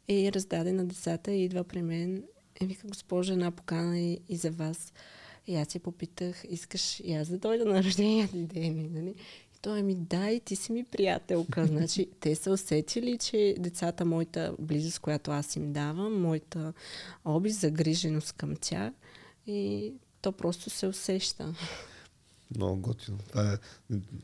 И 0.08 0.32
раздаде 0.32 0.72
на 0.72 0.86
децата 0.86 1.32
и 1.32 1.44
идва 1.44 1.64
при 1.64 1.82
мен 1.82 2.24
и 2.62 2.66
вика, 2.66 2.88
госпожа, 2.88 3.34
една 3.34 3.52
покана 3.52 4.00
и, 4.00 4.20
и 4.30 4.38
за 4.38 4.52
вас. 4.52 4.94
И 5.48 5.56
аз 5.56 5.76
я 5.76 5.82
попитах, 5.82 6.44
искаш 6.50 7.00
и 7.00 7.14
аз 7.14 7.28
да 7.28 7.38
дойда 7.38 7.66
на 7.66 7.84
рождения 7.84 8.28
ти 8.28 8.38
ден, 8.38 8.90
нали? 8.94 9.16
Той 9.62 9.84
ми, 9.84 9.96
да, 9.96 10.30
и 10.30 10.40
ти 10.40 10.56
си 10.56 10.72
ми 10.72 10.84
приятелка. 10.84 11.66
Значи, 11.68 12.10
те 12.20 12.36
са 12.36 12.52
усетили, 12.52 13.18
че 13.18 13.56
децата, 13.60 14.06
моята 14.06 14.56
близост, 14.60 15.00
която 15.00 15.32
аз 15.32 15.56
им 15.56 15.74
давам, 15.74 16.22
моята 16.22 16.74
обич, 17.26 17.54
загриженост 17.54 18.34
към 18.34 18.56
тях, 18.62 18.94
и 19.48 19.94
то 20.22 20.32
просто 20.32 20.70
се 20.70 20.88
усеща. 20.88 21.56
Много 22.56 22.82
готино. 22.82 23.18
А, 23.36 23.58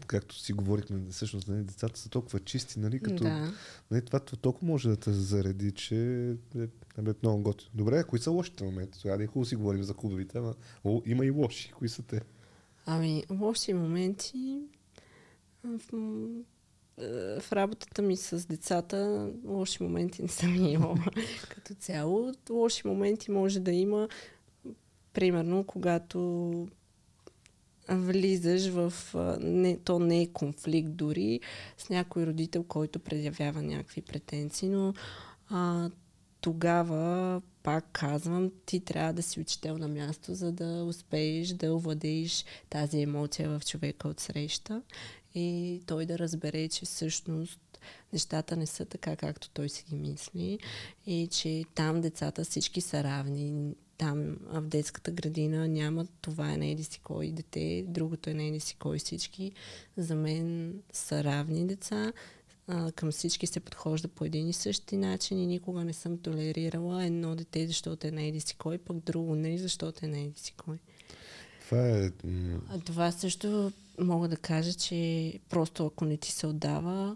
както 0.08 0.40
си 0.40 0.54
говорихме, 0.54 1.02
всъщност 1.12 1.48
нали, 1.48 1.64
децата 1.64 2.00
са 2.00 2.10
толкова 2.10 2.40
чисти, 2.40 2.80
нали, 2.80 3.00
като 3.00 3.24
Да. 3.24 3.54
нали, 3.92 4.06
това 4.06 4.20
толкова 4.20 4.68
може 4.68 4.90
да 4.90 4.96
те 4.96 5.12
зареди, 5.14 5.72
че 5.72 6.30
е, 6.56 6.62
е 6.98 7.14
много 7.24 7.44
готино. 7.44 7.72
Добре, 7.74 8.04
кои 8.04 8.20
са 8.20 8.32
лошите 8.32 8.64
моменти? 8.64 9.00
Сега 9.00 9.18
да 9.18 9.24
е 9.24 9.28
хубаво 9.28 9.46
си 9.46 9.56
говорим 9.56 9.84
за 9.84 9.94
хубавите, 9.94 10.38
ама 10.38 10.56
о, 10.84 11.02
има 11.06 11.26
и 11.26 11.30
лоши. 11.30 11.72
Кои 11.72 11.90
са 11.90 12.04
те? 12.04 12.22
Ами, 12.86 13.24
лоши 13.32 13.74
моменти 13.74 14.62
в, 15.64 15.80
в 17.40 17.52
работата 17.52 18.02
ми 18.02 18.18
с 18.18 18.48
децата, 18.48 19.30
лоши 19.46 19.84
моменти 19.84 20.22
не 20.22 20.28
съм 20.28 20.66
имала. 20.66 21.06
Като 21.50 21.74
цяло, 21.74 22.34
лоши 22.50 22.88
моменти 22.88 23.32
може 23.32 23.60
да 23.60 23.72
има, 23.72 24.08
примерно, 25.14 25.64
когато 25.64 26.68
влизаш 27.90 28.68
в... 28.68 28.94
Не, 29.42 29.78
то 29.78 30.00
не 30.00 30.22
е 30.22 30.28
конфликт 30.28 30.92
дори 30.92 31.40
с 31.78 31.90
някой 31.90 32.26
родител, 32.26 32.64
който 32.64 33.00
предявява 33.00 33.62
някакви 33.62 34.02
претенции, 34.02 34.70
но 34.70 34.94
а, 35.50 35.90
тогава, 36.42 37.42
пак 37.64 37.86
казвам, 37.92 38.52
ти 38.66 38.80
трябва 38.80 39.14
да 39.14 39.24
си 39.24 39.40
учител 39.40 39.78
на 39.78 39.88
място, 39.88 40.34
за 40.34 40.52
да 40.52 40.84
успееш 40.84 41.48
да 41.48 41.76
овладееш 41.76 42.46
тази 42.70 43.02
емоция 43.02 43.50
в 43.50 43.66
човека 43.66 44.08
от 44.08 44.20
среща 44.20 44.82
и 45.38 45.82
той 45.86 46.06
да 46.06 46.20
разбере, 46.20 46.68
че 46.68 46.86
всъщност 46.86 47.60
нещата 48.14 48.58
не 48.58 48.66
са 48.66 48.86
така, 48.86 49.16
както 49.16 49.50
той 49.50 49.70
си 49.70 49.84
ги 49.90 49.96
мисли 49.96 50.60
и 51.08 51.28
че 51.32 51.64
там 51.76 52.02
децата 52.02 52.44
всички 52.44 52.82
са 52.82 53.04
равни. 53.04 53.74
Там 53.98 54.38
в 54.42 54.62
детската 54.62 55.12
градина 55.12 55.68
няма 55.68 56.06
това 56.22 56.54
е 56.54 56.58
на 56.58 56.66
еди 56.66 56.84
си 56.84 57.00
кой 57.04 57.32
дете, 57.32 57.86
другото 57.88 58.30
е 58.30 58.34
на 58.34 58.44
еди 58.44 58.60
си 58.60 58.76
кой 58.76 59.00
всички. 59.00 59.52
За 59.98 60.16
мен 60.16 60.74
са 60.94 61.24
равни 61.24 61.68
деца, 61.68 62.14
а, 62.68 62.92
към 62.92 63.12
всички 63.12 63.48
се 63.48 63.60
подхожда 63.60 64.08
по 64.08 64.26
един 64.26 64.50
и 64.50 64.54
същи 64.54 64.98
начин 64.98 65.40
и 65.40 65.48
никога 65.48 65.84
не 65.84 65.94
съм 65.94 66.18
толерирала 66.18 67.06
едно 67.06 67.36
дете, 67.36 67.68
защото 67.68 68.08
е 68.08 68.12
на 68.12 68.24
еди 68.24 68.40
си 68.40 68.56
кой, 68.56 68.78
пък 68.78 68.98
друго 68.98 69.36
не, 69.36 69.58
защото 69.58 70.06
е 70.06 70.08
на 70.08 70.20
еди 70.20 70.40
си 70.40 70.54
кой. 70.58 70.78
Това 71.66 71.90
е... 71.90 72.12
А 72.70 72.80
това 72.86 73.12
също 73.12 73.72
мога 74.00 74.28
да 74.28 74.38
кажа, 74.38 74.74
че 74.74 75.34
просто 75.50 75.86
ако 75.86 76.06
не 76.06 76.18
ти 76.18 76.32
се 76.32 76.48
отдава, 76.48 77.16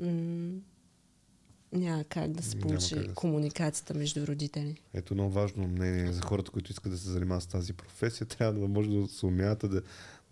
м- 0.00 0.60
няма 1.72 2.04
как 2.04 2.32
да 2.32 2.42
се 2.42 2.58
получи 2.58 2.94
да 2.94 3.14
комуникацията 3.14 3.94
между 3.94 4.26
родители. 4.26 4.80
Ето 4.94 5.14
много 5.14 5.30
важно 5.30 5.68
мнение 5.68 6.12
за 6.12 6.20
хората, 6.20 6.50
които 6.50 6.72
искат 6.72 6.92
да 6.92 6.98
се 6.98 7.10
занимават 7.10 7.42
с 7.42 7.46
тази 7.46 7.72
професия. 7.72 8.26
Трябва 8.38 8.60
да 8.60 8.68
може 8.68 8.90
да 8.90 9.08
се 9.08 9.26
умявате 9.26 9.68
да, 9.68 9.82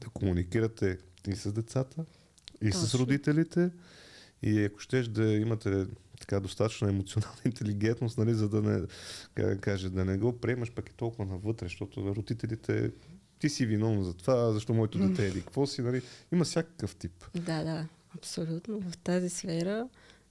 да 0.01 0.09
комуникирате 0.12 0.99
и 1.29 1.37
с 1.37 1.53
децата, 1.53 2.05
и 2.62 2.72
с 2.72 2.81
Точно. 2.81 2.99
родителите. 2.99 3.70
И 4.43 4.64
ако 4.64 4.81
щеш 4.81 5.07
да 5.09 5.33
имате 5.33 5.87
така 6.20 6.41
достатъчно 6.41 6.89
емоционална 6.89 7.39
интелигентност, 7.45 8.18
нали, 8.18 8.35
за 8.35 8.49
да 8.49 8.62
не, 8.62 8.87
как 9.35 9.47
да 9.47 9.61
кажа, 9.61 9.91
да 9.91 10.05
не 10.05 10.18
го 10.18 10.39
приемаш 10.41 10.72
пък 10.72 10.89
и 10.89 10.93
толкова 10.93 11.24
навътре, 11.24 11.66
защото 11.66 12.14
родителите 12.14 12.93
ти 13.39 13.49
си 13.49 13.66
виновен 13.66 14.03
за 14.03 14.14
това, 14.14 14.53
защо 14.53 14.74
моето 14.74 14.99
дете 14.99 15.28
е 15.28 15.32
какво 15.32 15.66
си, 15.66 15.82
нали? 15.82 16.03
Има 16.32 16.45
всякакъв 16.45 16.97
тип. 16.97 17.24
Да, 17.34 17.64
да, 17.64 17.87
абсолютно. 18.14 18.80
В 18.80 18.97
тази 18.99 19.28
сфера 19.28 19.89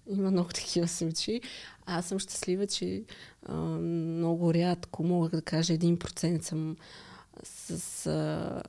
има 0.07 0.31
много 0.31 0.49
такива 0.49 0.87
случаи. 0.87 1.41
Аз 1.85 2.05
съм 2.05 2.19
щастлива, 2.19 2.67
че 2.67 3.03
а, 3.45 3.55
много 3.55 4.53
рядко, 4.53 5.03
мога 5.03 5.29
да 5.29 5.41
кажа, 5.41 5.73
1% 5.73 6.41
съм 6.41 6.77
с 7.43 8.05
а, 8.05 8.63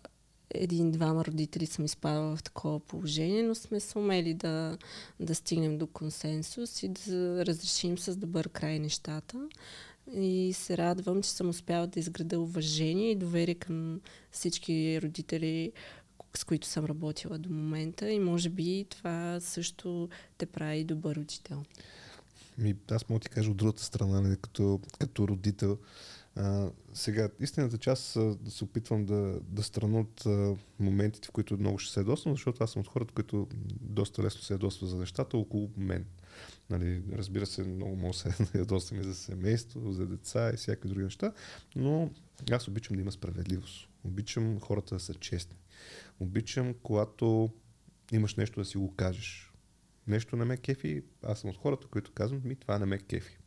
един-двама 0.54 1.24
родители 1.24 1.66
съм 1.66 1.84
изпадала 1.84 2.36
в 2.36 2.42
такова 2.42 2.80
положение, 2.80 3.42
но 3.42 3.54
сме 3.54 3.80
сумели 3.80 4.34
да, 4.34 4.78
да 5.20 5.34
стигнем 5.34 5.78
до 5.78 5.86
консенсус 5.86 6.82
и 6.82 6.88
да 6.88 7.46
разрешим 7.46 7.98
с 7.98 8.16
добър 8.16 8.48
край 8.48 8.78
нещата. 8.78 9.48
И 10.14 10.52
се 10.52 10.76
радвам, 10.76 11.22
че 11.22 11.30
съм 11.30 11.48
успяла 11.48 11.86
да 11.86 12.00
изграда 12.00 12.40
уважение 12.40 13.10
и 13.10 13.16
доверие 13.16 13.54
към 13.54 14.00
всички 14.30 15.00
родители, 15.02 15.72
с 16.36 16.44
които 16.44 16.66
съм 16.66 16.84
работила 16.84 17.38
до 17.38 17.50
момента 17.50 18.10
и 18.10 18.18
може 18.18 18.48
би 18.48 18.86
това 18.90 19.40
също 19.40 20.08
те 20.38 20.46
прави 20.46 20.84
добър 20.84 21.16
учител. 21.16 21.62
Ми, 22.58 22.76
аз 22.90 23.08
мога 23.08 23.20
ти 23.20 23.28
кажа 23.28 23.50
от 23.50 23.56
другата 23.56 23.82
страна, 23.82 24.20
нали, 24.20 24.36
като, 24.42 24.80
като 24.98 25.28
родител. 25.28 25.78
А, 26.36 26.70
сега, 26.94 27.28
истината, 27.40 27.90
а, 28.16 28.20
да 28.20 28.50
се 28.50 28.64
опитвам 28.64 29.04
да, 29.04 29.40
да 29.48 29.62
страна 29.62 30.00
от 30.00 30.26
а, 30.26 30.56
моментите, 30.78 31.28
в 31.28 31.30
които 31.30 31.58
много 31.58 31.78
ще 31.78 31.92
се 31.92 32.00
ядосвам, 32.00 32.34
защото 32.34 32.64
аз 32.64 32.70
съм 32.70 32.80
от 32.80 32.88
хората, 32.88 33.14
които 33.14 33.48
доста 33.80 34.22
лесно 34.22 34.42
се 34.42 34.52
ядосва 34.52 34.86
за 34.86 34.96
нещата 34.96 35.36
около 35.36 35.70
мен. 35.76 36.04
Нали, 36.70 37.02
разбира 37.12 37.46
се, 37.46 37.62
много 37.62 37.96
мога 37.96 38.12
да 38.12 38.32
се 38.32 38.46
ядосвам 38.58 39.00
и 39.00 39.04
за 39.04 39.14
семейство, 39.14 39.92
за 39.92 40.06
деца 40.06 40.50
и 40.54 40.56
всякакви 40.56 40.88
други 40.88 41.04
неща, 41.04 41.32
но 41.76 42.10
аз 42.50 42.68
обичам 42.68 42.96
да 42.96 43.02
има 43.02 43.12
справедливост. 43.12 43.88
Обичам 44.04 44.60
хората 44.60 44.94
да 44.94 45.00
са 45.00 45.14
честни. 45.14 45.56
Обичам, 46.20 46.74
когато 46.82 47.50
имаш 48.12 48.34
нещо 48.34 48.60
да 48.60 48.64
си 48.64 48.78
го 48.78 48.94
кажеш. 48.94 49.52
Нещо 50.06 50.36
не 50.36 50.44
ме 50.44 50.56
кефи, 50.56 51.02
аз 51.22 51.40
съм 51.40 51.50
от 51.50 51.56
хората, 51.56 51.86
които 51.86 52.12
казвам, 52.12 52.42
ми 52.44 52.56
това 52.56 52.78
не 52.78 52.86
ме 52.86 52.98
кефи. 52.98 53.38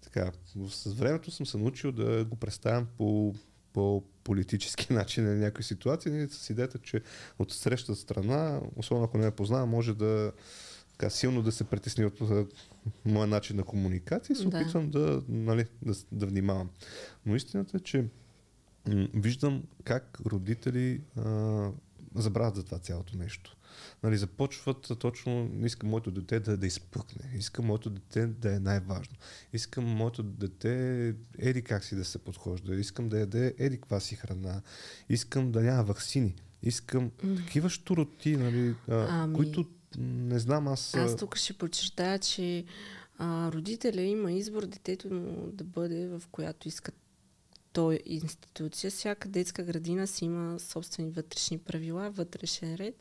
Така, 0.00 0.32
с 0.68 0.92
времето 0.92 1.30
съм 1.30 1.46
се 1.46 1.58
научил 1.58 1.92
да 1.92 2.24
го 2.24 2.36
представям 2.36 2.86
по, 2.98 3.34
по 3.72 4.04
политически 4.24 4.92
начин 4.92 5.24
на 5.24 5.34
някои 5.34 5.64
ситуации, 5.64 6.12
нали, 6.12 6.28
с 6.28 6.50
идеята, 6.50 6.78
че 6.78 7.02
от 7.38 7.52
среща 7.52 7.96
страна, 7.96 8.60
особено 8.76 9.04
ако 9.04 9.18
не 9.18 9.24
ме 9.24 9.30
познава, 9.30 9.66
може 9.66 9.94
да 9.94 10.32
така, 10.98 11.10
силно 11.10 11.42
да 11.42 11.52
се 11.52 11.64
притесни 11.64 12.04
от 12.04 12.20
моя 13.04 13.26
начин 13.26 13.56
на 13.56 13.62
комуникация 13.62 14.34
и 14.34 14.36
се 14.36 14.48
Да. 14.48 14.58
опитвам 14.58 14.90
да, 14.90 15.22
нали, 15.28 15.66
да, 15.82 15.94
да 16.12 16.26
внимавам. 16.26 16.70
Но 17.26 17.36
истината 17.36 17.76
е, 17.76 17.80
че 17.80 18.04
м, 18.88 19.08
виждам 19.14 19.62
как 19.84 20.18
родители 20.26 21.00
а, 21.16 21.70
забравят 22.14 22.56
за 22.56 22.64
това 22.64 22.78
цялото 22.78 23.16
нещо. 23.16 23.56
Нали, 24.02 24.16
започват 24.16 24.92
точно, 24.98 25.50
искам 25.64 25.88
моето 25.88 26.10
дете 26.10 26.40
да, 26.40 26.56
да 26.56 26.66
изпъкне, 26.66 27.32
искам 27.36 27.66
моето 27.66 27.90
дете 27.90 28.26
да 28.26 28.54
е 28.54 28.58
най-важно, 28.58 29.16
искам 29.52 29.84
моето 29.84 30.22
дете 30.22 31.14
еди 31.38 31.62
как 31.62 31.84
си 31.84 31.96
да 31.96 32.04
се 32.04 32.18
подхожда, 32.18 32.74
искам 32.74 33.08
да 33.08 33.18
яде 33.20 33.54
еди 33.58 33.76
каква 33.76 34.00
си 34.00 34.16
храна, 34.16 34.62
искам 35.08 35.52
да 35.52 35.62
няма 35.62 35.82
ваксини, 35.84 36.34
искам 36.62 37.10
такива 37.36 37.70
штуроти, 37.70 38.36
нали, 38.36 38.74
а, 38.88 39.06
Ами- 39.10 39.34
които 39.34 39.64
не 39.98 40.38
знам 40.38 40.68
аз... 40.68 40.94
Аз 40.94 41.16
тук 41.16 41.36
ще 41.36 41.52
подчертая, 41.52 42.18
че 42.18 42.64
а, 43.18 43.52
родителя 43.52 44.02
има 44.02 44.32
избор 44.32 44.66
детето 44.66 45.14
му 45.14 45.50
да 45.52 45.64
бъде 45.64 46.08
в 46.08 46.22
която 46.30 46.68
иска 46.68 46.92
той 47.72 48.00
институция. 48.06 48.90
Всяка 48.90 49.28
детска 49.28 49.62
градина 49.62 50.06
си 50.06 50.24
има 50.24 50.60
собствени 50.60 51.10
вътрешни 51.10 51.58
правила, 51.58 52.10
вътрешен 52.10 52.74
ред. 52.74 52.94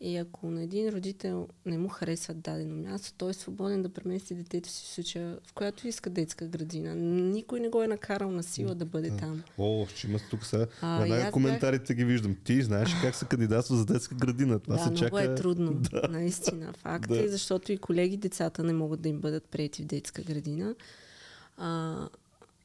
И 0.00 0.16
ако 0.16 0.50
на 0.50 0.62
един 0.62 0.88
родител 0.88 1.48
не 1.66 1.78
му 1.78 1.88
харесва 1.88 2.34
дадено 2.34 2.76
място, 2.76 3.12
той 3.18 3.30
е 3.30 3.34
свободен 3.34 3.82
да 3.82 3.88
премести 3.88 4.34
детето 4.34 4.68
си 4.68 4.84
в 4.84 4.88
случая, 4.88 5.38
в 5.46 5.52
която 5.52 5.88
иска 5.88 6.10
детска 6.10 6.46
градина. 6.46 6.94
Никой 6.94 7.60
не 7.60 7.68
го 7.68 7.82
е 7.82 7.86
накарал 7.86 8.30
на 8.30 8.42
сила 8.42 8.74
да 8.74 8.84
бъде 8.84 9.16
там. 9.16 9.42
О, 9.58 9.86
ще 9.86 10.06
има 10.06 10.18
тук 10.30 10.44
сега. 10.44 10.66
А, 10.80 11.08
аз 11.08 11.30
коментарите 11.32 11.94
ги 11.94 12.04
виждам. 12.04 12.36
Ти 12.44 12.62
знаеш 12.62 12.90
как 13.02 13.14
се 13.14 13.24
кандидатства 13.24 13.76
за 13.76 13.86
детска 13.86 14.14
градина. 14.14 14.58
Това 14.58 14.76
да, 14.76 14.82
се 14.84 14.90
много 14.90 15.18
чака. 15.18 15.32
е 15.32 15.34
трудно, 15.34 15.72
да. 15.92 16.08
наистина. 16.10 16.72
Факт 16.72 17.08
Да. 17.08 17.24
е, 17.24 17.28
защото 17.28 17.72
и 17.72 17.78
колеги 17.78 18.16
децата 18.16 18.62
не 18.62 18.72
могат 18.72 19.00
да 19.00 19.08
им 19.08 19.20
бъдат 19.20 19.44
прияти 19.44 19.82
в 19.82 19.86
детска 19.86 20.22
градина. 20.22 20.74
А, 21.56 21.96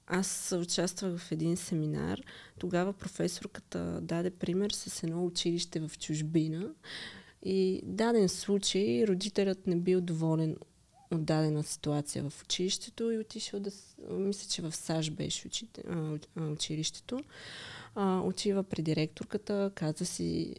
аз 0.09 0.55
участвах 0.61 1.17
в 1.17 1.31
един 1.31 1.57
семинар. 1.57 2.21
Тогава 2.59 2.93
професорката 2.93 3.99
даде 4.01 4.29
пример 4.29 4.71
с 4.71 5.03
едно 5.03 5.25
училище 5.25 5.79
в 5.79 5.91
чужбина, 5.99 6.69
И 7.43 7.81
даден 7.83 8.29
случай 8.29 9.07
родителят 9.07 9.67
не 9.67 9.75
бил 9.75 10.01
доволен 10.01 10.57
от 11.11 11.25
дадена 11.25 11.63
ситуация 11.63 12.29
в 12.29 12.43
училището 12.43 13.11
и 13.11 13.17
отишъл 13.17 13.59
да... 13.59 13.71
Мисля, 14.09 14.49
че 14.49 14.61
в 14.61 14.75
САЩ 14.75 15.13
беше 15.13 15.49
училището. 16.37 17.19
А, 17.95 18.19
отива 18.19 18.63
при 18.63 18.81
директорката, 18.81 19.71
каза 19.75 20.05
си 20.05 20.55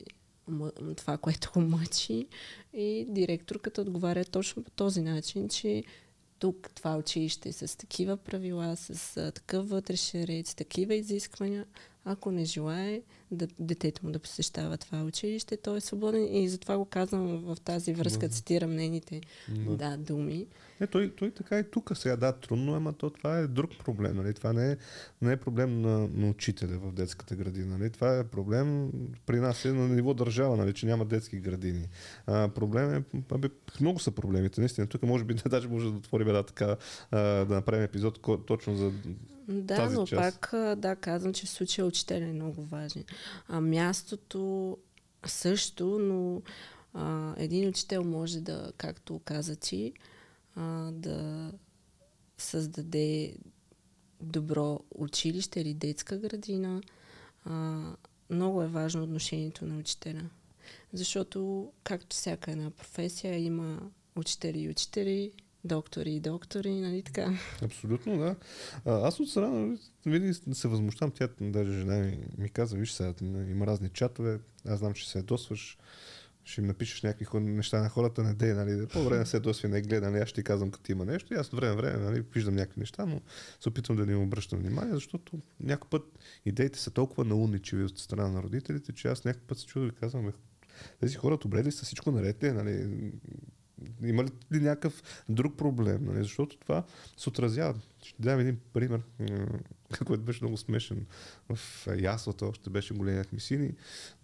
това, 0.96 1.18
което 1.18 1.51
го 1.55 1.61
мъчи 1.61 2.26
и 2.72 3.07
директорката 3.09 3.80
отговаря 3.80 4.24
точно 4.24 4.64
по 4.64 4.70
този 4.70 5.03
начин, 5.03 5.48
че 5.48 5.84
тук 6.41 6.70
това 6.74 6.97
училище 6.97 7.53
с 7.53 7.78
такива 7.78 8.16
правила, 8.16 8.76
с 8.76 9.16
а, 9.16 9.32
такъв 9.32 9.68
вътрешен 9.68 10.24
ред, 10.24 10.47
с 10.47 10.55
такива 10.55 10.95
изисквания. 10.95 11.66
Ако 12.05 12.30
не 12.30 12.44
желае 12.44 13.03
да, 13.30 13.48
детето 13.59 14.07
му 14.07 14.12
да 14.12 14.18
посещава 14.18 14.76
това 14.76 15.03
училище, 15.03 15.57
той 15.57 15.76
е 15.76 15.80
свободен 15.80 16.36
и 16.36 16.48
затова 16.48 16.78
го 16.78 16.84
казвам 16.84 17.38
в 17.38 17.57
тази 17.64 17.92
връзка, 17.92 18.26
mm-hmm. 18.26 18.32
цитирам 18.32 18.74
нейните 18.74 19.20
mm-hmm. 19.51 19.76
да, 19.76 19.96
думи. 19.96 20.46
Не, 20.80 20.86
той, 20.86 21.11
той 21.11 21.30
така 21.30 21.59
и 21.59 21.70
тук 21.70 21.90
сега, 21.94 22.16
да, 22.16 22.32
трудно 22.32 22.76
е, 22.76 22.80
но 22.80 22.92
то 22.92 23.11
това 23.11 23.38
е 23.38 23.46
друг 23.46 23.70
проблем. 23.84 24.16
Нали? 24.16 24.34
Това 24.34 24.53
не 24.53 24.72
е, 24.72 24.76
не 25.22 25.32
е 25.32 25.36
проблем 25.36 25.80
на, 25.80 26.09
на 26.09 26.30
учителя 26.30 26.78
в 26.78 26.92
детската 26.92 27.36
градина. 27.36 27.78
Нали? 27.78 27.90
Това 27.90 28.18
е 28.18 28.24
проблем 28.24 28.92
при 29.26 29.40
нас 29.40 29.64
е 29.64 29.72
на 29.72 29.88
ниво 29.88 30.14
държава, 30.14 30.57
нали? 30.57 30.74
че 30.74 30.86
няма 30.86 31.05
детски 31.05 31.40
градини. 31.40 31.88
А, 32.26 32.48
проблем 32.48 32.94
е, 32.94 33.03
абе, 33.30 33.48
много 33.80 33.98
са 33.98 34.11
проблемите, 34.11 34.61
наистина. 34.61 34.86
Тук 34.86 35.03
може 35.03 35.24
би 35.24 35.34
даже 35.46 35.68
може 35.68 35.90
да 35.90 35.96
отворим 35.96 36.28
една 36.28 36.42
така, 36.42 36.76
а, 37.11 37.20
да 37.20 37.55
направим 37.55 37.84
епизод 37.84 38.20
точно 38.46 38.76
за 38.76 38.92
да, 39.51 39.76
тази 39.76 39.96
но 39.96 40.07
част. 40.07 40.40
пак 40.40 40.51
да, 40.78 40.96
казвам, 40.96 41.32
че 41.32 41.46
в 41.46 41.51
случая 41.51 41.86
учителя 41.86 42.24
е 42.24 42.32
много 42.32 42.64
важен. 42.64 43.05
А 43.48 43.61
мястото 43.61 44.78
също, 45.26 45.98
но 45.98 46.42
а, 46.94 47.34
един 47.36 47.68
учител 47.68 48.05
може 48.05 48.40
да, 48.40 48.72
както 48.76 49.20
каза 49.24 49.57
ти, 49.57 49.92
а, 50.57 50.90
да 50.92 51.51
създаде 52.38 53.36
добро 54.20 54.80
училище 54.94 55.61
или 55.61 55.74
детска 55.74 56.18
градина. 56.18 56.82
А, 57.44 57.82
много 58.30 58.62
е 58.62 58.68
важно 58.68 59.03
отношението 59.03 59.66
на 59.66 59.78
учителя. 59.78 60.30
Защото, 60.92 61.72
както 61.84 62.16
всяка 62.16 62.51
една 62.51 62.70
професия, 62.70 63.38
има 63.38 63.90
учители 64.16 64.61
и 64.61 64.68
учители, 64.68 65.32
доктори 65.65 66.15
и 66.15 66.21
доктори, 66.21 66.81
нали 66.81 67.03
така? 67.03 67.39
Абсолютно, 67.63 68.19
да. 68.19 68.37
А, 68.85 69.09
аз 69.09 69.21
от 69.21 69.29
страна 69.29 69.77
винаги 70.07 70.35
се 70.53 70.69
възмущавам. 70.69 71.13
Тя, 71.13 71.29
даже 71.41 71.73
жена 71.73 71.99
ми, 71.99 72.19
ми 72.39 72.49
каза, 72.49 72.77
виж 72.77 72.93
сега, 72.93 73.15
има 73.23 73.67
разни 73.67 73.89
чатове, 73.89 74.39
аз 74.67 74.79
знам, 74.79 74.93
че 74.93 75.11
се 75.11 75.19
ядосваш, 75.19 75.79
ще 76.45 76.61
им 76.61 76.67
напишеш 76.67 77.03
някакви 77.03 77.41
неща 77.41 77.83
на 77.83 77.89
хората, 77.89 78.23
не 78.23 78.35
дей, 78.35 78.53
нали, 78.53 78.87
по 78.87 79.05
време 79.05 79.27
се 79.27 79.41
досви 79.41 79.69
не 79.69 79.83
гледа, 79.83 80.11
нали, 80.11 80.23
аз 80.23 80.29
ще 80.29 80.41
ти 80.41 80.45
казвам 80.45 80.71
като 80.71 80.93
има 80.93 81.05
нещо 81.05 81.35
и 81.35 81.37
аз 81.37 81.47
от 81.47 81.61
време 81.61 81.77
време 81.77 82.05
нали, 82.05 82.25
виждам 82.35 82.55
някакви 82.55 82.81
неща, 82.81 83.07
но 83.07 83.21
се 83.61 83.69
опитвам 83.69 83.97
да 83.97 84.07
не 84.07 84.13
им 84.13 84.23
обръщам 84.23 84.59
внимание, 84.59 84.95
защото 84.95 85.41
някой 85.61 85.89
път 85.91 86.03
идеите 86.45 86.79
са 86.79 86.91
толкова 86.91 87.25
науничеви 87.25 87.85
от 87.85 87.99
страна 87.99 88.29
на 88.29 88.43
родителите, 88.43 88.93
че 88.93 89.09
аз 89.09 89.25
някой 89.25 89.43
път 89.43 89.59
се 89.59 89.67
чудо 89.67 89.87
и 89.87 89.91
казвам, 89.91 90.33
тези 91.01 91.17
хора 91.17 91.37
добре 91.37 91.65
ли 91.65 91.73
са, 91.73 91.85
всичко 91.85 92.11
наред 92.11 92.43
ли, 92.43 92.53
нали, 92.53 92.89
има 94.03 94.24
ли 94.53 94.61
някакъв 94.61 95.24
друг 95.28 95.57
проблем? 95.57 96.05
Нали? 96.05 96.22
Защото 96.22 96.57
това 96.57 96.85
се 97.16 97.28
отразява. 97.28 97.74
Ще 98.03 98.22
дам 98.22 98.41
един 98.41 98.59
пример, 98.72 99.03
който 100.07 100.22
беше 100.22 100.45
много 100.45 100.57
смешен. 100.57 101.07
В 101.49 101.87
яслата 101.99 102.47
още 102.47 102.70
беше 102.70 102.95
големият 102.95 103.33
ми 103.33 103.41
сини. 103.41 103.72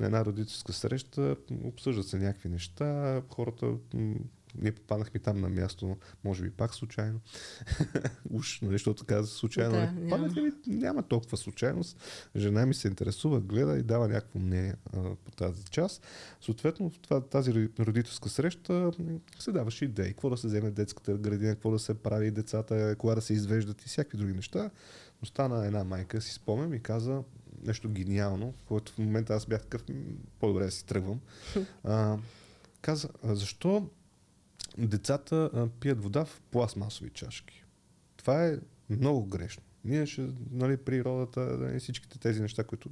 На 0.01 0.07
една 0.07 0.25
родителска 0.25 0.73
среща 0.73 1.37
обсъждат 1.65 2.09
се 2.09 2.19
някакви 2.19 2.49
неща. 2.49 3.23
Хората 3.35 3.75
ние 4.59 4.73
попаднахме 4.73 5.21
там 5.21 5.41
на 5.41 5.49
място, 5.49 5.97
може 6.25 6.43
би 6.43 6.51
пак 6.51 6.75
случайно. 6.75 7.21
Уж, 8.31 8.61
нали, 8.61 8.73
защото 8.73 9.05
каза 9.05 9.29
случайно. 9.29 9.73
Да, 9.73 9.93
нали, 9.93 10.43
няма. 10.43 10.53
няма 10.67 11.03
толкова 11.03 11.37
случайност. 11.37 11.97
Жена 12.37 12.67
ми 12.67 12.75
се 12.75 12.89
интересува, 12.89 13.41
гледа 13.41 13.79
и 13.79 13.83
дава 13.83 14.09
някакво 14.09 14.39
мнение 14.39 14.75
а, 14.93 15.15
по 15.25 15.31
тази 15.31 15.65
част. 15.65 16.07
Съответно, 16.41 16.91
в 16.91 16.99
това, 16.99 17.21
тази 17.21 17.69
родителска 17.81 18.29
среща 18.29 18.93
се 19.39 19.53
даваше 19.53 19.85
идеи. 19.85 20.09
Какво 20.09 20.31
да 20.31 20.37
се 20.37 20.47
вземе 20.47 20.71
детската 20.71 21.15
градина, 21.15 21.55
какво 21.55 21.71
да 21.71 21.79
се 21.79 21.95
прави 21.95 22.31
децата, 22.31 22.97
кога 22.99 23.15
да 23.15 23.21
се 23.21 23.33
извеждат 23.33 23.83
и 23.83 23.89
всякакви 23.89 24.19
други 24.19 24.33
неща. 24.33 24.71
Но 25.23 25.27
стана 25.27 25.67
една 25.67 25.85
майка, 25.85 26.21
си 26.21 26.33
спомням 26.33 26.75
и 26.75 26.81
каза 26.83 27.23
нещо 27.63 27.89
гениално, 27.89 28.53
в 28.53 28.63
което 28.69 28.93
в 28.93 28.99
момента 28.99 29.35
аз 29.35 29.47
бях 29.47 29.63
такъв, 29.63 29.85
по-добре 30.41 30.65
да 30.65 30.71
си 30.71 30.87
тръгвам. 30.87 31.21
А, 31.85 32.19
каза, 32.83 33.09
защо 33.25 33.89
децата 34.79 35.51
а, 35.55 35.69
пият 35.81 36.03
вода 36.03 36.25
в 36.25 36.41
пластмасови 36.51 37.11
чашки. 37.11 37.65
Това 38.17 38.47
е 38.47 38.59
много 38.91 39.27
грешно. 39.27 39.63
Ние 39.85 40.07
ще, 40.07 40.29
нали, 40.51 40.77
природата, 40.77 41.41
нали, 41.41 41.81
всичките 41.81 42.19
тези 42.19 42.41
неща, 42.41 42.65
които 42.65 42.91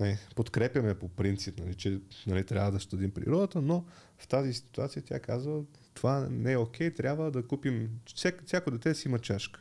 нали, 0.00 0.18
подкрепяме 0.36 0.94
по 0.94 1.08
принцип, 1.08 1.58
нали, 1.60 1.74
че 1.74 2.00
нали, 2.26 2.44
трябва 2.44 2.72
да 2.72 2.78
щадим 2.78 3.10
природата, 3.10 3.62
но 3.62 3.84
в 4.18 4.28
тази 4.28 4.52
ситуация 4.52 5.02
тя 5.02 5.20
казва, 5.20 5.62
това 5.94 6.28
не 6.30 6.52
е 6.52 6.56
окей, 6.56 6.94
трябва 6.94 7.30
да 7.30 7.46
купим, 7.46 7.90
всяко, 8.14 8.44
всяко 8.46 8.70
дете 8.70 8.94
си 8.94 9.08
има 9.08 9.18
чашка. 9.18 9.60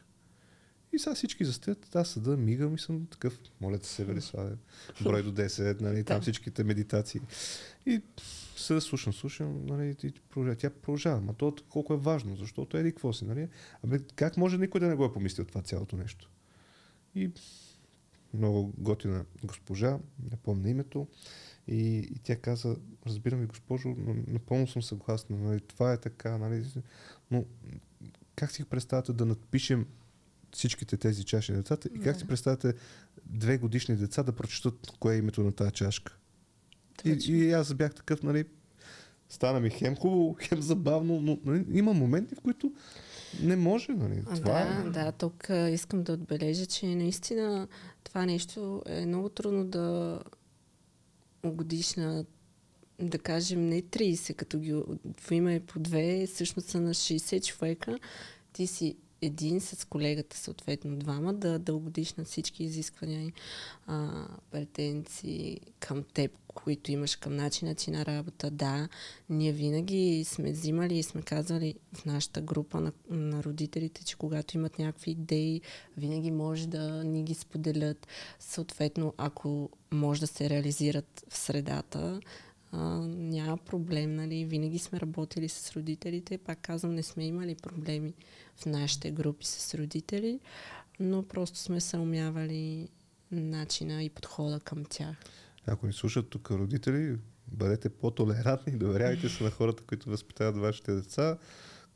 И 0.94 1.00
сега 1.00 1.16
всички 1.16 1.46
застоят, 1.46 1.96
аз 1.96 2.10
съда 2.10 2.38
мигам 2.38 2.76
и 2.76 2.80
съм 2.80 3.08
такъв, 3.12 3.40
моля 3.62 3.78
да 3.78 3.86
се 3.86 4.06
вери 4.06 4.22
брой 5.02 5.24
до 5.24 5.32
10, 5.32 5.82
нали, 5.82 6.04
там 6.04 6.22
всичките 6.22 6.64
медитации. 6.64 7.22
И 7.86 8.02
се 8.60 8.82
слушам, 8.82 9.14
слушам, 9.14 9.66
нали, 9.66 9.96
и 10.04 10.12
продължава. 10.30 10.56
Тя 10.56 10.70
продължава. 10.70 11.22
Ма 11.22 11.34
то 11.34 11.56
колко 11.70 11.94
е 11.94 11.98
важно, 11.98 12.36
защото 12.36 12.78
еди 12.78 12.92
какво 12.92 13.14
си, 13.14 13.26
нали? 13.26 13.48
Абе, 13.84 14.00
как 14.16 14.38
може 14.38 14.58
никой 14.58 14.80
да 14.80 14.88
не 14.88 14.96
го 14.96 15.06
е 15.06 15.14
помислил 15.14 15.46
това 15.46 15.62
цялото 15.62 15.98
нещо? 15.98 16.30
И 17.16 17.32
много 18.34 18.74
готина 18.78 19.26
госпожа, 19.44 20.00
не 20.32 20.38
помня 20.38 20.70
името, 20.70 21.08
и, 21.68 21.98
и 21.98 22.20
тя 22.24 22.36
каза, 22.36 22.76
разбирам 23.08 23.40
ви, 23.40 23.46
госпожо, 23.46 23.96
но 23.98 24.16
напълно 24.28 24.68
съм 24.68 24.84
съгласна, 24.84 25.38
нали, 25.38 25.62
това 25.62 25.94
е 25.94 25.98
така, 25.98 26.38
нали, 26.38 26.66
но 27.32 27.46
как 28.36 28.52
си 28.52 28.66
представяте 28.66 29.14
да 29.14 29.26
надпишем 29.26 29.88
всичките 30.52 30.98
тези 30.98 31.24
чаши 31.24 31.52
на 31.52 31.58
децата 31.58 31.90
и 31.96 32.00
как 32.00 32.18
си 32.18 32.28
представяте 32.28 32.74
две 33.26 33.58
годишни 33.58 33.96
деца 33.96 34.24
да 34.24 34.32
прочитат 34.32 34.92
кое 35.00 35.16
е 35.16 35.18
името 35.18 35.44
на 35.44 35.52
тази 35.52 35.72
чашка? 35.72 36.18
И, 37.06 37.34
и 37.34 37.52
аз 37.52 37.74
бях 37.74 37.96
такъв, 37.96 38.24
нали, 38.24 38.46
стана 39.30 39.60
ми 39.60 39.70
хем 39.70 39.96
хубаво, 39.96 40.36
хем 40.42 40.62
забавно, 40.62 41.22
но 41.22 41.40
нали, 41.46 41.66
има 41.72 41.94
моменти, 41.94 42.36
в 42.36 42.42
които 42.42 42.74
не 43.42 43.56
може, 43.56 43.92
нали? 43.92 44.24
Това 44.26 44.40
да, 44.40 44.84
е... 44.88 44.90
да, 44.90 45.12
тук 45.12 45.48
искам 45.72 46.04
да 46.04 46.14
отбележа, 46.14 46.66
че 46.66 46.96
наистина 46.96 47.68
това 48.04 48.26
нещо 48.26 48.82
е 48.86 49.06
много 49.06 49.30
трудно 49.30 49.66
да 49.66 50.20
угодиш 51.44 51.96
на 51.96 52.26
да 53.00 53.20
кажем 53.20 53.70
не 53.70 53.82
30, 53.82 54.36
като 54.36 54.60
ги 54.60 54.76
има 55.32 55.54
и 55.54 55.60
по 55.60 55.80
две, 55.80 56.28
всъщност 56.28 56.70
са 56.70 56.82
на 56.82 56.94
60 56.94 57.46
човека, 57.46 58.00
ти 58.54 58.68
си 58.68 58.98
един 59.22 59.62
с 59.62 59.88
колегата, 59.88 60.38
съответно 60.38 60.98
двама, 60.98 61.34
да, 61.34 61.74
угодиш 61.74 62.14
на 62.14 62.26
всички 62.26 62.64
изисквания 62.64 63.22
и 63.22 63.34
претенции 64.52 65.60
към 65.80 66.04
теб, 66.14 66.32
които 66.48 66.92
имаш 66.92 67.16
към 67.16 67.36
начина 67.36 67.76
ти 67.76 67.92
на 67.92 68.06
работа. 68.06 68.52
Да, 68.52 68.88
ние 69.30 69.52
винаги 69.52 70.24
сме 70.28 70.52
взимали 70.52 70.98
и 70.98 71.04
сме 71.04 71.22
казвали 71.22 71.76
в 71.94 72.06
нашата 72.06 72.42
група 72.42 72.82
на, 72.82 72.92
на 73.10 73.44
родителите, 73.44 74.06
че 74.06 74.18
когато 74.18 74.58
имат 74.58 74.80
някакви 74.80 75.12
идеи, 75.12 75.62
винаги 75.98 76.32
може 76.32 76.68
да 76.68 77.04
ни 77.04 77.24
ги 77.24 77.34
споделят. 77.34 78.08
Съответно, 78.40 79.14
ако 79.18 79.70
може 79.92 80.22
да 80.22 80.28
се 80.28 80.50
реализират 80.50 81.26
в 81.30 81.38
средата, 81.38 82.20
а, 82.72 82.78
няма 83.08 83.58
проблем, 83.58 84.16
нали? 84.16 84.46
Винаги 84.46 84.80
сме 84.80 85.00
работили 85.00 85.50
с 85.50 85.72
родителите. 85.72 86.38
Пак 86.38 86.62
казвам, 86.62 86.96
не 86.96 87.04
сме 87.04 87.26
имали 87.26 87.56
проблеми 87.56 88.14
в 88.56 88.66
нашите 88.66 89.12
групи 89.12 89.46
с 89.46 89.74
родители, 89.74 90.40
но 91.00 91.24
просто 91.24 91.58
сме 91.58 91.82
се 91.82 91.98
умявали 91.98 92.90
начина 93.32 94.04
и 94.04 94.10
подхода 94.10 94.60
към 94.60 94.86
тях. 94.86 95.16
Ако 95.68 95.88
ни 95.88 95.94
слушат 95.94 96.30
тук 96.30 96.52
родители, 96.52 97.18
бъдете 97.48 97.90
по-толерантни, 97.90 98.78
доверяйте 98.78 99.30
се 99.30 99.44
на 99.44 99.52
хората, 99.52 99.84
които 99.84 100.10
възпитават 100.10 100.58
вашите 100.58 100.96
деца. 100.96 101.38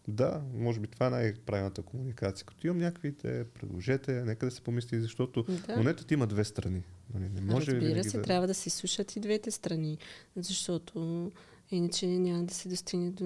Да, 0.07 0.41
може 0.53 0.79
би 0.79 0.87
това 0.87 1.07
е 1.07 1.09
най-правилната 1.09 1.81
комуникация. 1.81 2.45
Като 2.45 2.67
имам 2.67 2.77
някакви 2.77 3.15
те, 3.15 3.45
предложете, 3.45 4.23
нека 4.25 4.45
да 4.45 4.51
се 4.51 4.61
помисли, 4.61 5.01
защото 5.01 5.43
да. 5.43 5.77
монетата 5.77 6.13
има 6.13 6.27
две 6.27 6.43
страни. 6.43 6.83
Нали, 7.13 7.29
не 7.29 7.41
може 7.41 7.71
Разбира 7.71 8.03
се, 8.03 8.17
да... 8.17 8.23
трябва 8.23 8.47
да 8.47 8.53
се 8.53 8.69
слушат 8.69 9.15
и 9.15 9.19
двете 9.19 9.51
страни, 9.51 9.97
защото 10.35 11.31
Иначе 11.71 12.07
няма 12.07 12.43
да 12.43 12.53
се 12.53 12.69
достигне 12.69 13.11
до 13.11 13.25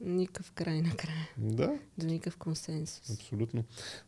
никакъв 0.00 0.52
край 0.52 0.82
на 0.82 0.96
края. 0.96 1.28
Да. 1.38 1.78
До 1.98 2.06
никакъв 2.06 2.36
консенсус. 2.36 3.10
Абсолютно. 3.10 3.64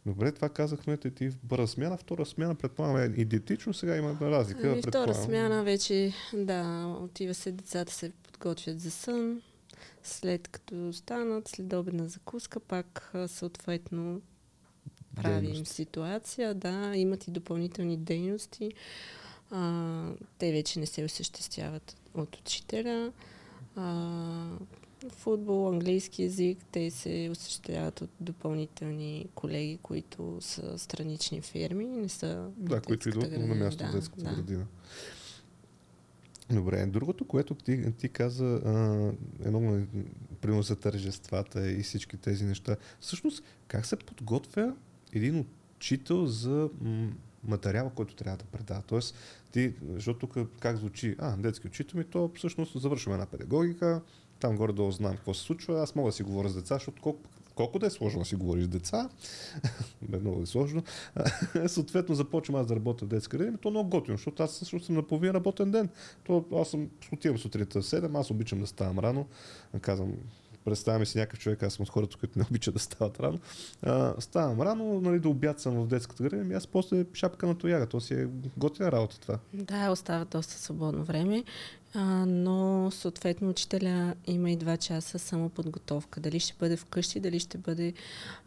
Добре, 0.06 0.32
това 0.32 0.48
казахме 0.48 0.96
ти 0.96 1.30
в 1.30 1.36
първа 1.48 1.68
смяна. 1.68 1.96
Втора 1.96 2.26
смяна, 2.26 2.54
предполагаме, 2.54 3.14
идентично 3.16 3.74
сега 3.74 3.96
има 3.96 4.16
разлика. 4.20 4.70
Ами, 4.72 4.82
втора 4.82 5.14
смяна 5.14 5.64
вече, 5.64 6.12
да, 6.34 6.86
отива 7.00 7.34
се, 7.34 7.52
децата 7.52 7.92
се 7.92 8.12
подготвят 8.22 8.80
за 8.80 8.90
сън, 8.90 9.42
след 10.02 10.48
като 10.48 10.92
станат, 10.92 11.48
след 11.48 11.72
обедна 11.72 12.08
закуска, 12.08 12.60
пак 12.60 13.12
съответно 13.26 14.20
правим 15.22 15.50
Дейност. 15.50 15.72
ситуация, 15.72 16.54
да, 16.54 16.92
имат 16.96 17.28
и 17.28 17.30
допълнителни 17.30 17.96
дейности. 17.96 18.72
А, 19.50 20.12
те 20.38 20.52
вече 20.52 20.80
не 20.80 20.86
се 20.86 21.04
осъществяват 21.04 21.96
от 22.14 22.36
учителя. 22.36 23.12
А, 23.76 24.58
футбол, 25.08 25.68
английски 25.68 26.22
язик, 26.22 26.58
те 26.72 26.90
се 26.90 27.28
осъществяват 27.32 28.00
от 28.00 28.10
допълнителни 28.20 29.26
колеги, 29.34 29.78
които 29.82 30.38
са 30.40 30.78
странични 30.78 31.40
фирми, 31.40 31.86
не 31.86 32.08
са 32.08 32.50
Да, 32.56 32.80
които 32.80 33.08
идват 33.08 33.32
на 33.32 33.54
място 33.54 33.84
да, 33.84 33.90
в 33.90 33.94
детската 33.94 34.24
да. 34.24 34.34
градина. 34.34 34.66
Добре, 36.50 36.86
другото, 36.86 37.24
което 37.24 37.54
ти, 37.54 37.92
ти 37.92 38.08
каза, 38.08 38.44
а, 38.64 39.12
едно, 39.44 39.86
примерно 40.40 40.62
за 40.62 40.76
тържествата 40.76 41.70
и 41.70 41.82
всички 41.82 42.16
тези 42.16 42.44
неща, 42.44 42.76
всъщност 43.00 43.42
как 43.68 43.86
се 43.86 43.96
подготвя 43.96 44.74
един 45.16 45.46
учител 45.76 46.26
за 46.26 46.68
материала, 47.44 47.90
който 47.94 48.14
трябва 48.14 48.36
да 48.36 48.44
предава. 48.44 48.82
Тоест, 48.86 49.14
ти, 49.52 49.74
защото 49.94 50.26
тук 50.26 50.48
как 50.60 50.76
звучи, 50.76 51.16
а, 51.18 51.36
детски 51.36 51.66
учител 51.66 51.98
ми, 51.98 52.04
то 52.04 52.30
всъщност 52.34 52.80
завършваме 52.80 53.14
една 53.14 53.26
педагогика, 53.26 54.00
там 54.40 54.56
горе-долу 54.56 54.90
знам 54.90 55.16
какво 55.16 55.34
се 55.34 55.42
случва, 55.42 55.82
аз 55.82 55.94
мога 55.94 56.08
да 56.08 56.12
си 56.12 56.22
говоря 56.22 56.48
с 56.48 56.54
деца, 56.54 56.74
защото 56.74 57.02
колко, 57.02 57.20
колко 57.54 57.78
да 57.78 57.86
е 57.86 57.90
сложно 57.90 58.18
да 58.18 58.24
си 58.24 58.36
говориш 58.36 58.64
с 58.64 58.68
деца, 58.68 59.08
бе 60.02 60.18
много 60.18 60.42
е 60.42 60.46
сложно, 60.46 60.82
съответно 61.66 62.14
започвам 62.14 62.60
аз 62.60 62.66
да 62.66 62.76
работя 62.76 63.04
в 63.04 63.08
детска 63.08 63.38
градина, 63.38 63.58
то 63.58 63.68
е 63.68 63.70
много 63.70 63.90
готино, 63.90 64.16
защото 64.16 64.42
аз 64.42 64.52
също 64.52 64.80
съм 64.80 64.94
на 64.94 65.02
половин 65.02 65.30
работен 65.30 65.70
ден. 65.70 65.88
То, 66.24 66.44
аз 66.54 66.70
съм, 66.70 66.88
отивам 67.12 67.38
сутринта 67.38 67.82
в 67.82 67.84
7, 67.84 68.20
аз 68.20 68.30
обичам 68.30 68.60
да 68.60 68.66
ставам 68.66 68.98
рано, 68.98 69.26
казвам, 69.80 70.12
представяме 70.66 71.06
си 71.06 71.18
някакъв 71.18 71.38
човек, 71.38 71.62
аз 71.62 71.74
съм 71.74 71.82
от 71.82 71.88
хората, 71.88 72.16
които 72.16 72.38
не 72.38 72.44
обичат 72.50 72.74
да 72.74 72.80
стават 72.80 73.20
рано. 73.20 73.38
А, 73.82 74.14
ставам 74.18 74.60
рано, 74.60 75.00
нали, 75.00 75.20
да 75.20 75.28
обяд 75.28 75.60
съм 75.60 75.74
в 75.74 75.86
детската 75.86 76.22
градина, 76.22 76.42
ами 76.42 76.54
аз 76.54 76.66
после 76.66 77.04
шапка 77.14 77.46
на 77.46 77.58
тояга. 77.58 77.86
То 77.86 78.00
си 78.00 78.14
е 78.14 78.28
готина 78.56 78.92
работа 78.92 79.20
това. 79.20 79.38
Да, 79.54 79.90
остава 79.90 80.24
доста 80.24 80.52
свободно 80.52 81.04
време, 81.04 81.44
а, 81.94 82.26
но 82.26 82.90
съответно 82.90 83.50
учителя 83.50 84.14
има 84.26 84.50
и 84.50 84.56
два 84.56 84.76
часа 84.76 85.18
самоподготовка. 85.18 86.20
Дали 86.20 86.40
ще 86.40 86.54
бъде 86.58 86.76
вкъщи, 86.76 87.20
дали 87.20 87.40
ще 87.40 87.58
бъде 87.58 87.92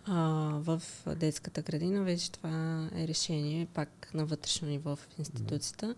а, 0.05 0.20
в 0.59 0.82
детската 1.15 1.61
градина, 1.61 2.03
вече 2.03 2.32
това 2.32 2.88
е 2.95 3.07
решение 3.07 3.67
пак 3.74 4.11
на 4.13 4.26
вътрешно 4.26 4.67
ниво 4.67 4.95
в 4.95 5.07
институцията. 5.20 5.95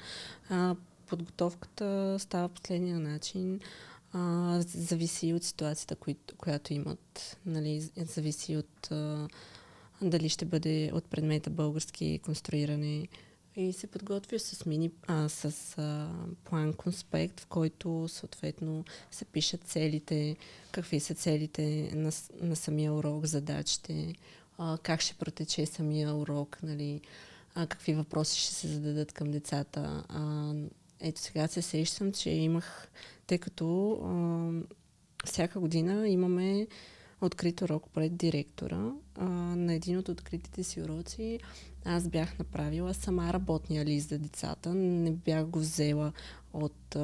А, 0.49 0.76
подготовката 1.07 2.15
става 2.19 2.49
последния 2.49 2.99
начин 2.99 3.59
а, 4.14 4.62
зависи 4.62 5.34
от 5.34 5.43
ситуацията, 5.43 5.95
кои, 5.95 6.16
която 6.38 6.74
имат. 6.74 7.38
Нали, 7.45 7.89
зависи 7.97 8.57
от 8.57 8.91
а, 8.91 9.28
дали 10.01 10.30
ще 10.30 10.45
бъде 10.45 10.91
от 10.93 11.05
предмета 11.05 11.49
български 11.49 12.20
конструиране 12.24 13.07
и 13.55 13.74
се 13.74 13.88
подготвя 13.88 14.39
с, 14.39 14.66
мини, 14.66 14.91
а, 15.07 15.30
с 15.30 15.78
а, 15.78 16.09
план 16.43 16.74
конспект, 16.74 17.39
в 17.39 17.47
който 17.47 18.07
съответно 18.07 18.86
се 19.12 19.26
пишат 19.26 19.64
целите, 19.64 20.36
какви 20.72 20.99
са 20.99 21.16
целите 21.16 21.91
на, 21.95 22.12
на 22.41 22.55
самия 22.55 22.93
урок, 22.93 23.26
задачите, 23.26 24.16
а, 24.57 24.78
как 24.84 25.01
ще 25.01 25.14
протече 25.14 25.66
самия 25.66 26.16
урок, 26.16 26.57
нали, 26.64 27.01
а, 27.55 27.68
какви 27.68 27.93
въпроси 27.93 28.39
ще 28.39 28.53
се 28.53 28.68
зададат 28.68 29.12
към 29.12 29.32
децата. 29.32 30.03
А, 30.09 30.53
ето 31.02 31.22
сега 31.22 31.47
се 31.47 31.62
сещам, 31.62 32.12
че 32.12 32.30
имах 32.30 32.91
тъй 33.28 33.38
като 33.38 33.91
а, 33.91 34.52
всяка 35.26 35.60
година 35.60 36.10
имаме 36.10 36.68
открит 37.22 37.62
урок 37.62 37.89
пред 37.93 38.18
директора. 38.18 38.91
А, 39.16 39.26
на 39.56 39.74
един 39.74 39.97
от 39.97 40.10
откритите 40.10 40.64
си 40.64 40.82
уроци 40.82 41.39
аз 41.86 42.08
бях 42.08 42.39
направила 42.39 42.93
сама 42.93 43.34
работния 43.34 43.86
лист 43.86 44.10
за 44.10 44.20
децата. 44.20 44.74
Не 44.74 45.12
бях 45.12 45.45
го 45.45 45.60
взела 45.60 46.14
от 46.54 46.95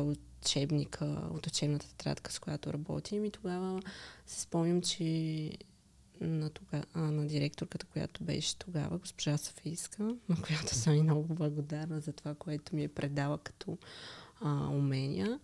учебника, 0.41 1.21
от 1.33 1.47
учебната 1.47 1.87
тетрадка, 1.87 2.33
с 2.33 2.39
която 2.39 2.73
работим. 2.73 3.25
И 3.25 3.31
тогава 3.31 3.81
се 4.25 4.41
спомням, 4.41 4.81
че 4.81 5.51
на, 6.21 6.49
тога, 6.49 6.83
а, 6.93 6.99
на 6.99 7.27
директорката, 7.27 7.85
която 7.85 8.23
беше 8.23 8.57
тогава, 8.57 8.97
госпожа 8.97 9.37
Софийска, 9.37 10.03
на 10.29 10.41
която 10.41 10.75
съм 10.75 10.93
и 10.93 11.01
много 11.01 11.35
благодарна 11.35 11.99
за 11.99 12.13
това, 12.13 12.35
което 12.35 12.75
ми 12.75 12.83
е 12.83 12.87
предала 12.87 13.37
като 13.37 13.77
а, 14.41 14.67
умения 14.67 15.39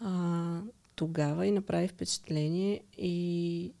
а, 0.00 0.60
тогава 0.94 1.46
и 1.46 1.50
направи 1.50 1.88
впечатление 1.88 2.80
и 2.98 3.72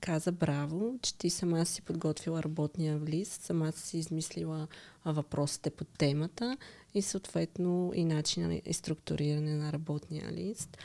каза 0.00 0.32
браво, 0.32 0.98
че 1.02 1.18
ти 1.18 1.30
сама 1.30 1.66
си 1.66 1.82
подготвила 1.82 2.42
работния 2.42 3.00
лист, 3.00 3.42
сама 3.42 3.72
си 3.72 3.98
измислила 3.98 4.68
въпросите 5.04 5.70
по 5.70 5.84
темата 5.84 6.56
и 6.94 7.02
съответно 7.02 7.92
и 7.94 8.04
начина 8.04 8.60
и 8.66 8.72
структуриране 8.72 9.56
на 9.56 9.72
работния 9.72 10.32
лист. 10.32 10.78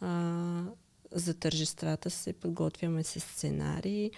А, 0.00 0.64
за 1.12 1.34
тържествата 1.34 2.10
се 2.10 2.32
подготвяме 2.32 3.04
с 3.04 3.20
сценарии. 3.20 4.10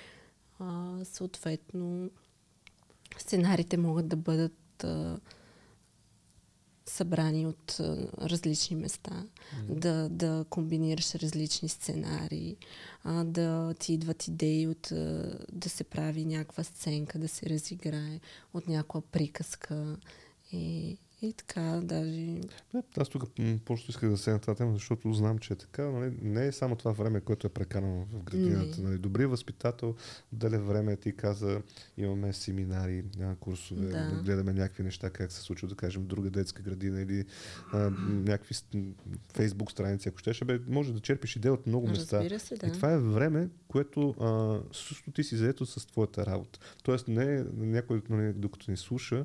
А, 0.59 0.99
съответно, 1.05 2.11
сценарите 3.19 3.77
могат 3.77 4.09
да 4.09 4.17
бъдат 4.17 4.85
а, 4.85 5.21
събрани 6.87 7.47
от 7.47 7.77
а, 7.81 8.09
различни 8.21 8.77
места, 8.77 9.11
mm-hmm. 9.11 9.79
да, 9.79 10.09
да 10.09 10.45
комбинираш 10.51 11.15
различни 11.15 11.69
сценарии, 11.69 12.57
а, 13.05 13.25
да 13.25 13.75
ти 13.79 13.93
идват 13.93 14.29
идеи 14.29 14.67
от 14.67 14.93
а, 14.93 15.39
да 15.53 15.69
се 15.69 15.85
прави 15.85 16.25
някаква 16.25 16.65
сценка, 16.65 17.19
да 17.19 17.29
се 17.29 17.51
разиграе 17.51 18.21
от 18.55 18.69
някаква 18.69 19.01
приказка 19.01 19.97
и 20.53 20.99
и 21.23 21.33
така, 21.33 21.81
даже... 21.83 22.21
Не, 22.75 22.83
аз 22.97 23.09
тук 23.09 23.25
просто 23.65 23.91
исках 23.91 24.11
да 24.11 24.19
се 24.19 24.31
на 24.31 24.39
тази 24.39 24.57
тема, 24.57 24.73
защото 24.73 25.13
знам, 25.13 25.39
че 25.39 25.53
е 25.53 25.57
така. 25.57 25.83
Нали? 25.83 26.15
Не 26.23 26.47
е 26.47 26.53
само 26.53 26.77
това 26.77 26.93
време, 26.93 27.21
което 27.21 27.47
е 27.47 27.51
прекарано 27.51 28.07
в 28.13 28.23
градината. 28.23 28.83
Нали? 28.83 28.99
Добри 28.99 29.27
възпитател, 29.27 29.95
отделя 30.33 30.59
време, 30.59 30.97
ти 30.97 31.17
каза, 31.17 31.63
имаме 31.97 32.33
семинари, 32.33 33.05
курсове, 33.41 33.87
да. 33.87 34.11
да 34.11 34.23
гледаме 34.23 34.53
някакви 34.53 34.83
неща, 34.83 35.11
как 35.11 35.33
се 35.33 35.41
случва, 35.41 35.69
да 35.69 35.75
кажем, 35.75 36.07
друга 36.07 36.31
детска 36.31 36.63
градина 36.63 37.03
или 37.03 37.25
а, 37.73 37.91
някакви 38.09 38.55
фейсбук 39.35 39.73
страници, 39.73 40.09
ако 40.09 40.19
щеше, 40.19 40.45
бе, 40.45 40.61
може 40.69 40.93
да 40.93 41.01
черпиш 41.01 41.37
идея 41.37 41.55
от 41.55 41.67
много 41.67 41.87
места. 41.87 42.39
Се, 42.39 42.57
да. 42.57 42.67
И 42.67 42.73
това 42.73 42.93
е 42.93 42.99
време, 42.99 43.49
което 43.69 44.15
а, 44.21 44.61
също 44.73 45.11
ти 45.11 45.25
си 45.25 45.37
заето 45.37 45.67
с 45.67 45.87
твоята 45.87 46.27
работа. 46.27 46.59
Тоест 46.83 47.09
не 47.09 47.45
някой, 47.57 48.03
нали, 48.11 48.33
докато 48.33 48.71
ни 48.71 48.77
слуша, 48.77 49.25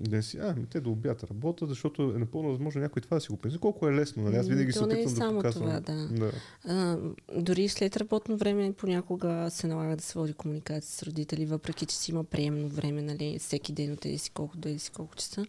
да 0.00 0.22
си, 0.22 0.38
а, 0.38 0.56
те 0.70 0.80
до 0.80 0.90
обяд 0.90 1.24
работят, 1.24 1.68
защото 1.68 2.02
е 2.02 2.18
напълно 2.18 2.48
възможно 2.48 2.80
някой 2.80 3.02
това 3.02 3.14
да 3.14 3.20
си 3.20 3.28
го 3.28 3.36
пенси. 3.36 3.58
Колко 3.58 3.88
е 3.88 3.92
лесно, 3.92 4.22
нали? 4.22 4.36
Аз 4.36 4.48
винаги 4.48 4.72
се 4.72 4.78
опитвам 4.78 4.98
не 4.98 5.04
е 5.04 5.08
само 5.08 5.32
да 5.32 5.36
показвам. 5.36 5.64
Това, 5.64 5.80
да. 5.80 6.08
да. 6.08 6.32
А, 6.64 6.98
дори 7.40 7.68
след 7.68 7.96
работно 7.96 8.36
време 8.36 8.72
понякога 8.72 9.46
се 9.50 9.66
налага 9.66 9.96
да 9.96 10.02
се 10.02 10.18
води 10.18 10.32
комуникация 10.32 10.92
с 10.92 11.02
родители, 11.02 11.46
въпреки 11.46 11.86
че 11.86 11.96
си 11.96 12.10
има 12.10 12.24
приемно 12.24 12.68
време, 12.68 13.02
нали, 13.02 13.38
всеки 13.38 13.72
ден 13.72 13.92
от 13.92 14.04
еди 14.04 14.18
си 14.18 14.30
колко 14.30 14.56
до 14.56 14.68
еди 14.68 14.78
си 14.78 14.90
колко 14.90 15.16
часа, 15.16 15.46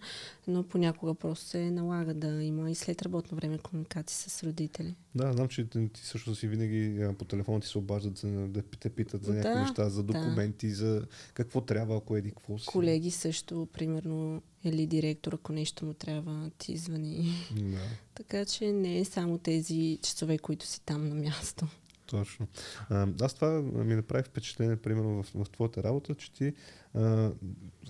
но 0.47 0.63
понякога 0.63 1.13
просто 1.13 1.45
се 1.45 1.71
налага 1.71 2.13
да 2.13 2.43
има 2.43 2.71
и 2.71 2.75
след 2.75 3.01
работно 3.01 3.37
време 3.37 3.57
комуникация 3.57 4.29
с 4.29 4.43
родители. 4.43 4.95
Да, 5.15 5.33
знам, 5.33 5.47
че 5.47 5.67
ти 5.69 5.89
също 5.93 6.35
си 6.35 6.47
винаги 6.47 7.07
по 7.17 7.25
телефона 7.25 7.59
ти 7.59 7.67
се 7.67 7.77
обаждат 7.77 8.21
да 8.51 8.61
те 8.61 8.89
питат 8.89 9.23
за 9.23 9.33
някакви 9.33 9.53
да, 9.53 9.61
неща, 9.61 9.89
за 9.89 10.03
документи, 10.03 10.67
да. 10.67 10.75
за 10.75 11.05
какво 11.33 11.61
трябва, 11.61 11.97
ако 11.97 12.17
еди 12.17 12.31
какво 12.31 12.57
си. 12.57 12.65
Колеги 12.65 13.11
също, 13.11 13.67
примерно, 13.73 14.38
или 14.63 14.87
директор, 14.87 15.33
ако 15.33 15.53
нещо 15.53 15.85
му 15.85 15.93
трябва, 15.93 16.51
ти 16.57 16.77
звъни. 16.77 17.33
Да. 17.51 17.81
така 18.15 18.45
че 18.45 18.71
не 18.71 18.99
е 18.99 19.05
само 19.05 19.37
тези 19.37 19.99
часове, 20.03 20.37
които 20.37 20.65
си 20.65 20.81
там 20.85 21.09
на 21.09 21.15
място. 21.15 21.67
Точно. 22.09 22.47
А, 22.89 23.07
аз 23.21 23.33
това 23.33 23.61
ми 23.61 23.95
направи 23.95 24.23
впечатление, 24.23 24.75
примерно, 24.75 25.23
в, 25.23 25.43
в 25.43 25.49
твоята 25.49 25.83
работа, 25.83 26.15
че 26.15 26.31
ти. 26.31 26.53
А, 26.93 27.31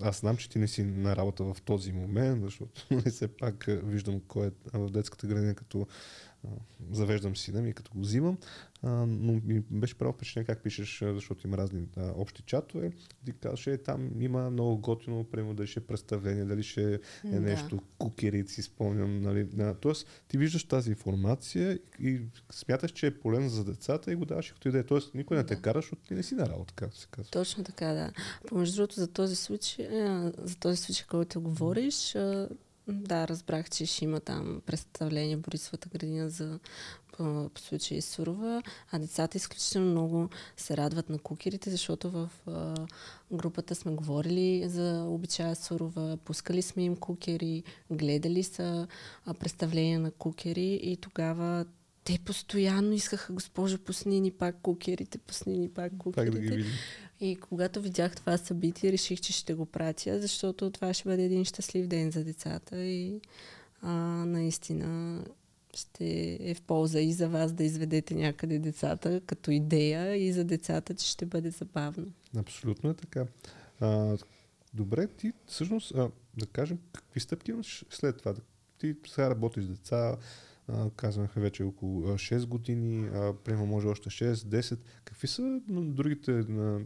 аз 0.00 0.20
знам, 0.20 0.36
че 0.36 0.50
ти 0.50 0.58
не 0.58 0.68
си 0.68 0.82
на 0.82 1.16
работа 1.16 1.44
в 1.44 1.56
този 1.64 1.92
момент, 1.92 2.42
защото 2.42 2.86
не 2.90 3.10
все 3.10 3.28
пак 3.28 3.64
виждам 3.68 4.20
кой 4.28 4.46
е 4.46 4.50
в 4.74 4.90
детската 4.90 5.26
градина, 5.26 5.54
като 5.54 5.86
завеждам 6.92 7.36
сина 7.36 7.62
ми, 7.62 7.72
като 7.72 7.90
го 7.94 8.00
взимам, 8.00 8.38
а, 8.82 8.90
но 9.06 9.32
ми 9.32 9.62
беше 9.70 9.98
право 9.98 10.12
впечатление 10.12 10.46
как 10.46 10.62
пишеш, 10.62 10.98
защото 11.06 11.46
има 11.46 11.56
разни 11.56 11.86
а, 11.96 12.12
общи 12.16 12.42
чатове. 12.42 12.92
Ти 13.24 13.32
казваш, 13.32 13.66
е, 13.66 13.78
там 13.78 14.22
има 14.22 14.50
много 14.50 14.78
готино, 14.78 15.24
примерно 15.24 15.54
дали 15.54 15.66
ще 15.66 15.80
е 15.80 15.82
представление, 15.82 16.44
дали 16.44 16.62
ще 16.62 16.94
е 16.94 16.98
да. 17.24 17.40
нещо, 17.40 17.82
кукери, 17.98 18.48
си 18.48 18.62
спомням. 18.62 19.22
Нали. 19.22 19.48
А, 19.58 19.74
тоест, 19.74 20.06
ти 20.28 20.38
виждаш 20.38 20.64
тази 20.64 20.90
информация 20.90 21.78
и 22.00 22.20
смяташ, 22.50 22.90
че 22.90 23.06
е 23.06 23.18
полезна 23.18 23.48
за 23.48 23.64
децата 23.64 24.12
и 24.12 24.14
го 24.14 24.24
даваш 24.24 24.52
като 24.52 24.68
идея. 24.68 24.86
Тоест, 24.86 25.14
никой 25.14 25.36
не 25.36 25.46
те 25.46 25.54
да. 25.54 25.62
кара, 25.62 25.78
защото 25.78 26.02
ти 26.02 26.14
не 26.14 26.22
си 26.22 26.34
на 26.34 26.48
работа, 26.48 26.74
както 26.76 26.98
се 26.98 27.06
казва. 27.10 27.30
Точно 27.30 27.64
така, 27.64 27.86
да. 27.86 28.12
Помежду 28.48 28.76
другото, 28.76 28.94
за 28.94 29.08
този 29.08 29.36
случай, 29.36 29.88
за 30.38 30.56
този 30.60 30.76
случай, 30.76 31.06
който 31.10 31.40
говориш, 31.40 32.16
Да, 32.90 33.28
разбрах, 33.28 33.70
че 33.70 33.86
ще 33.86 34.04
има 34.04 34.20
там 34.20 34.62
представление 34.66 35.36
Борисовата 35.36 35.88
градина 35.88 36.30
за 36.30 36.58
по 37.54 37.60
случай 37.60 38.02
Сурова, 38.02 38.62
а 38.92 38.98
децата 38.98 39.38
изключително 39.38 39.90
много 39.90 40.28
се 40.56 40.76
радват 40.76 41.10
на 41.10 41.18
кукерите, 41.18 41.70
защото 41.70 42.10
в 42.10 42.30
а, 42.46 42.74
групата 43.32 43.74
сме 43.74 43.92
говорили 43.92 44.68
за 44.68 45.04
обичая 45.08 45.56
Сурова, 45.56 46.18
пускали 46.24 46.62
сме 46.62 46.84
им 46.84 46.96
кукери, 46.96 47.62
гледали 47.90 48.42
са 48.42 48.86
а, 49.26 49.34
представления 49.34 50.00
на 50.00 50.10
кукери 50.10 50.80
и 50.82 50.96
тогава 50.96 51.64
те 52.04 52.18
постоянно 52.24 52.92
искаха, 52.92 53.32
госпожо, 53.32 53.78
пусни 53.78 54.20
ни 54.20 54.30
пак 54.30 54.56
кукерите, 54.62 55.18
пусни 55.18 55.58
ни 55.58 55.68
пак 55.68 55.96
кукерите. 55.98 56.32
Пак 56.32 56.40
да 56.40 56.40
ги 56.40 56.56
видим. 56.56 56.72
И 57.20 57.36
когато 57.36 57.82
видях 57.82 58.16
това 58.16 58.36
събитие, 58.36 58.92
реших, 58.92 59.20
че 59.20 59.32
ще 59.32 59.54
го 59.54 59.66
пратя, 59.66 60.20
защото 60.20 60.70
това 60.70 60.94
ще 60.94 61.08
бъде 61.08 61.24
един 61.24 61.44
щастлив 61.44 61.86
ден 61.86 62.10
за 62.10 62.24
децата 62.24 62.82
и 62.82 63.20
а, 63.82 63.92
наистина 64.26 65.24
ще 65.74 66.38
е 66.40 66.54
в 66.54 66.62
полза 66.62 67.00
и 67.00 67.12
за 67.12 67.28
вас 67.28 67.52
да 67.52 67.64
изведете 67.64 68.14
някъде 68.14 68.58
децата 68.58 69.20
като 69.26 69.50
идея 69.50 70.16
и 70.16 70.32
за 70.32 70.44
децата, 70.44 70.94
че 70.94 71.08
ще 71.08 71.26
бъде 71.26 71.50
забавно. 71.50 72.06
Абсолютно 72.36 72.90
е 72.90 72.94
така. 72.94 73.26
А, 73.80 74.16
добре, 74.74 75.06
ти 75.06 75.32
всъщност, 75.46 75.94
а, 75.94 76.10
да 76.36 76.46
кажем, 76.46 76.78
какви 76.92 77.20
стъпки 77.20 77.50
имаш 77.50 77.84
след 77.90 78.18
това? 78.18 78.34
Ти 78.78 78.96
сега 79.06 79.30
работиш 79.30 79.64
с 79.64 79.68
деца, 79.68 80.16
казваха 80.96 81.40
вече 81.40 81.62
около 81.62 82.02
6 82.02 82.46
години, 82.46 83.08
а, 83.14 83.34
приема 83.44 83.66
може 83.66 83.88
още 83.88 84.10
6-10. 84.10 84.78
Какви 85.04 85.28
са 85.28 85.60
другите 85.66 86.30
на, 86.32 86.80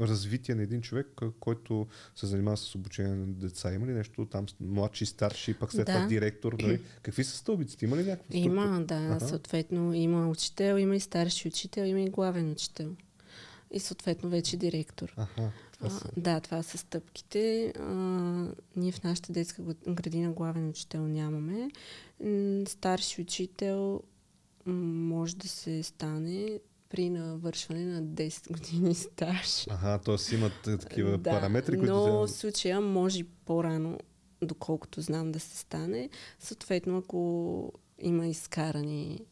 развития 0.00 0.56
на 0.56 0.62
един 0.62 0.80
човек, 0.80 1.20
който 1.40 1.86
се 2.16 2.26
занимава 2.26 2.56
с 2.56 2.74
обучение 2.74 3.14
на 3.14 3.26
деца? 3.26 3.72
Има 3.74 3.86
ли 3.86 3.92
нещо 3.92 4.26
там 4.26 4.46
младши, 4.60 5.06
старши, 5.06 5.54
пък 5.54 5.72
след 5.72 5.86
това 5.86 6.00
да. 6.00 6.06
директор? 6.06 6.56
Нали? 6.62 6.80
Какви 7.02 7.24
са 7.24 7.36
стълбиците? 7.36 7.84
Има 7.84 7.96
ли 7.96 8.04
някаква 8.04 8.38
Има, 8.38 8.84
да. 8.84 8.94
Ага. 8.94 9.20
Съответно 9.20 9.94
има 9.94 10.28
учител, 10.28 10.78
има 10.78 10.96
и 10.96 11.00
старши 11.00 11.48
учител, 11.48 11.84
има 11.84 12.00
и 12.00 12.10
главен 12.10 12.50
учител. 12.50 12.96
И 13.70 13.80
съответно 13.80 14.30
вече 14.30 14.56
директор. 14.56 15.14
Ага. 15.16 15.50
Това 15.72 15.90
са... 15.90 16.08
А, 16.16 16.20
да, 16.20 16.40
това 16.40 16.62
са 16.62 16.78
стъпките. 16.78 17.72
А, 17.78 17.84
ние 18.76 18.92
в 18.92 19.02
нашата 19.04 19.32
детска 19.32 19.62
градина 19.88 20.32
главен 20.32 20.68
учител 20.68 21.06
нямаме. 21.06 21.70
Старши 22.68 23.22
учител 23.22 24.02
може 24.66 25.36
да 25.36 25.48
се 25.48 25.82
стане 25.82 26.60
при 26.88 27.10
навършване 27.10 27.84
на 27.84 28.02
10 28.02 28.52
години 28.52 28.94
стаж. 28.94 29.66
Ага, 29.68 29.98
т.е. 29.98 30.34
имат 30.34 30.52
такива 30.62 31.18
да, 31.18 31.30
параметри, 31.30 31.78
които... 31.78 31.92
Но 31.92 32.26
в 32.26 32.28
случая 32.28 32.80
може 32.80 33.24
по-рано, 33.44 33.98
доколкото 34.42 35.00
знам 35.00 35.32
да 35.32 35.40
се 35.40 35.56
стане. 35.56 36.08
Съответно, 36.38 36.98
ако 36.98 37.72
има 37.98 38.26
изкарани 38.26 39.24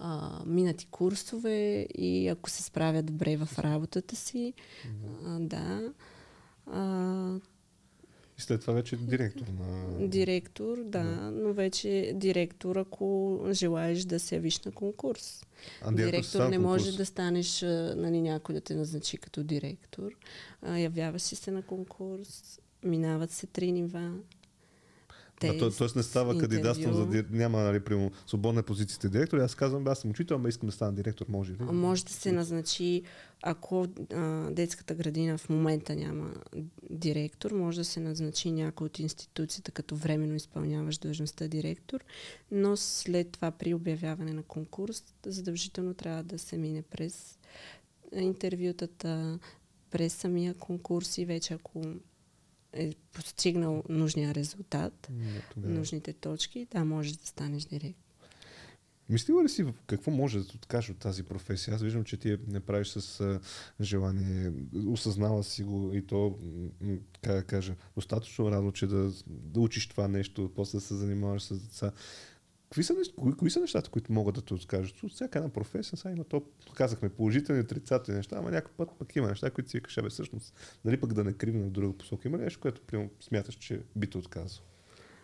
а, 0.00 0.42
минати 0.46 0.86
курсове 0.86 1.86
и 1.98 2.28
ако 2.28 2.50
се 2.50 2.62
справят 2.62 3.06
добре 3.06 3.36
в 3.36 3.58
работата 3.58 4.16
си, 4.16 4.52
а, 5.24 5.38
да. 5.40 5.92
А, 6.66 7.40
и 8.38 8.42
след 8.42 8.60
това 8.60 8.72
вече 8.72 8.96
директор 8.96 9.46
на... 9.46 10.08
Директор, 10.08 10.76
да, 10.76 11.04
да, 11.04 11.30
но 11.30 11.52
вече 11.52 12.12
директор, 12.14 12.76
ако 12.76 13.38
желаеш 13.50 14.04
да 14.04 14.20
се 14.20 14.34
явиш 14.34 14.60
на 14.60 14.72
конкурс. 14.72 15.44
А, 15.82 15.92
директор, 15.92 16.48
не 16.48 16.58
може 16.58 16.84
конкурс. 16.84 16.96
да 16.96 17.06
станеш, 17.06 17.62
нали, 17.96 18.20
някой 18.20 18.54
да 18.54 18.60
те 18.60 18.74
назначи 18.74 19.18
като 19.18 19.42
директор. 19.42 20.12
А, 20.62 20.78
явяваш 20.78 21.22
си 21.22 21.36
се 21.36 21.50
на 21.50 21.62
конкурс, 21.62 22.60
минават 22.84 23.30
се 23.30 23.46
три 23.46 23.72
нива 23.72 24.12
тест, 25.40 25.58
да, 25.58 25.76
тоест 25.76 25.96
не 25.96 26.02
става 26.02 26.38
кандидатствам 26.38 26.94
за 26.94 27.24
няма 27.30 27.58
нали, 27.58 27.80
прямо 27.80 28.10
свободна 28.26 28.62
позицията 28.62 29.08
директор. 29.08 29.38
Аз 29.38 29.54
казвам, 29.54 29.86
аз 29.86 29.98
съм 29.98 30.10
учител, 30.10 30.36
ама 30.36 30.48
искам 30.48 30.68
да 30.68 30.72
стана 30.72 30.92
директор, 30.92 31.26
може 31.28 31.52
ли? 31.52 31.56
Може 31.60 32.04
да 32.04 32.12
се 32.12 32.32
назначи, 32.32 33.02
ако 33.42 33.86
а, 34.14 34.50
детската 34.50 34.94
градина 34.94 35.38
в 35.38 35.48
момента 35.48 35.96
няма 35.96 36.34
директор, 36.90 37.50
може 37.50 37.78
да 37.78 37.84
се 37.84 38.00
назначи 38.00 38.50
някой 38.50 38.84
от 38.84 38.98
институцията 38.98 39.72
като 39.72 39.96
временно 39.96 40.34
изпълняваш 40.34 40.98
длъжността 40.98 41.48
директор, 41.48 42.00
но 42.50 42.76
след 42.76 43.30
това 43.30 43.50
при 43.50 43.74
обявяване 43.74 44.32
на 44.32 44.42
конкурс 44.42 45.04
задължително 45.26 45.94
трябва 45.94 46.22
да 46.22 46.38
се 46.38 46.56
мине 46.56 46.82
през 46.82 47.38
интервютата, 48.12 49.38
през 49.90 50.14
самия 50.14 50.54
конкурс 50.54 51.18
и 51.18 51.24
вече 51.24 51.54
ако 51.54 51.82
е 52.72 52.92
постигнал 53.12 53.82
нужния 53.88 54.34
резултат, 54.34 55.10
да, 55.56 55.68
нужните 55.68 56.12
точки, 56.12 56.66
да, 56.72 56.84
можеш 56.84 57.12
да 57.12 57.26
станеш 57.26 57.64
директор. 57.64 58.10
Мислила 59.10 59.44
ли 59.44 59.48
си 59.48 59.66
какво 59.86 60.10
може 60.10 60.38
да 60.38 60.44
откажеш 60.54 60.90
от 60.90 60.98
тази 60.98 61.22
професия? 61.22 61.74
Аз 61.74 61.82
виждам, 61.82 62.04
че 62.04 62.16
ти 62.16 62.38
не 62.46 62.60
правиш 62.60 62.88
с 62.88 63.20
а, 63.20 63.40
желание. 63.80 64.52
Осъзнава 64.86 65.44
си 65.44 65.62
го 65.62 65.90
и 65.94 66.06
то, 66.06 66.38
как 67.22 67.34
да 67.34 67.44
кажа, 67.44 67.74
достатъчно 67.94 68.50
рано, 68.50 68.72
че 68.72 68.86
да, 68.86 69.12
да 69.26 69.60
учиш 69.60 69.88
това 69.88 70.08
нещо, 70.08 70.52
после 70.54 70.78
да 70.78 70.84
се 70.84 70.94
занимаваш 70.94 71.42
с 71.42 71.60
деца. 71.60 71.92
Кои 72.74 72.82
са, 72.82 72.94
кои, 73.16 73.32
кои 73.32 73.50
са 73.50 73.60
нещата, 73.60 73.90
които 73.90 74.12
могат 74.12 74.34
да 74.34 74.42
те 74.42 74.54
откажат? 74.54 75.02
От 75.02 75.12
всяка 75.12 75.38
една 75.38 75.50
професия, 75.50 75.98
сега 75.98 76.12
има 76.12 76.24
то, 76.24 76.42
казахме, 76.74 77.08
положителни, 77.08 77.60
отрицателни 77.60 78.16
неща, 78.16 78.36
ама 78.38 78.50
някой 78.50 78.72
път 78.76 78.88
пък 78.98 79.16
има 79.16 79.28
неща, 79.28 79.50
които 79.50 79.70
си 79.70 79.76
викаш, 79.76 79.98
бе, 80.02 80.08
всъщност, 80.08 80.54
дали 80.84 81.00
пък 81.00 81.12
да 81.12 81.24
не 81.24 81.32
кривим 81.32 81.62
в 81.62 81.70
друга 81.70 81.98
посока. 81.98 82.28
Има 82.28 82.38
ли 82.38 82.42
нещо, 82.42 82.60
което 82.60 82.80
прием, 82.80 83.10
смяташ, 83.20 83.54
че 83.54 83.80
би 83.96 84.06
те 84.06 84.18
отказал? 84.18 84.62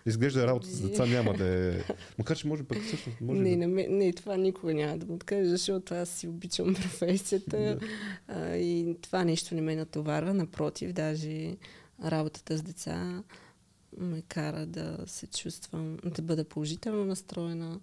Изглежда 0.07 0.47
работа 0.47 0.67
с 0.67 0.81
деца 0.81 1.07
няма 1.07 1.35
да 1.35 1.47
е... 1.47 1.79
Макар, 2.19 2.37
че 2.37 2.49
може 2.49 2.65
пък 2.65 2.83
всъщност... 2.83 3.21
Може 3.21 3.41
не, 3.41 3.57
да... 3.57 3.67
не, 3.67 3.89
не, 3.89 4.13
това 4.13 4.37
никога 4.37 4.75
няма 4.75 4.99
да 4.99 5.07
му 5.07 5.15
откажа, 5.15 5.51
защото 5.51 5.95
аз 5.95 6.09
си 6.09 6.29
обичам 6.29 6.75
професията 6.75 7.59
да. 7.59 7.79
а, 8.29 8.57
и 8.57 8.97
това 9.03 9.25
нещо 9.25 9.55
не 9.55 9.61
ме 9.61 9.77
натоварва. 9.77 10.35
Напротив, 10.35 10.93
даже 10.93 11.57
работата 12.05 12.57
с 12.57 12.63
деца 12.63 13.23
ме 13.97 14.23
кара 14.23 14.67
да 14.67 14.99
се 15.07 15.27
чувствам, 15.27 15.97
да 16.05 16.23
бъда 16.23 16.45
положително 16.45 17.05
настроена. 17.05 17.81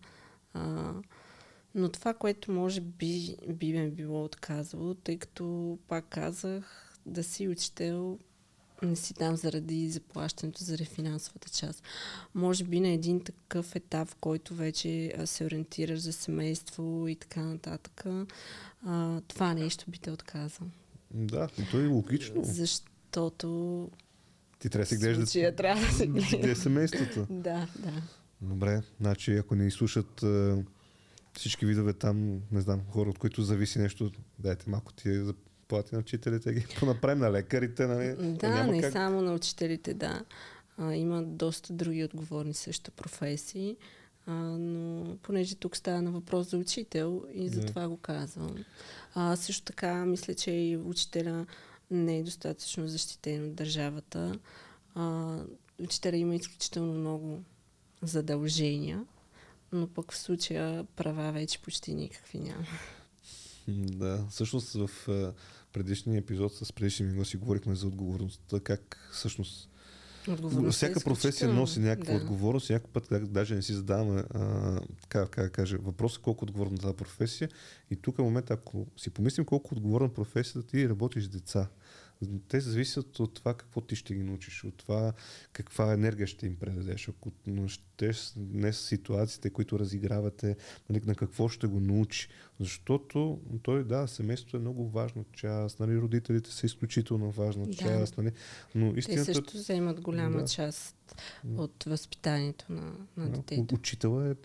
А, 0.54 0.94
но 1.76 1.90
това, 1.90 2.14
което 2.14 2.52
може 2.52 2.82
би, 2.82 3.38
би 3.54 3.74
ме 3.74 3.90
било 3.90 4.24
отказало, 4.24 4.94
тъй 4.94 5.18
като 5.18 5.78
пак 5.88 6.06
казах, 6.10 6.94
да 7.06 7.24
си 7.24 7.48
учител 7.48 8.20
не 8.82 8.96
си 8.96 9.14
там 9.14 9.36
заради 9.36 9.90
заплащането, 9.90 10.64
заради 10.64 10.86
финансовата 10.86 11.50
част. 11.50 11.84
Може 12.36 12.64
би 12.64 12.80
на 12.80 12.88
един 12.88 13.24
такъв 13.24 13.76
етап, 13.76 14.10
в 14.10 14.16
който 14.16 14.56
вече 14.56 15.14
се 15.26 15.46
ориентираш 15.46 16.00
за 16.00 16.14
семейство 16.14 17.08
и 17.08 17.16
така 17.16 17.42
нататък, 17.42 18.06
а, 18.86 19.22
това 19.22 19.54
нещо 19.54 19.86
би 19.88 19.98
те 19.98 20.12
отказал. 20.12 20.68
Да, 21.12 21.48
то 21.72 21.80
е 21.80 21.88
логично. 21.88 22.42
Защото 22.44 23.90
ти 24.64 24.70
трябва 24.70 24.84
да 24.84 24.90
се 24.90 24.98
гледаш. 24.98 25.30
Случая 25.30 25.56
трябва 25.56 25.86
да 25.86 25.92
се 25.92 26.08
гледа. 26.08 26.56
семейството. 26.56 27.26
да, 27.30 27.68
да. 27.80 27.92
Добре, 28.42 28.82
значи 29.00 29.38
ако 29.38 29.56
не 29.56 29.68
изслушат 29.68 30.24
всички 31.34 31.66
видове 31.66 31.94
там, 31.94 32.42
не 32.52 32.62
знам, 32.62 32.82
хора, 32.90 33.10
от 33.10 33.18
които 33.18 33.42
зависи 33.42 33.80
нещо, 33.80 34.12
дайте 34.40 34.70
малко 34.70 34.94
ти 34.94 35.24
заплати 35.24 35.96
на 35.96 36.00
учителите, 36.00 36.54
ги 36.54 36.66
понаправим 36.80 37.20
на 37.20 37.32
лекарите, 37.32 37.88
нали? 37.88 38.16
Да, 38.38 38.50
Няма 38.50 38.72
не 38.72 38.82
как... 38.82 38.92
само 38.92 39.22
на 39.22 39.34
учителите, 39.34 39.94
да. 39.94 40.22
А, 40.78 40.96
има 40.96 41.24
доста 41.24 41.74
други 41.74 42.04
отговорни 42.04 42.54
също 42.54 42.92
професии, 42.92 43.78
а, 44.26 44.34
но 44.34 45.18
понеже 45.18 45.56
тук 45.56 45.78
става 45.78 46.02
на 46.02 46.12
въпрос 46.12 46.50
за 46.50 46.58
учител 46.58 47.24
и 47.34 47.50
за 47.50 47.66
това 47.66 47.88
го 47.88 47.98
казвам. 47.98 48.56
А, 49.16 49.36
също 49.36 49.66
така, 49.66 50.06
мисля, 50.06 50.34
че 50.34 50.52
и 50.52 50.78
учителя 50.78 51.46
не 51.92 52.18
е 52.18 52.24
достатъчно 52.24 52.88
защитен 52.88 53.46
от 53.46 53.56
държавата. 53.56 54.40
А, 54.96 55.38
учителя 55.80 56.18
има 56.18 56.36
изключително 56.36 56.94
много 56.94 57.44
задължения, 58.02 59.06
но 59.72 59.88
пък 59.88 60.14
в 60.14 60.18
случая 60.18 60.84
права 60.84 61.32
вече 61.32 61.62
почти 61.62 61.94
никакви 61.94 62.40
няма. 62.40 62.66
Да, 63.68 64.26
всъщност 64.30 64.74
в 64.74 64.90
предишния 65.74 66.18
епизод 66.18 66.54
с 66.54 66.74
предишния 66.74 67.14
ми 67.14 67.26
си 67.26 67.38
говорихме 67.38 67.76
за 67.76 67.88
отговорността, 67.88 68.60
как 68.60 69.10
всъщност 69.14 69.70
всяка 70.72 71.00
професия 71.00 71.54
носи 71.54 71.80
някаква 71.80 72.14
да. 72.14 72.20
отговорност 72.20 72.70
някой 72.70 72.92
път 72.92 73.32
даже 73.34 73.56
не 73.56 73.62
си 73.62 73.74
задаваме 73.74 74.24
а, 74.34 74.80
как, 75.10 75.30
как 75.30 75.52
кажа, 75.52 75.78
въпроса 75.82 76.20
колко 76.22 76.46
отговорна 76.46 76.76
е 76.76 76.82
тази 76.82 76.96
професия. 76.96 77.50
И 77.92 77.96
тук 77.96 78.20
е 78.20 78.22
момента, 78.22 78.54
ако 78.54 78.88
си 78.98 79.10
помислим 79.10 79.46
колко 79.46 79.76
отговорна 79.76 80.10
професията 80.10 80.68
ти 80.68 80.90
работиш 80.90 81.24
с 81.24 81.30
деца. 81.30 81.68
Те 82.48 82.60
зависят 82.60 83.20
от 83.20 83.34
това 83.34 83.54
какво 83.54 83.82
ти 83.82 83.96
ще 83.96 84.14
ги 84.14 84.24
научиш, 84.24 84.64
от 84.64 84.78
това 84.78 85.14
каква 85.54 85.94
енергия 85.94 86.28
ще 86.28 86.46
им 86.46 86.56
предадеш. 86.56 87.10
Ако 87.10 87.32
щеш 87.68 88.34
днес 88.36 88.80
ситуациите, 88.80 89.50
които 89.50 89.80
разигравате, 89.80 90.56
нали, 90.90 91.02
на 91.06 91.16
какво 91.16 91.50
ще 91.50 91.68
го 91.68 91.80
научи. 91.80 92.28
Защото 92.60 93.42
той, 93.62 93.84
да, 93.84 94.08
семейството 94.08 94.58
е 94.58 94.60
много 94.60 94.90
важна 94.90 95.24
част, 95.34 95.80
нали, 95.80 95.98
родителите 95.98 96.52
са 96.52 96.66
изключително 96.66 97.32
важна 97.32 97.66
да. 97.66 97.74
част. 97.74 98.18
Нали, 98.18 98.32
но 98.76 98.96
истината... 98.96 99.26
Те 99.26 99.34
също 99.34 99.58
вземат 99.58 100.02
голяма 100.02 100.38
да. 100.38 100.48
част 100.48 101.16
от 101.58 101.84
възпитанието 101.84 102.66
на, 102.70 102.94
на 103.18 103.30
детето. 103.30 103.76
Учителя 103.76 104.30
е 104.30 104.36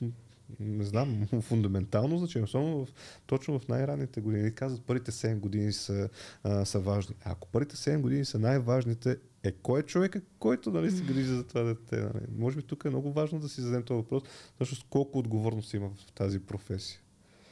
не 0.61 0.84
знам, 0.84 1.26
фундаментално 1.40 2.18
значение, 2.18 2.44
особено 2.44 2.84
в, 2.84 2.88
точно 3.26 3.59
в 3.59 3.68
най-ранните 3.68 4.20
години. 4.20 4.55
Казват, 4.55 4.82
първите 4.82 5.11
7 5.11 5.38
години 5.38 5.72
са, 5.72 6.09
а, 6.42 6.64
са 6.64 6.78
важни. 6.80 7.14
А 7.24 7.32
ако 7.32 7.49
първите 7.49 7.76
7 7.76 8.01
години 8.01 8.24
са 8.24 8.38
най-важните, 8.38 9.18
е 9.42 9.53
кой 9.53 9.80
е 9.80 9.82
човека, 9.82 10.20
който 10.38 10.70
нали, 10.70 10.90
се 10.90 11.05
грижи 11.05 11.34
за 11.34 11.44
това 11.44 11.62
дете? 11.62 11.96
Нали? 11.96 12.26
Може 12.38 12.57
би 12.57 12.62
тук 12.62 12.84
е 12.84 12.90
много 12.90 13.12
важно 13.12 13.40
да 13.40 13.49
си 13.49 13.61
зададем 13.61 13.82
този 13.82 13.96
въпрос, 13.96 14.22
защото 14.61 14.86
колко 14.90 15.18
отговорност 15.18 15.74
има 15.74 15.88
в 15.88 16.12
тази 16.12 16.40
професия. 16.40 17.01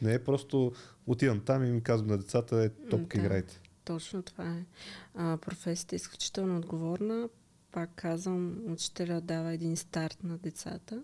Не 0.02 0.14
е 0.14 0.24
просто 0.24 0.72
отивам 1.06 1.40
там 1.40 1.64
и 1.64 1.70
ми 1.70 1.82
казвам 1.82 2.08
на 2.08 2.18
децата, 2.18 2.64
е 2.64 2.68
топка 2.68 3.18
да, 3.18 3.24
играйте. 3.24 3.60
Точно 3.84 4.22
това 4.22 4.56
е. 4.56 4.64
А, 5.14 5.36
професията 5.36 5.94
е 5.94 5.96
изключително 5.96 6.56
отговорна. 6.56 7.28
Пак 7.72 7.90
казвам, 7.94 8.72
учителя 8.72 9.20
дава 9.20 9.52
един 9.52 9.76
старт 9.76 10.18
на 10.24 10.38
децата. 10.38 11.02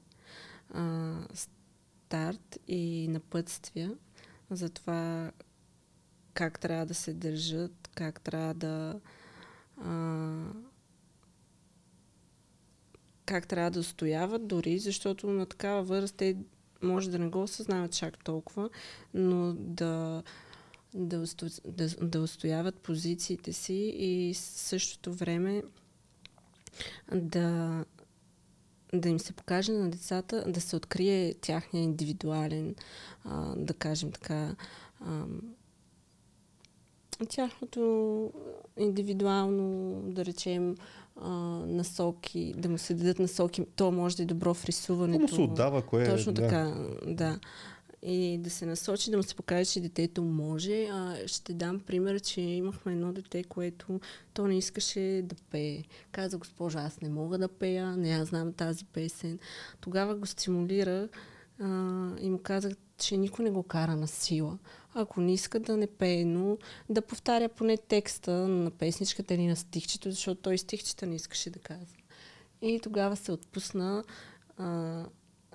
А, 0.74 1.14
старт 2.12 2.58
и 2.68 3.08
напътствия 3.08 3.92
за 4.50 4.70
това 4.70 5.32
как 6.34 6.60
трябва 6.60 6.86
да 6.86 6.94
се 6.94 7.14
държат, 7.14 7.90
как 7.94 8.20
трябва 8.20 8.54
да 8.54 9.00
а, 9.76 10.44
как 13.26 13.46
трябва 13.46 13.70
да 13.70 13.80
устояват 13.80 14.46
дори, 14.46 14.78
защото 14.78 15.26
на 15.26 15.46
такава 15.46 15.82
възраст 15.82 16.16
те 16.16 16.36
може 16.82 17.10
да 17.10 17.18
не 17.18 17.28
го 17.28 17.42
осъзнават 17.42 17.92
чак 17.92 18.24
толкова, 18.24 18.70
но 19.14 19.52
да, 19.52 20.22
да, 20.94 21.24
да, 21.64 21.88
да 21.88 22.20
устояват 22.20 22.78
позициите 22.78 23.52
си 23.52 23.94
и 23.96 24.34
същото 24.34 25.12
време 25.12 25.62
да, 27.14 27.84
да 28.94 29.08
им 29.08 29.18
се 29.18 29.32
покаже 29.32 29.72
на 29.72 29.90
децата, 29.90 30.44
да 30.46 30.60
се 30.60 30.76
открие 30.76 31.34
тяхния 31.34 31.82
индивидуален, 31.82 32.74
а, 33.24 33.54
да 33.56 33.74
кажем 33.74 34.12
така, 34.12 34.54
а, 35.00 35.24
тяхното 37.28 38.32
индивидуално, 38.78 39.94
да 40.02 40.24
речем, 40.24 40.76
а, 41.20 41.30
насоки, 41.66 42.54
да 42.56 42.68
му 42.68 42.78
се 42.78 42.94
дадат 42.94 43.18
насоки. 43.18 43.66
То 43.76 43.90
може 43.90 44.16
да 44.16 44.22
е 44.22 44.26
добро 44.26 44.54
в 44.54 44.64
рисуването. 44.64 45.22
Му 45.22 45.28
се 45.28 45.40
отдава, 45.40 45.82
кое 45.82 46.02
е. 46.02 46.10
Точно 46.10 46.34
така, 46.34 46.74
да 47.06 47.38
и 48.02 48.38
да 48.38 48.50
се 48.50 48.66
насочи, 48.66 49.10
да 49.10 49.16
му 49.16 49.22
се 49.22 49.34
покаже, 49.34 49.70
че 49.70 49.80
детето 49.80 50.22
може. 50.22 50.84
А, 50.92 51.28
ще 51.28 51.54
дам 51.54 51.80
пример, 51.80 52.20
че 52.20 52.40
имахме 52.40 52.92
едно 52.92 53.12
дете, 53.12 53.44
което 53.44 54.00
то 54.34 54.46
не 54.46 54.58
искаше 54.58 55.22
да 55.24 55.36
пее. 55.50 55.82
Каза, 56.12 56.38
госпожа, 56.38 56.80
аз 56.80 57.00
не 57.00 57.08
мога 57.08 57.38
да 57.38 57.48
пея, 57.48 57.96
не 57.96 58.10
аз 58.10 58.28
знам 58.28 58.52
тази 58.52 58.84
песен. 58.84 59.38
Тогава 59.80 60.14
го 60.14 60.26
стимулира 60.26 61.08
а, 61.60 61.66
и 62.20 62.30
му 62.30 62.38
казах, 62.38 62.72
че 62.98 63.16
никой 63.16 63.44
не 63.44 63.50
го 63.50 63.62
кара 63.62 63.96
на 63.96 64.08
сила. 64.08 64.58
Ако 64.94 65.20
не 65.20 65.32
иска 65.32 65.60
да 65.60 65.76
не 65.76 65.86
пее, 65.86 66.24
но 66.24 66.58
да 66.88 67.02
повтаря 67.02 67.48
поне 67.48 67.76
текста 67.76 68.32
на 68.32 68.70
песничката 68.70 69.34
или 69.34 69.46
на 69.46 69.56
стихчето, 69.56 70.10
защото 70.10 70.40
той 70.40 70.58
стихчета 70.58 71.06
не 71.06 71.14
искаше 71.14 71.50
да 71.50 71.58
казва. 71.58 71.96
И 72.62 72.80
тогава 72.82 73.16
се 73.16 73.32
отпусна, 73.32 74.04
а, 74.56 75.04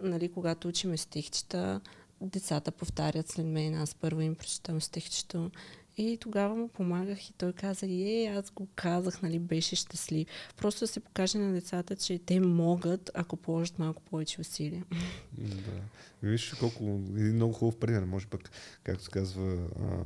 нали, 0.02 0.32
когато 0.32 0.68
учиме 0.68 0.98
стихчета, 0.98 1.82
децата 2.22 2.72
повтарят 2.72 3.28
след 3.28 3.46
мен, 3.46 3.76
аз 3.76 3.96
първо 3.96 4.22
им 4.22 4.36
прочитам 4.36 4.82
стихчето 4.82 5.52
и 5.98 6.18
тогава 6.22 6.56
му 6.56 6.68
помагах 6.68 7.30
и 7.30 7.34
той 7.34 7.54
каза, 7.54 7.86
е, 7.86 8.26
аз 8.26 8.52
го 8.52 8.68
казах, 8.76 9.22
нали, 9.22 9.40
беше 9.40 9.76
щастлив. 9.76 10.28
Просто 10.58 10.80
да 10.80 10.88
се 10.88 11.00
покаже 11.00 11.38
на 11.38 11.54
децата, 11.54 11.96
че 11.96 12.20
те 12.20 12.40
могат, 12.40 13.12
ако 13.14 13.38
положат 13.38 13.80
малко 13.80 14.02
повече 14.02 14.42
усилия. 14.42 14.86
Да. 15.38 15.82
Виж 16.24 16.54
колко, 16.60 16.84
един 17.16 17.36
много 17.36 17.54
хубав 17.54 17.78
пример, 17.78 18.04
може 18.04 18.28
пък, 18.28 18.52
както 18.84 19.04
се 19.04 19.10
казва, 19.10 19.68
а, 19.80 20.04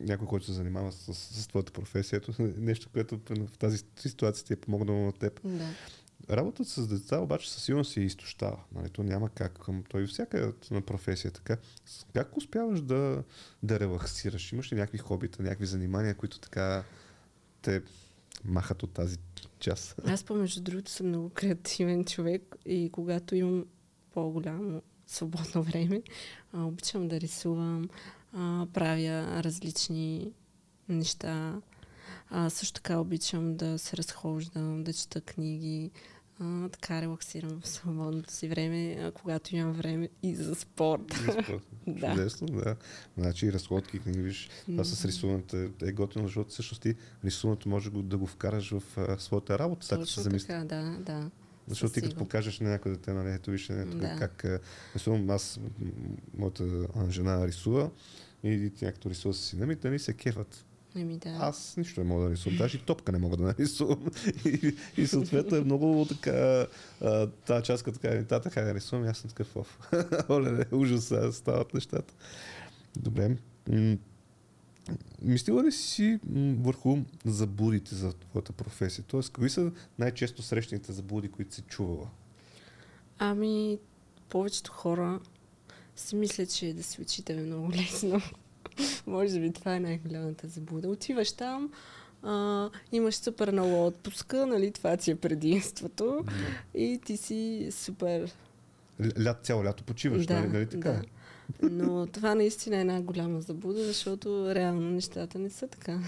някой, 0.00 0.26
който 0.26 0.46
се 0.46 0.52
занимава 0.52 0.92
с, 0.92 1.14
с, 1.14 1.42
с 1.42 1.48
твоята 1.48 1.72
професия, 1.72 2.16
ето 2.16 2.32
нещо, 2.58 2.88
което 2.92 3.20
в 3.30 3.58
тази 3.58 3.84
ситуация 3.96 4.46
ти 4.46 4.52
е 4.52 4.56
помогнало 4.56 5.06
на 5.06 5.12
теб. 5.12 5.40
Да. 5.44 5.68
Работата 6.30 6.70
с 6.70 6.88
деца 6.88 7.18
обаче 7.18 7.52
със 7.52 7.64
сигурност 7.64 7.92
се 7.92 8.00
изтощава. 8.00 8.60
Нали? 8.74 8.90
То 8.90 9.02
няма 9.02 9.28
как. 9.28 9.52
Към 9.52 9.84
той 9.88 10.06
всяка 10.06 10.52
на 10.70 10.80
професия 10.80 11.30
така. 11.30 11.56
Как 12.14 12.36
успяваш 12.36 12.80
да, 12.80 13.22
да 13.62 13.80
релаксираш? 13.80 14.52
Имаш 14.52 14.72
ли 14.72 14.76
някакви 14.76 14.98
хобита, 14.98 15.42
някакви 15.42 15.66
занимания, 15.66 16.14
които 16.14 16.40
така 16.40 16.84
те 17.62 17.82
махат 18.44 18.82
от 18.82 18.92
тази 18.92 19.16
част? 19.58 19.94
Аз 20.06 20.24
помежду 20.24 20.62
другото 20.62 20.90
съм 20.90 21.08
много 21.08 21.30
креативен 21.30 22.04
човек 22.04 22.56
и 22.66 22.90
когато 22.92 23.34
имам 23.34 23.64
по-голямо 24.12 24.82
свободно 25.06 25.62
време, 25.62 26.02
обичам 26.54 27.08
да 27.08 27.20
рисувам, 27.20 27.88
правя 28.72 29.42
различни 29.42 30.32
неща. 30.88 31.60
А, 32.30 32.50
също 32.50 32.74
така 32.74 32.98
обичам 32.98 33.56
да 33.56 33.78
се 33.78 33.96
разхождам, 33.96 34.84
да 34.84 34.92
чета 34.92 35.20
книги, 35.20 35.90
а, 36.40 36.68
така 36.68 37.02
релаксирам 37.02 37.60
в 37.60 37.68
свободното 37.68 38.32
си 38.32 38.48
време, 38.48 38.96
а, 39.00 39.12
когато 39.12 39.56
имам 39.56 39.72
време 39.72 40.08
и 40.22 40.34
за 40.34 40.54
спорт. 40.54 41.12
И 41.12 41.16
спорт. 41.16 41.62
да. 41.86 42.10
Чудесно, 42.10 42.46
да. 42.46 42.76
Значи 43.18 43.52
разходки 43.52 43.98
книги, 43.98 44.22
виж, 44.22 44.50
това 44.66 44.84
с 44.84 45.04
рисуването 45.04 45.56
е, 45.56 45.70
е 45.82 45.92
готино, 45.92 46.26
защото 46.26 46.50
всъщност 46.50 46.82
ти 46.82 46.94
рисуването 47.24 47.68
може 47.68 47.90
да 47.90 48.18
го 48.18 48.26
вкараш 48.26 48.70
в 48.70 48.82
а, 48.96 49.18
своята 49.18 49.58
работа. 49.58 49.88
Точно 49.88 50.22
се 50.22 50.46
така, 50.46 50.64
да, 50.64 50.96
да. 51.00 51.30
Защото 51.68 51.92
ти 51.92 52.00
като 52.00 52.16
покажеш 52.16 52.60
на 52.60 52.70
някой 52.70 52.92
дете, 52.92 53.12
нали, 53.12 53.30
ето 53.30 53.50
виж 53.50 53.70
ето, 53.70 53.96
да. 53.96 54.16
как 54.18 54.46
рисувам, 54.94 55.30
аз, 55.30 55.60
моята 56.38 56.64
жена 57.10 57.46
рисува 57.46 57.90
и 58.44 58.72
тя 58.76 58.92
като 58.92 59.10
рисува 59.10 59.34
с 59.34 59.40
сина 59.40 59.66
ми, 59.66 59.76
нали 59.84 59.98
се 59.98 60.12
кефат. 60.12 60.64
Еми, 60.96 61.18
да. 61.18 61.28
Аз 61.40 61.76
нищо 61.76 62.00
не 62.00 62.06
мога 62.06 62.24
да 62.24 62.30
рисувам, 62.30 62.58
даже 62.58 62.78
и 62.78 62.80
топка 62.80 63.12
не 63.12 63.18
мога 63.18 63.36
да 63.36 63.42
нарисувам. 63.42 64.10
и, 64.44 64.74
и 64.96 65.06
съответно 65.06 65.56
е 65.56 65.64
много 65.64 66.06
така, 66.08 66.66
тази 67.46 67.64
част 67.64 67.84
като 67.84 67.98
така, 67.98 68.24
тата, 68.24 68.50
как 68.50 68.64
да 68.64 68.74
рисувам, 68.74 69.08
аз 69.08 69.18
съм 69.18 69.30
такъв. 69.30 69.56
Оле, 70.30 70.64
ужас, 70.72 71.12
стават 71.32 71.74
нещата. 71.74 72.14
Добре. 72.96 73.36
Мислила 75.22 75.64
ли 75.64 75.72
си 75.72 76.18
върху 76.58 76.98
заблудите 77.24 77.94
за 77.94 78.12
твоята 78.12 78.52
професия? 78.52 79.04
Тоест, 79.08 79.32
какви 79.32 79.50
са 79.50 79.72
най-често 79.98 80.42
срещаните 80.42 80.92
заблуди, 80.92 81.28
които 81.28 81.54
си 81.54 81.62
чувала? 81.62 82.08
Ами, 83.18 83.78
повечето 84.28 84.72
хора 84.72 85.20
си 85.96 86.16
мислят, 86.16 86.54
че 86.54 86.74
да 86.74 86.82
си 86.82 87.00
учител 87.00 87.34
е 87.34 87.40
много 87.40 87.72
лесно. 87.72 88.20
Може 89.06 89.40
би 89.40 89.52
това 89.52 89.76
е 89.76 89.80
най-голямата 89.80 90.48
заблуда. 90.48 90.88
Отиваш 90.88 91.32
там, 91.32 91.70
а, 92.22 92.70
имаш 92.92 93.14
супер 93.14 93.52
много 93.52 93.86
отпуска, 93.86 94.46
нали, 94.46 94.70
това 94.70 94.96
ти 94.96 95.10
е 95.10 95.16
предимството 95.16 96.24
и 96.74 97.00
ти 97.04 97.16
си 97.16 97.68
супер... 97.70 98.32
Лят, 99.20 99.44
цяло 99.44 99.64
лято 99.64 99.84
почиваш, 99.84 100.26
да, 100.26 100.40
нали, 100.40 100.48
нали 100.48 100.66
така? 100.66 100.90
Да. 100.90 101.02
Но 101.62 102.06
това 102.12 102.34
наистина 102.34 102.76
е 102.76 102.80
една 102.80 103.02
голяма 103.02 103.40
заблуда, 103.40 103.84
защото 103.84 104.54
реално 104.54 104.90
нещата 104.90 105.38
не 105.38 105.50
са 105.50 105.66
така. 105.68 105.98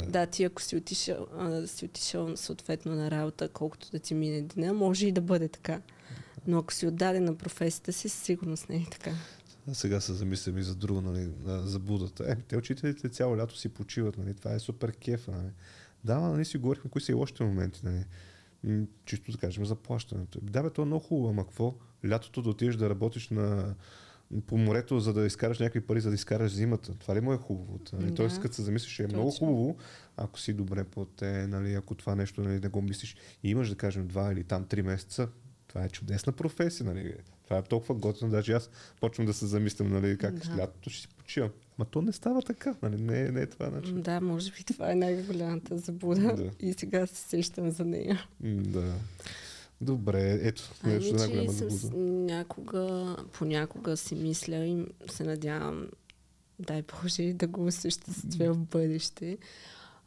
Да, 0.00 0.06
да 0.06 0.26
ти 0.26 0.44
ако 0.44 0.62
си 0.62 0.76
отишъл, 0.76 1.26
а, 1.38 1.66
си 1.66 1.84
отишъл 1.84 2.36
съответно 2.36 2.94
на 2.94 3.10
работа, 3.10 3.48
колкото 3.48 3.90
да 3.90 3.98
ти 3.98 4.14
мине 4.14 4.42
деня, 4.42 4.74
може 4.74 5.06
и 5.06 5.12
да 5.12 5.20
бъде 5.20 5.48
така. 5.48 5.80
Но 6.46 6.58
ако 6.58 6.72
си 6.72 6.86
отдаден 6.86 7.24
на 7.24 7.34
професията 7.34 7.92
си, 7.92 8.08
със 8.08 8.22
сигурност 8.22 8.68
не 8.68 8.76
е 8.76 8.86
така. 8.90 9.10
Сега 9.72 10.00
се 10.00 10.12
замислям 10.12 10.58
и 10.58 10.62
за 10.62 10.74
друго, 10.74 11.00
нали, 11.00 11.30
за 11.44 11.78
будата. 11.78 12.32
Е, 12.32 12.36
те 12.36 12.56
учителите 12.56 13.08
цяло 13.08 13.36
лято 13.36 13.56
си 13.56 13.68
почиват, 13.68 14.18
нали, 14.18 14.34
това 14.34 14.54
е 14.54 14.58
супер 14.58 14.92
кефа. 14.92 15.30
Нали. 15.30 15.50
Да, 16.04 16.20
нали 16.20 16.44
си 16.44 16.58
говорихме 16.58 16.90
кои 16.90 17.00
са 17.00 17.12
и 17.12 17.14
лошите 17.14 17.44
моменти, 17.44 17.80
нали. 17.84 18.04
Чисто 19.04 19.32
да 19.32 19.38
кажем 19.38 19.64
заплащането. 19.64 20.40
Да, 20.42 20.62
бе, 20.62 20.70
то 20.70 20.82
е 20.82 20.84
много 20.84 21.04
хубаво, 21.04 21.28
ама 21.28 21.44
какво? 21.44 21.74
Лятото 22.08 22.42
да 22.42 22.50
отидеш 22.50 22.76
да 22.76 22.90
работиш 22.90 23.28
на, 23.28 23.74
по 24.46 24.58
морето, 24.58 25.00
за 25.00 25.12
да 25.12 25.26
изкараш 25.26 25.58
някакви 25.58 25.80
пари, 25.80 26.00
за 26.00 26.08
да 26.08 26.14
изкараш 26.14 26.52
зимата. 26.52 26.94
Това 26.94 27.16
ли 27.16 27.20
му 27.20 27.32
е 27.32 27.36
хубаво? 27.36 27.80
Нали? 27.92 28.06
Да. 28.06 28.14
Тоест, 28.14 28.40
като 28.40 28.54
се 28.54 28.62
замислиш, 28.62 29.00
е 29.00 29.06
много 29.06 29.30
хубаво, 29.30 29.76
ако 30.16 30.40
си 30.40 30.52
добре 30.52 30.84
те, 31.16 31.46
нали, 31.46 31.74
ако 31.74 31.94
това 31.94 32.14
нещо 32.14 32.40
нали, 32.40 32.60
не 32.60 32.68
го 32.68 32.82
мислиш 32.82 33.16
и 33.42 33.50
имаш, 33.50 33.68
да 33.68 33.76
кажем, 33.76 34.06
два 34.06 34.32
или 34.32 34.44
там 34.44 34.64
три 34.64 34.82
месеца, 34.82 35.28
това 35.76 35.86
е 35.86 35.90
чудесна 35.90 36.32
професия, 36.32 36.86
нали? 36.86 37.14
Това 37.44 37.58
е 37.58 37.62
толкова 37.62 37.94
готино, 37.94 38.30
даже 38.30 38.52
аз 38.52 38.70
почвам 39.00 39.26
да 39.26 39.34
се 39.34 39.46
замислям, 39.46 39.92
нали, 39.92 40.18
как 40.18 40.34
Да. 40.34 40.56
лятото 40.56 40.90
ще 40.90 41.00
си 41.00 41.08
почивам. 41.08 41.50
Ма 41.78 41.84
то 41.84 42.02
не 42.02 42.12
става 42.12 42.42
така, 42.42 42.74
нали? 42.82 43.02
Не, 43.02 43.30
не 43.30 43.40
е 43.40 43.46
това 43.46 43.70
начин. 43.70 44.02
Да, 44.02 44.20
може 44.20 44.50
би 44.52 44.64
това 44.64 44.92
е 44.92 44.94
най-голямата 44.94 45.78
заблуда 45.78 46.34
Да. 46.34 46.50
и 46.60 46.72
сега 46.72 47.06
се 47.06 47.14
сещам 47.16 47.70
за 47.70 47.84
нея. 47.84 48.26
Да. 48.40 48.94
Добре, 49.80 50.38
ето, 50.42 50.62
Ами, 50.82 50.94
нещо 50.94 51.08
че 51.08 51.14
най-голяма 51.16 51.52
заблуда. 51.52 51.96
някога, 52.04 53.16
понякога 53.32 53.96
си 53.96 54.14
мисля 54.14 54.56
и 54.56 54.84
се 55.10 55.24
надявам, 55.24 55.88
дай 56.58 56.82
Боже, 56.82 57.32
да 57.32 57.46
го 57.46 57.66
осъществя 57.66 58.52
в 58.54 58.58
бъдеще. 58.58 59.38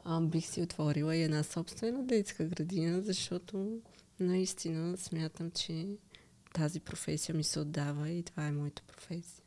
А, 0.03 0.21
бих 0.21 0.45
си 0.47 0.61
отворила 0.61 1.15
и 1.15 1.23
една 1.23 1.43
собствена 1.43 2.03
детска 2.03 2.43
градина, 2.45 3.01
защото 3.01 3.79
наистина 4.19 4.97
смятам, 4.97 5.51
че 5.51 5.97
тази 6.53 6.79
професия 6.79 7.35
ми 7.35 7.43
се 7.43 7.59
отдава 7.59 8.09
и 8.09 8.23
това 8.23 8.47
е 8.47 8.51
моята 8.51 8.81
професия. 8.81 9.43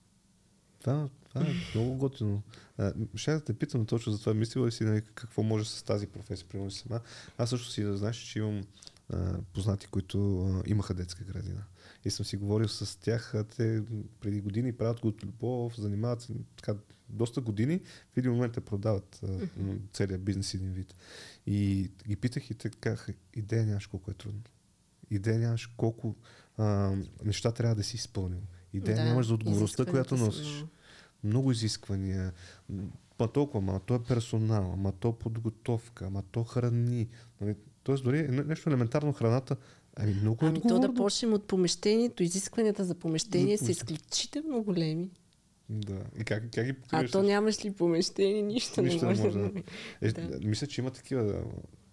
Това, 0.80 1.08
това 1.28 1.40
е 1.40 1.54
много 1.74 1.96
готино. 1.96 2.42
А, 2.78 2.92
Ще 3.14 3.32
да 3.32 3.44
те 3.44 3.54
питам 3.54 3.86
точно 3.86 4.12
за 4.12 4.20
това. 4.20 4.34
Мислила 4.34 4.66
ли 4.66 4.72
си 4.72 4.84
нали, 4.84 5.02
какво 5.14 5.42
може 5.42 5.64
с 5.64 5.82
тази 5.82 6.06
професия, 6.06 6.48
примерно 6.48 6.70
сама? 6.70 7.00
Аз 7.38 7.50
също 7.50 7.70
си 7.70 7.82
да 7.82 7.96
знаеш, 7.96 8.16
че 8.16 8.38
имам 8.38 8.62
а, 9.08 9.38
познати, 9.52 9.86
които 9.86 10.46
а, 10.46 10.62
имаха 10.66 10.94
детска 10.94 11.24
градина. 11.24 11.64
И 12.04 12.10
съм 12.10 12.26
си 12.26 12.36
говорил 12.36 12.68
с 12.68 13.00
тях, 13.00 13.34
а, 13.34 13.44
те 13.44 13.82
преди 14.20 14.40
години 14.40 14.72
правят 14.72 15.00
го 15.00 15.08
от 15.08 15.24
любов, 15.24 15.80
занимават 15.80 16.22
се 16.22 16.32
така 16.56 16.74
доста 17.08 17.40
години, 17.40 17.80
в 18.14 18.16
един 18.16 18.32
момент 18.32 18.52
те 18.52 18.60
продават 18.60 19.20
а, 19.22 19.48
целият 19.92 20.24
бизнес 20.24 20.54
един 20.54 20.72
вид. 20.72 20.94
И 21.46 21.90
ги 22.08 22.16
питах 22.16 22.50
и 22.50 22.54
те 22.54 22.70
казаха, 22.70 23.12
идея 23.34 23.66
нямаш 23.66 23.86
колко 23.86 24.10
е 24.10 24.14
трудно. 24.14 24.42
Идея 25.10 25.38
нямаш 25.38 25.66
колко 25.66 26.14
а, 26.58 26.92
неща 27.24 27.52
трябва 27.52 27.74
да 27.74 27.82
си 27.82 27.96
изпълнил. 27.96 28.40
Идея 28.72 28.96
Да, 28.96 29.04
нямаш 29.04 29.26
за 29.26 29.34
отговорността, 29.34 29.84
която 29.84 30.16
носиш 30.16 30.46
много. 30.48 30.68
много 31.24 31.52
изисквания. 31.52 32.32
Ма 33.20 33.28
толкова, 33.28 33.60
ма 33.62 33.80
то 33.80 33.94
е 33.94 34.00
персонал, 34.00 34.76
ма 34.76 34.92
то 34.92 35.12
подготовка, 35.12 36.10
ма 36.10 36.22
то 36.22 36.44
храни. 36.44 37.08
Нали? 37.40 37.54
Тоест 37.82 38.04
дори 38.04 38.22
не- 38.22 38.44
нещо 38.44 38.68
елементарно 38.68 39.12
храната, 39.12 39.56
ами 39.96 40.14
много 40.14 40.44
е 40.44 40.48
Ами 40.48 40.54
то 40.54 40.66
отговорно. 40.66 40.88
да 40.88 40.96
почнем 40.96 41.32
от 41.32 41.44
помещението. 41.44 42.22
Изискванията 42.22 42.84
за 42.84 42.94
помещение 42.94 43.56
За 43.56 43.64
са 43.64 43.70
изключително 43.70 44.62
големи. 44.62 45.10
Да. 45.68 45.98
И 46.18 46.24
как, 46.24 46.42
как 46.44 46.64
ги 46.64 46.70
А 46.70 46.74
покриваш? 46.74 47.10
то 47.10 47.20
с- 47.20 47.26
нямаш 47.26 47.64
ли 47.64 47.72
помещение, 47.72 48.42
нищо, 48.42 48.82
Нищо 48.82 49.04
не 49.04 49.10
може 49.10 49.22
да 49.22 49.38
да-. 49.40 49.62
Е, 50.00 50.12
да. 50.12 50.38
Мисля, 50.40 50.66
че 50.66 50.80
има 50.80 50.90
такива 50.90 51.44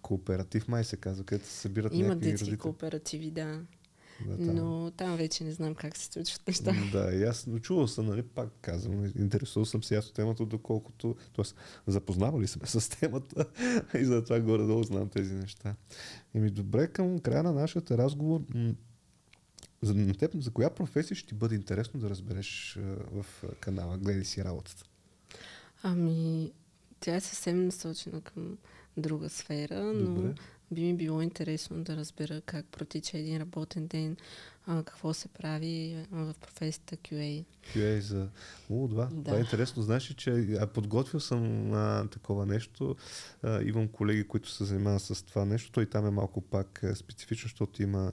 кооператив, 0.02 0.68
май 0.68 0.84
се 0.84 0.96
казва, 0.96 1.24
където 1.24 1.46
се 1.46 1.56
събират 1.56 1.94
Има 1.94 2.08
някакви 2.08 2.30
детски 2.30 2.44
родители. 2.44 2.58
кооперативи, 2.58 3.30
да. 3.30 3.60
Да, 4.26 4.36
там. 4.36 4.54
Но 4.54 4.90
там 4.90 5.16
вече 5.16 5.44
не 5.44 5.52
знам 5.52 5.74
как 5.74 5.96
се 5.96 6.04
случват 6.04 6.46
неща. 6.46 6.74
Да, 6.92 7.14
и 7.14 7.22
аз 7.24 7.48
чувал 7.62 7.88
съм, 7.88 8.06
нали, 8.06 8.22
пак 8.22 8.48
казвам, 8.60 9.04
интересувал 9.18 9.64
съм 9.64 9.82
се 9.82 9.96
аз 9.96 10.06
от 10.08 10.14
темата, 10.14 10.46
доколкото, 10.46 11.16
т.е. 11.36 11.44
запознавали 11.86 12.46
сме 12.46 12.66
с 12.66 12.88
темата 12.88 13.46
и 14.00 14.04
затова 14.04 14.40
горе-долу 14.40 14.82
знам 14.82 15.08
тези 15.08 15.34
неща. 15.34 15.74
Еми 16.34 16.50
добре, 16.50 16.86
към 16.86 17.18
края 17.18 17.42
на 17.42 17.52
нашия 17.52 17.82
разговор, 17.90 18.40
за, 19.82 19.94
на 19.94 20.14
теб, 20.14 20.40
за 20.40 20.50
коя 20.50 20.70
професия 20.70 21.16
ще 21.16 21.28
ти 21.28 21.34
бъде 21.34 21.54
интересно 21.54 22.00
да 22.00 22.10
разбереш 22.10 22.78
в 23.12 23.26
канала, 23.60 23.98
гледай 23.98 24.24
си 24.24 24.44
работата? 24.44 24.84
Ами, 25.82 26.52
тя 27.00 27.14
е 27.16 27.20
съвсем 27.20 27.64
насочена 27.66 28.20
към 28.20 28.58
друга 29.00 29.28
сфера, 29.28 29.82
но 29.82 30.14
Добре. 30.14 30.34
би 30.70 30.82
ми 30.82 30.94
било 30.94 31.22
интересно 31.22 31.84
да 31.84 31.96
разбера 31.96 32.40
как 32.40 32.66
протича 32.66 33.18
един 33.18 33.40
работен 33.40 33.86
ден, 33.86 34.16
а, 34.66 34.82
какво 34.82 35.14
се 35.14 35.28
прави 35.28 36.06
в 36.10 36.34
професията 36.40 36.96
QA. 36.96 37.44
QA 37.74 37.98
за... 37.98 38.28
О, 38.70 38.88
това, 38.88 39.08
Да. 39.12 39.24
това 39.24 39.36
е 39.36 39.40
интересно. 39.40 39.82
Знаеш 39.82 40.10
ли, 40.10 40.14
че 40.14 40.30
а, 40.60 40.66
подготвил 40.66 41.20
съм 41.20 41.72
а, 41.72 42.08
такова 42.10 42.46
нещо. 42.46 42.96
А, 43.42 43.62
имам 43.62 43.88
колеги, 43.88 44.24
които 44.28 44.50
се 44.50 44.64
занимават 44.64 45.02
с 45.02 45.22
това 45.22 45.44
нещо. 45.44 45.72
Той 45.72 45.86
там 45.86 46.06
е 46.06 46.10
малко 46.10 46.40
пак 46.40 46.84
а, 46.84 46.96
специфично, 46.96 47.44
защото 47.44 47.82
има 47.82 48.12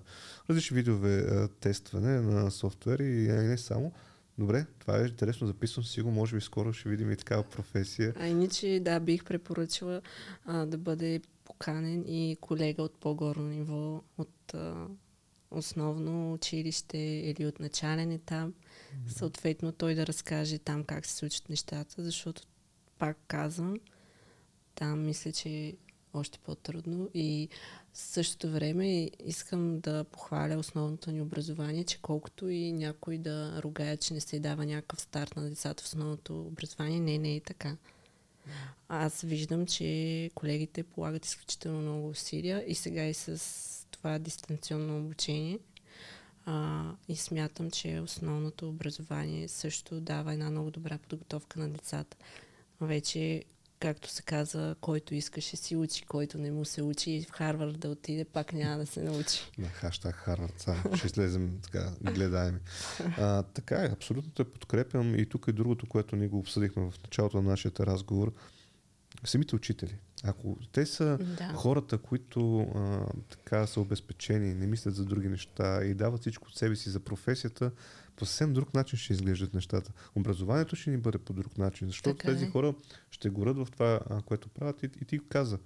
различни 0.50 0.76
видове 0.76 1.18
а, 1.18 1.48
тестване 1.48 2.22
на 2.22 2.52
софтуер 2.52 3.00
и 3.00 3.30
а, 3.30 3.44
и 3.44 3.48
не 3.48 3.58
само. 3.58 3.92
Добре, 4.38 4.66
това 4.80 5.00
е 5.00 5.06
интересно, 5.06 5.48
записвам 5.48 5.86
си 5.86 6.02
го, 6.02 6.12
може 6.12 6.36
би 6.36 6.42
скоро 6.42 6.74
ще 6.74 6.90
видим 6.90 7.12
и 7.12 7.18
такава 7.18 7.44
професия. 7.44 8.14
А 8.20 8.28
иначе, 8.28 8.80
да, 8.84 9.00
бих 9.00 9.24
препоръчала 9.24 10.02
а, 10.46 10.66
да 10.66 10.78
бъде 10.78 11.22
поканен 11.44 12.04
и 12.08 12.38
колега 12.42 12.84
от 12.84 13.00
по-горно 13.00 13.44
ниво, 13.44 14.02
от 14.18 14.54
а, 14.54 14.88
основно 15.52 16.34
училище 16.34 16.98
или 16.98 17.46
от 17.46 17.60
начален 17.60 18.12
етап. 18.12 18.50
Съответно, 19.08 19.72
той 19.72 19.96
да 19.96 20.08
разкаже 20.08 20.58
там 20.58 20.84
как 20.84 21.06
се 21.06 21.16
случат 21.16 21.50
нещата, 21.50 22.04
защото, 22.04 22.42
пак 22.98 23.18
казвам, 23.28 23.78
там 24.76 25.06
мисля, 25.06 25.32
че 25.32 25.76
още 26.18 26.39
по-трудно 26.39 27.09
и 27.13 27.49
в 27.93 27.97
същото 27.97 28.51
време 28.51 29.11
искам 29.26 29.80
да 29.80 30.03
похваля 30.03 30.57
основното 30.57 31.11
ни 31.11 31.22
образование, 31.22 31.84
че 31.84 32.01
колкото 32.01 32.49
и 32.49 32.72
някой 32.72 33.18
да 33.18 33.61
ругая, 33.63 33.97
че 33.97 34.13
не 34.13 34.20
се 34.20 34.39
дава 34.39 34.65
някакъв 34.65 35.01
старт 35.01 35.36
на 35.36 35.49
децата 35.49 35.84
в 35.84 35.86
основното 35.86 36.41
образование, 36.41 36.99
не, 36.99 37.18
не 37.18 37.36
е 37.36 37.39
така. 37.39 37.78
Аз 38.89 39.22
виждам, 39.22 39.65
че 39.65 40.32
колегите 40.36 40.84
полагат 40.84 41.26
изключително 41.26 41.82
много 41.82 42.09
усилия 42.09 42.63
и 42.68 42.76
сега 42.76 43.05
и 43.05 43.13
с 43.13 43.88
това 43.91 44.20
дистанционно 44.20 44.97
обучение. 44.97 45.59
А, 46.45 46.91
и 47.07 47.15
смятам, 47.15 47.72
че 47.72 47.99
основното 47.99 48.70
образование 48.70 49.47
също 49.47 50.01
дава 50.01 50.34
една 50.34 50.49
много 50.49 50.72
добра 50.72 50.97
подготовка 50.97 51.59
на 51.59 51.70
децата. 51.70 52.18
Вече, 52.82 53.43
както 53.80 54.09
се 54.09 54.21
казва, 54.21 54.75
който 54.82 55.15
искаше 55.15 55.55
си 55.57 55.75
учи, 55.75 56.05
който 56.05 56.38
не 56.38 56.51
му 56.51 56.65
се 56.65 56.84
учи 56.84 57.11
и 57.11 57.23
в 57.23 57.32
Харвард 57.32 57.80
да 57.80 57.89
отиде, 57.89 58.25
пак 58.25 58.53
няма 58.53 58.78
да 58.78 58.86
се 58.86 59.01
научи. 59.01 59.51
На 59.57 59.67
хаштаг 59.67 60.15
Харвард, 60.15 60.53
само 60.57 60.95
ще 60.97 61.07
излезем 61.07 61.59
така, 61.63 61.91
гледаеми. 62.01 62.59
А, 63.17 63.43
така 63.43 63.84
е, 63.84 63.89
абсолютно 63.91 64.32
те 64.32 64.43
подкрепям 64.43 65.15
и 65.15 65.25
тук 65.25 65.45
е 65.47 65.51
другото, 65.51 65.88
което 65.88 66.15
ние 66.15 66.28
го 66.28 66.39
обсъдихме 66.39 66.84
в 66.84 66.93
началото 67.03 67.41
на 67.41 67.49
нашия 67.49 67.71
разговор. 67.80 68.34
Самите 69.25 69.55
учители. 69.55 69.95
Ако 70.24 70.57
те 70.72 70.86
са 70.86 71.18
Да. 71.38 71.53
хората, 71.53 71.97
които 71.97 72.59
а, 72.59 72.99
така 73.30 73.68
са 73.68 73.82
обезпечени, 73.82 74.53
не 74.53 74.68
мислят 74.68 74.95
за 74.95 75.05
други 75.05 75.30
неща 75.30 75.84
и 75.84 75.93
дават 75.93 76.22
всичко 76.22 76.47
от 76.47 76.55
себе 76.55 76.76
си 76.76 76.89
за 76.89 76.99
професията, 76.99 77.72
по 78.15 78.26
съвсем 78.26 78.53
друг 78.53 78.74
начин 78.74 78.99
ще 78.99 79.13
изглеждат 79.13 79.53
нещата. 79.53 79.91
Образованието 80.15 80.76
ще 80.76 80.89
ни 80.89 80.97
бъде 80.97 81.18
по 81.18 81.34
друг 81.34 81.57
начин, 81.57 81.88
защото 81.88 82.18
Така 82.18 82.28
тези 82.28 82.45
е. 82.45 82.49
хора 82.49 82.74
ще 83.11 83.30
горят 83.30 83.57
в 83.57 83.68
това, 83.72 83.99
а, 84.09 84.22
което 84.22 84.49
правят. 84.49 84.84
И, 84.84 84.89
и 85.01 85.05
ти 85.05 85.20
каза, 85.30 85.59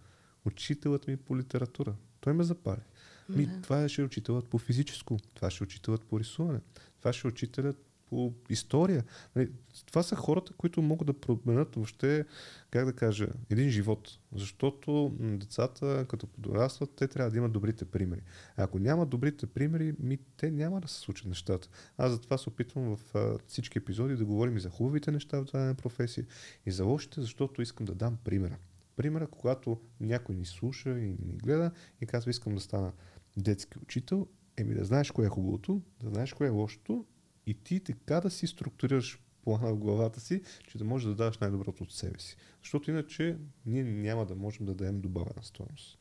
учителът 0.45 1.07
ми 1.07 1.17
по 1.17 1.37
литература. 1.37 1.93
Той 2.21 2.33
ме 2.33 2.43
запали. 2.43 2.81
Ми, 3.29 3.45
Да. 3.45 3.61
Това 3.61 3.89
ще 3.89 4.01
е 4.01 4.05
учителът 4.05 4.47
по 4.47 4.57
физическо, 4.57 5.17
това 5.33 5.49
ще 5.49 5.63
е 5.63 5.65
учителът 5.65 6.03
по 6.03 6.19
рисуване, 6.19 6.59
това 6.99 7.13
ще 7.13 7.27
е 7.27 7.31
учителят 7.31 7.77
по 8.11 8.33
история. 8.49 9.03
Нали, 9.35 9.51
Това 9.85 10.03
са 10.03 10.15
хората, 10.15 10.53
които 10.53 10.81
могат 10.81 11.07
да 11.07 11.13
променят 11.13 11.75
въобще, 11.75 12.25
как 12.71 12.85
да 12.85 12.93
кажа, 12.93 13.27
един 13.49 13.69
живот. 13.69 14.19
Защото 14.35 15.15
децата, 15.19 16.05
като 16.09 16.27
подрастват, 16.27 16.95
те 16.95 17.07
трябва 17.07 17.31
да 17.31 17.37
имат 17.37 17.51
добрите 17.51 17.85
примери. 17.85 18.21
Ако 18.57 18.79
нямат 18.79 19.09
добрите 19.09 19.47
примери, 19.47 19.93
ми, 19.99 20.19
те 20.37 20.51
няма 20.51 20.81
да 20.81 20.87
се 20.87 20.99
случат 20.99 21.27
нещата. 21.27 21.69
Аз 21.97 22.11
затова 22.11 22.37
се 22.37 22.49
опитвам 22.49 22.95
в 22.95 23.15
всички 23.47 23.77
епизоди 23.77 24.15
да 24.15 24.25
говорим 24.25 24.57
и 24.57 24.59
за 24.59 24.69
хубавите 24.69 25.11
неща 25.11 25.39
в 25.39 25.45
дадена 25.45 25.75
професия 25.75 26.25
и 26.65 26.71
за 26.71 26.85
лошите, 26.85 27.21
защото 27.21 27.61
искам 27.61 27.85
да 27.85 27.95
дам 27.95 28.17
примера. 28.23 28.57
Примера, 28.95 29.27
когато 29.27 29.81
някой 29.99 30.35
ни 30.35 30.45
слуша 30.45 30.89
и 30.89 31.15
ни 31.25 31.37
гледа 31.43 31.71
и 32.01 32.05
казва, 32.05 32.31
искам 32.31 32.55
да 32.55 32.61
стана 32.61 32.91
детски 33.37 33.77
учител, 33.83 34.27
еми 34.57 34.73
да 34.73 34.85
знаеш 34.85 35.11
кое 35.11 35.25
е 35.25 35.29
хубавото, 35.29 35.81
да 36.03 36.09
знаеш 36.09 36.33
кое 36.33 36.47
е 36.47 36.49
лошото 36.49 37.05
и 37.45 37.53
ти 37.53 37.79
така 37.79 38.21
да 38.21 38.29
си 38.29 38.47
структурираш 38.47 39.19
плана 39.43 39.73
в 39.73 39.77
главата 39.77 40.19
си, 40.19 40.41
че 40.67 40.77
да 40.77 40.83
можеш 40.83 41.07
да 41.07 41.15
даваш 41.15 41.37
най-доброто 41.37 41.83
от 41.83 41.91
себе 41.91 42.19
си. 42.19 42.37
Защото 42.63 42.91
иначе 42.91 43.37
ние 43.65 43.83
няма 43.83 44.25
да 44.25 44.35
можем 44.35 44.65
да 44.65 44.73
дадем 44.73 45.01
добавена 45.01 45.43
стоеност. 45.43 45.99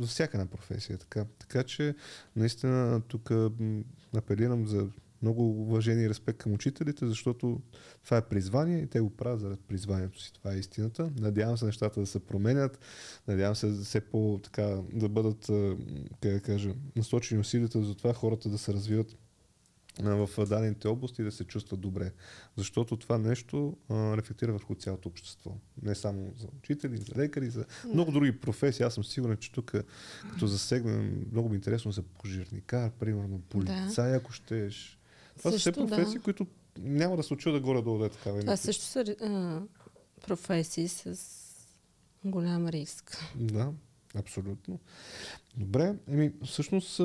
За 0.00 0.06
всяка 0.06 0.36
една 0.36 0.50
професия 0.50 0.94
е 0.94 0.98
така. 0.98 1.24
Така 1.38 1.62
че 1.62 1.94
наистина 2.36 3.02
тук 3.08 3.30
апелирам 4.14 4.66
за 4.66 4.88
много 5.22 5.62
уважение 5.62 6.04
и 6.04 6.08
респект 6.08 6.38
към 6.38 6.52
учителите, 6.52 7.06
защото 7.06 7.60
това 8.04 8.16
е 8.16 8.28
призвание 8.28 8.78
и 8.78 8.86
те 8.86 9.00
го 9.00 9.10
правят 9.10 9.40
заради 9.40 9.62
призванието 9.68 10.22
си. 10.22 10.32
Това 10.32 10.54
е 10.54 10.58
истината. 10.58 11.10
Надявам 11.18 11.58
се 11.58 11.64
нещата 11.64 12.00
да 12.00 12.06
се 12.06 12.26
променят. 12.26 12.78
Надявам 13.28 13.56
се 13.56 13.72
все 13.72 14.00
по 14.00 14.40
така 14.42 14.82
да 14.92 15.08
бъдат, 15.08 15.46
как 16.20 16.32
да 16.32 16.40
кажа, 16.40 16.74
насочени 16.96 17.40
усилията 17.40 17.82
за 17.82 17.94
това 17.94 18.14
хората 18.14 18.48
да 18.48 18.58
се 18.58 18.72
развиват 18.72 19.16
в 20.02 20.46
дадените 20.46 20.88
области 20.88 21.22
да 21.22 21.32
се 21.32 21.44
чувстват 21.44 21.80
добре. 21.80 22.12
Защото 22.56 22.96
това 22.96 23.18
нещо 23.18 23.76
а, 23.88 24.16
рефлектира 24.16 24.52
върху 24.52 24.74
цялото 24.74 25.08
общество. 25.08 25.56
Не 25.82 25.94
само 25.94 26.32
за 26.36 26.46
учители, 26.58 26.96
за 26.96 27.12
лекари, 27.16 27.50
за 27.50 27.64
много 27.92 28.12
други 28.12 28.40
професии. 28.40 28.84
Аз 28.84 28.94
съм 28.94 29.04
сигурен, 29.04 29.36
че 29.36 29.52
тук, 29.52 29.72
като 30.30 30.46
засегнем, 30.46 31.26
много 31.32 31.48
ми 31.48 31.54
е 31.54 31.56
интересно 31.56 31.92
за 31.92 32.02
пожирникар, 32.02 32.90
примерно, 32.90 33.40
полицай, 33.40 34.10
да. 34.10 34.16
ако 34.16 34.32
щеш. 34.32 34.98
Това 35.38 35.50
Също, 35.50 35.62
са 35.62 35.72
все 35.72 35.80
професии, 35.80 36.18
да. 36.18 36.24
които 36.24 36.46
няма 36.78 37.16
да 37.16 37.22
се 37.22 37.34
очуда 37.34 37.60
горе-долу 37.60 37.98
да 37.98 38.06
е 38.06 38.08
такава. 38.08 38.40
Това 38.40 38.56
също 38.56 38.84
са 38.84 39.00
а, 39.00 39.62
професии 40.26 40.88
с 40.88 41.18
голям 42.24 42.68
риск. 42.68 43.18
Да, 43.34 43.72
абсолютно. 44.18 44.80
Добре, 45.56 45.94
еми, 46.08 46.32
всъщност 46.44 47.00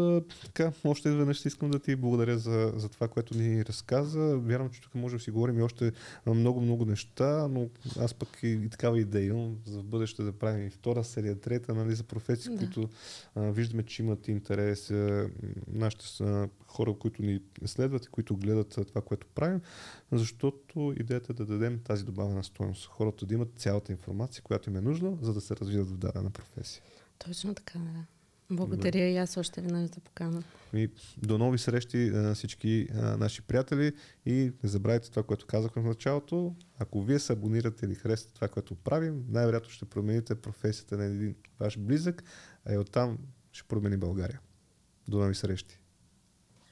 така, 0.46 0.72
още 0.84 1.12
веднъж 1.12 1.46
искам 1.46 1.72
да 1.72 1.80
ти 1.80 1.96
благодаря 1.96 2.38
за, 2.38 2.74
за 2.76 2.90
това, 2.90 3.08
което 3.08 3.38
ни 3.38 3.66
разказа. 3.66 4.38
Вярвам, 4.38 4.70
че 4.70 4.82
тук 4.82 4.96
може 4.96 5.16
да 5.18 5.24
си 5.24 5.32
говорим 5.32 5.60
и 5.60 5.62
още 5.62 5.92
много-много 6.28 6.86
неща, 6.86 7.48
но 7.48 7.70
аз 8.00 8.14
пък 8.14 8.30
и, 8.44 8.48
и 8.48 8.70
такава 8.70 9.00
идея 9.00 9.26
имам 9.26 9.58
за 9.66 9.80
в 9.80 9.84
бъдеще 9.84 10.24
да 10.24 10.32
правим 10.32 10.68
и 10.68 10.70
втора 10.70 11.04
серия, 11.04 11.40
трета, 11.40 11.74
нали, 11.74 11.96
за 11.96 12.04
професии, 12.04 12.52
да. 12.52 12.58
които 12.58 12.90
а, 13.36 13.42
виждаме, 13.42 13.84
че 13.84 14.04
имат 14.04 14.28
интерес. 14.28 14.92
А, 14.92 15.30
нашите 15.68 16.08
са 16.08 16.50
хора, 16.68 16.94
които 16.94 17.22
ни 17.22 17.40
следват 17.66 18.06
и 18.06 18.10
които 18.10 18.38
гледат 18.38 18.80
това, 18.88 19.02
което 19.02 19.28
правим, 19.36 19.62
защото 20.12 20.94
идеята 21.00 21.34
е 21.34 21.36
да 21.36 21.46
дадем 21.46 21.80
тази 21.84 22.06
добавена 22.06 22.44
стоеност. 22.44 22.86
Хората 22.86 23.26
да 23.26 23.34
имат 23.34 23.50
цялата 23.56 23.92
информация, 23.92 24.44
която 24.44 24.70
им 24.70 24.76
е 24.76 24.82
нужна, 24.82 25.18
за 25.22 25.34
да 25.34 25.42
се 25.42 25.56
развиват 25.56 25.90
в 25.90 25.98
дадена 25.98 26.30
професия. 26.30 26.84
Точно 27.20 27.56
така, 27.56 27.80
да. 27.80 28.06
Благодаря 28.52 29.08
и 29.10 29.18
аз 29.18 29.38
още 29.38 29.62
веднъж 29.62 29.90
за 29.90 30.00
покана. 30.00 30.44
И 30.74 30.90
до 31.18 31.38
нови 31.38 31.58
срещи 31.58 31.98
на 31.98 32.36
всички 32.36 32.88
а, 32.94 33.18
наши 33.18 33.42
приятели 33.42 33.94
и 34.26 34.52
не 34.64 34.70
забравяйте 34.70 35.10
това, 35.10 35.24
което 35.24 35.46
казахме 35.46 35.82
в 35.82 35.86
началото. 35.86 36.56
Ако 36.80 37.04
вие 37.04 37.20
се 37.20 37.34
абонирате 37.34 37.86
или 37.86 37.96
харесате 37.96 38.34
това, 38.34 38.48
което 38.48 38.76
правим, 38.76 39.26
най-вероятно 39.30 39.70
ще 39.70 39.86
промените 39.86 40.36
професията 40.36 40.98
на 40.98 41.06
един 41.06 41.36
ваш 41.60 41.78
близък, 41.78 42.24
а 42.66 42.74
и 42.74 42.78
оттам 42.78 43.18
ще 43.52 43.68
промени 43.68 43.98
България. 43.98 44.40
До 45.08 45.18
нови 45.18 45.36
срещи! 45.36 45.79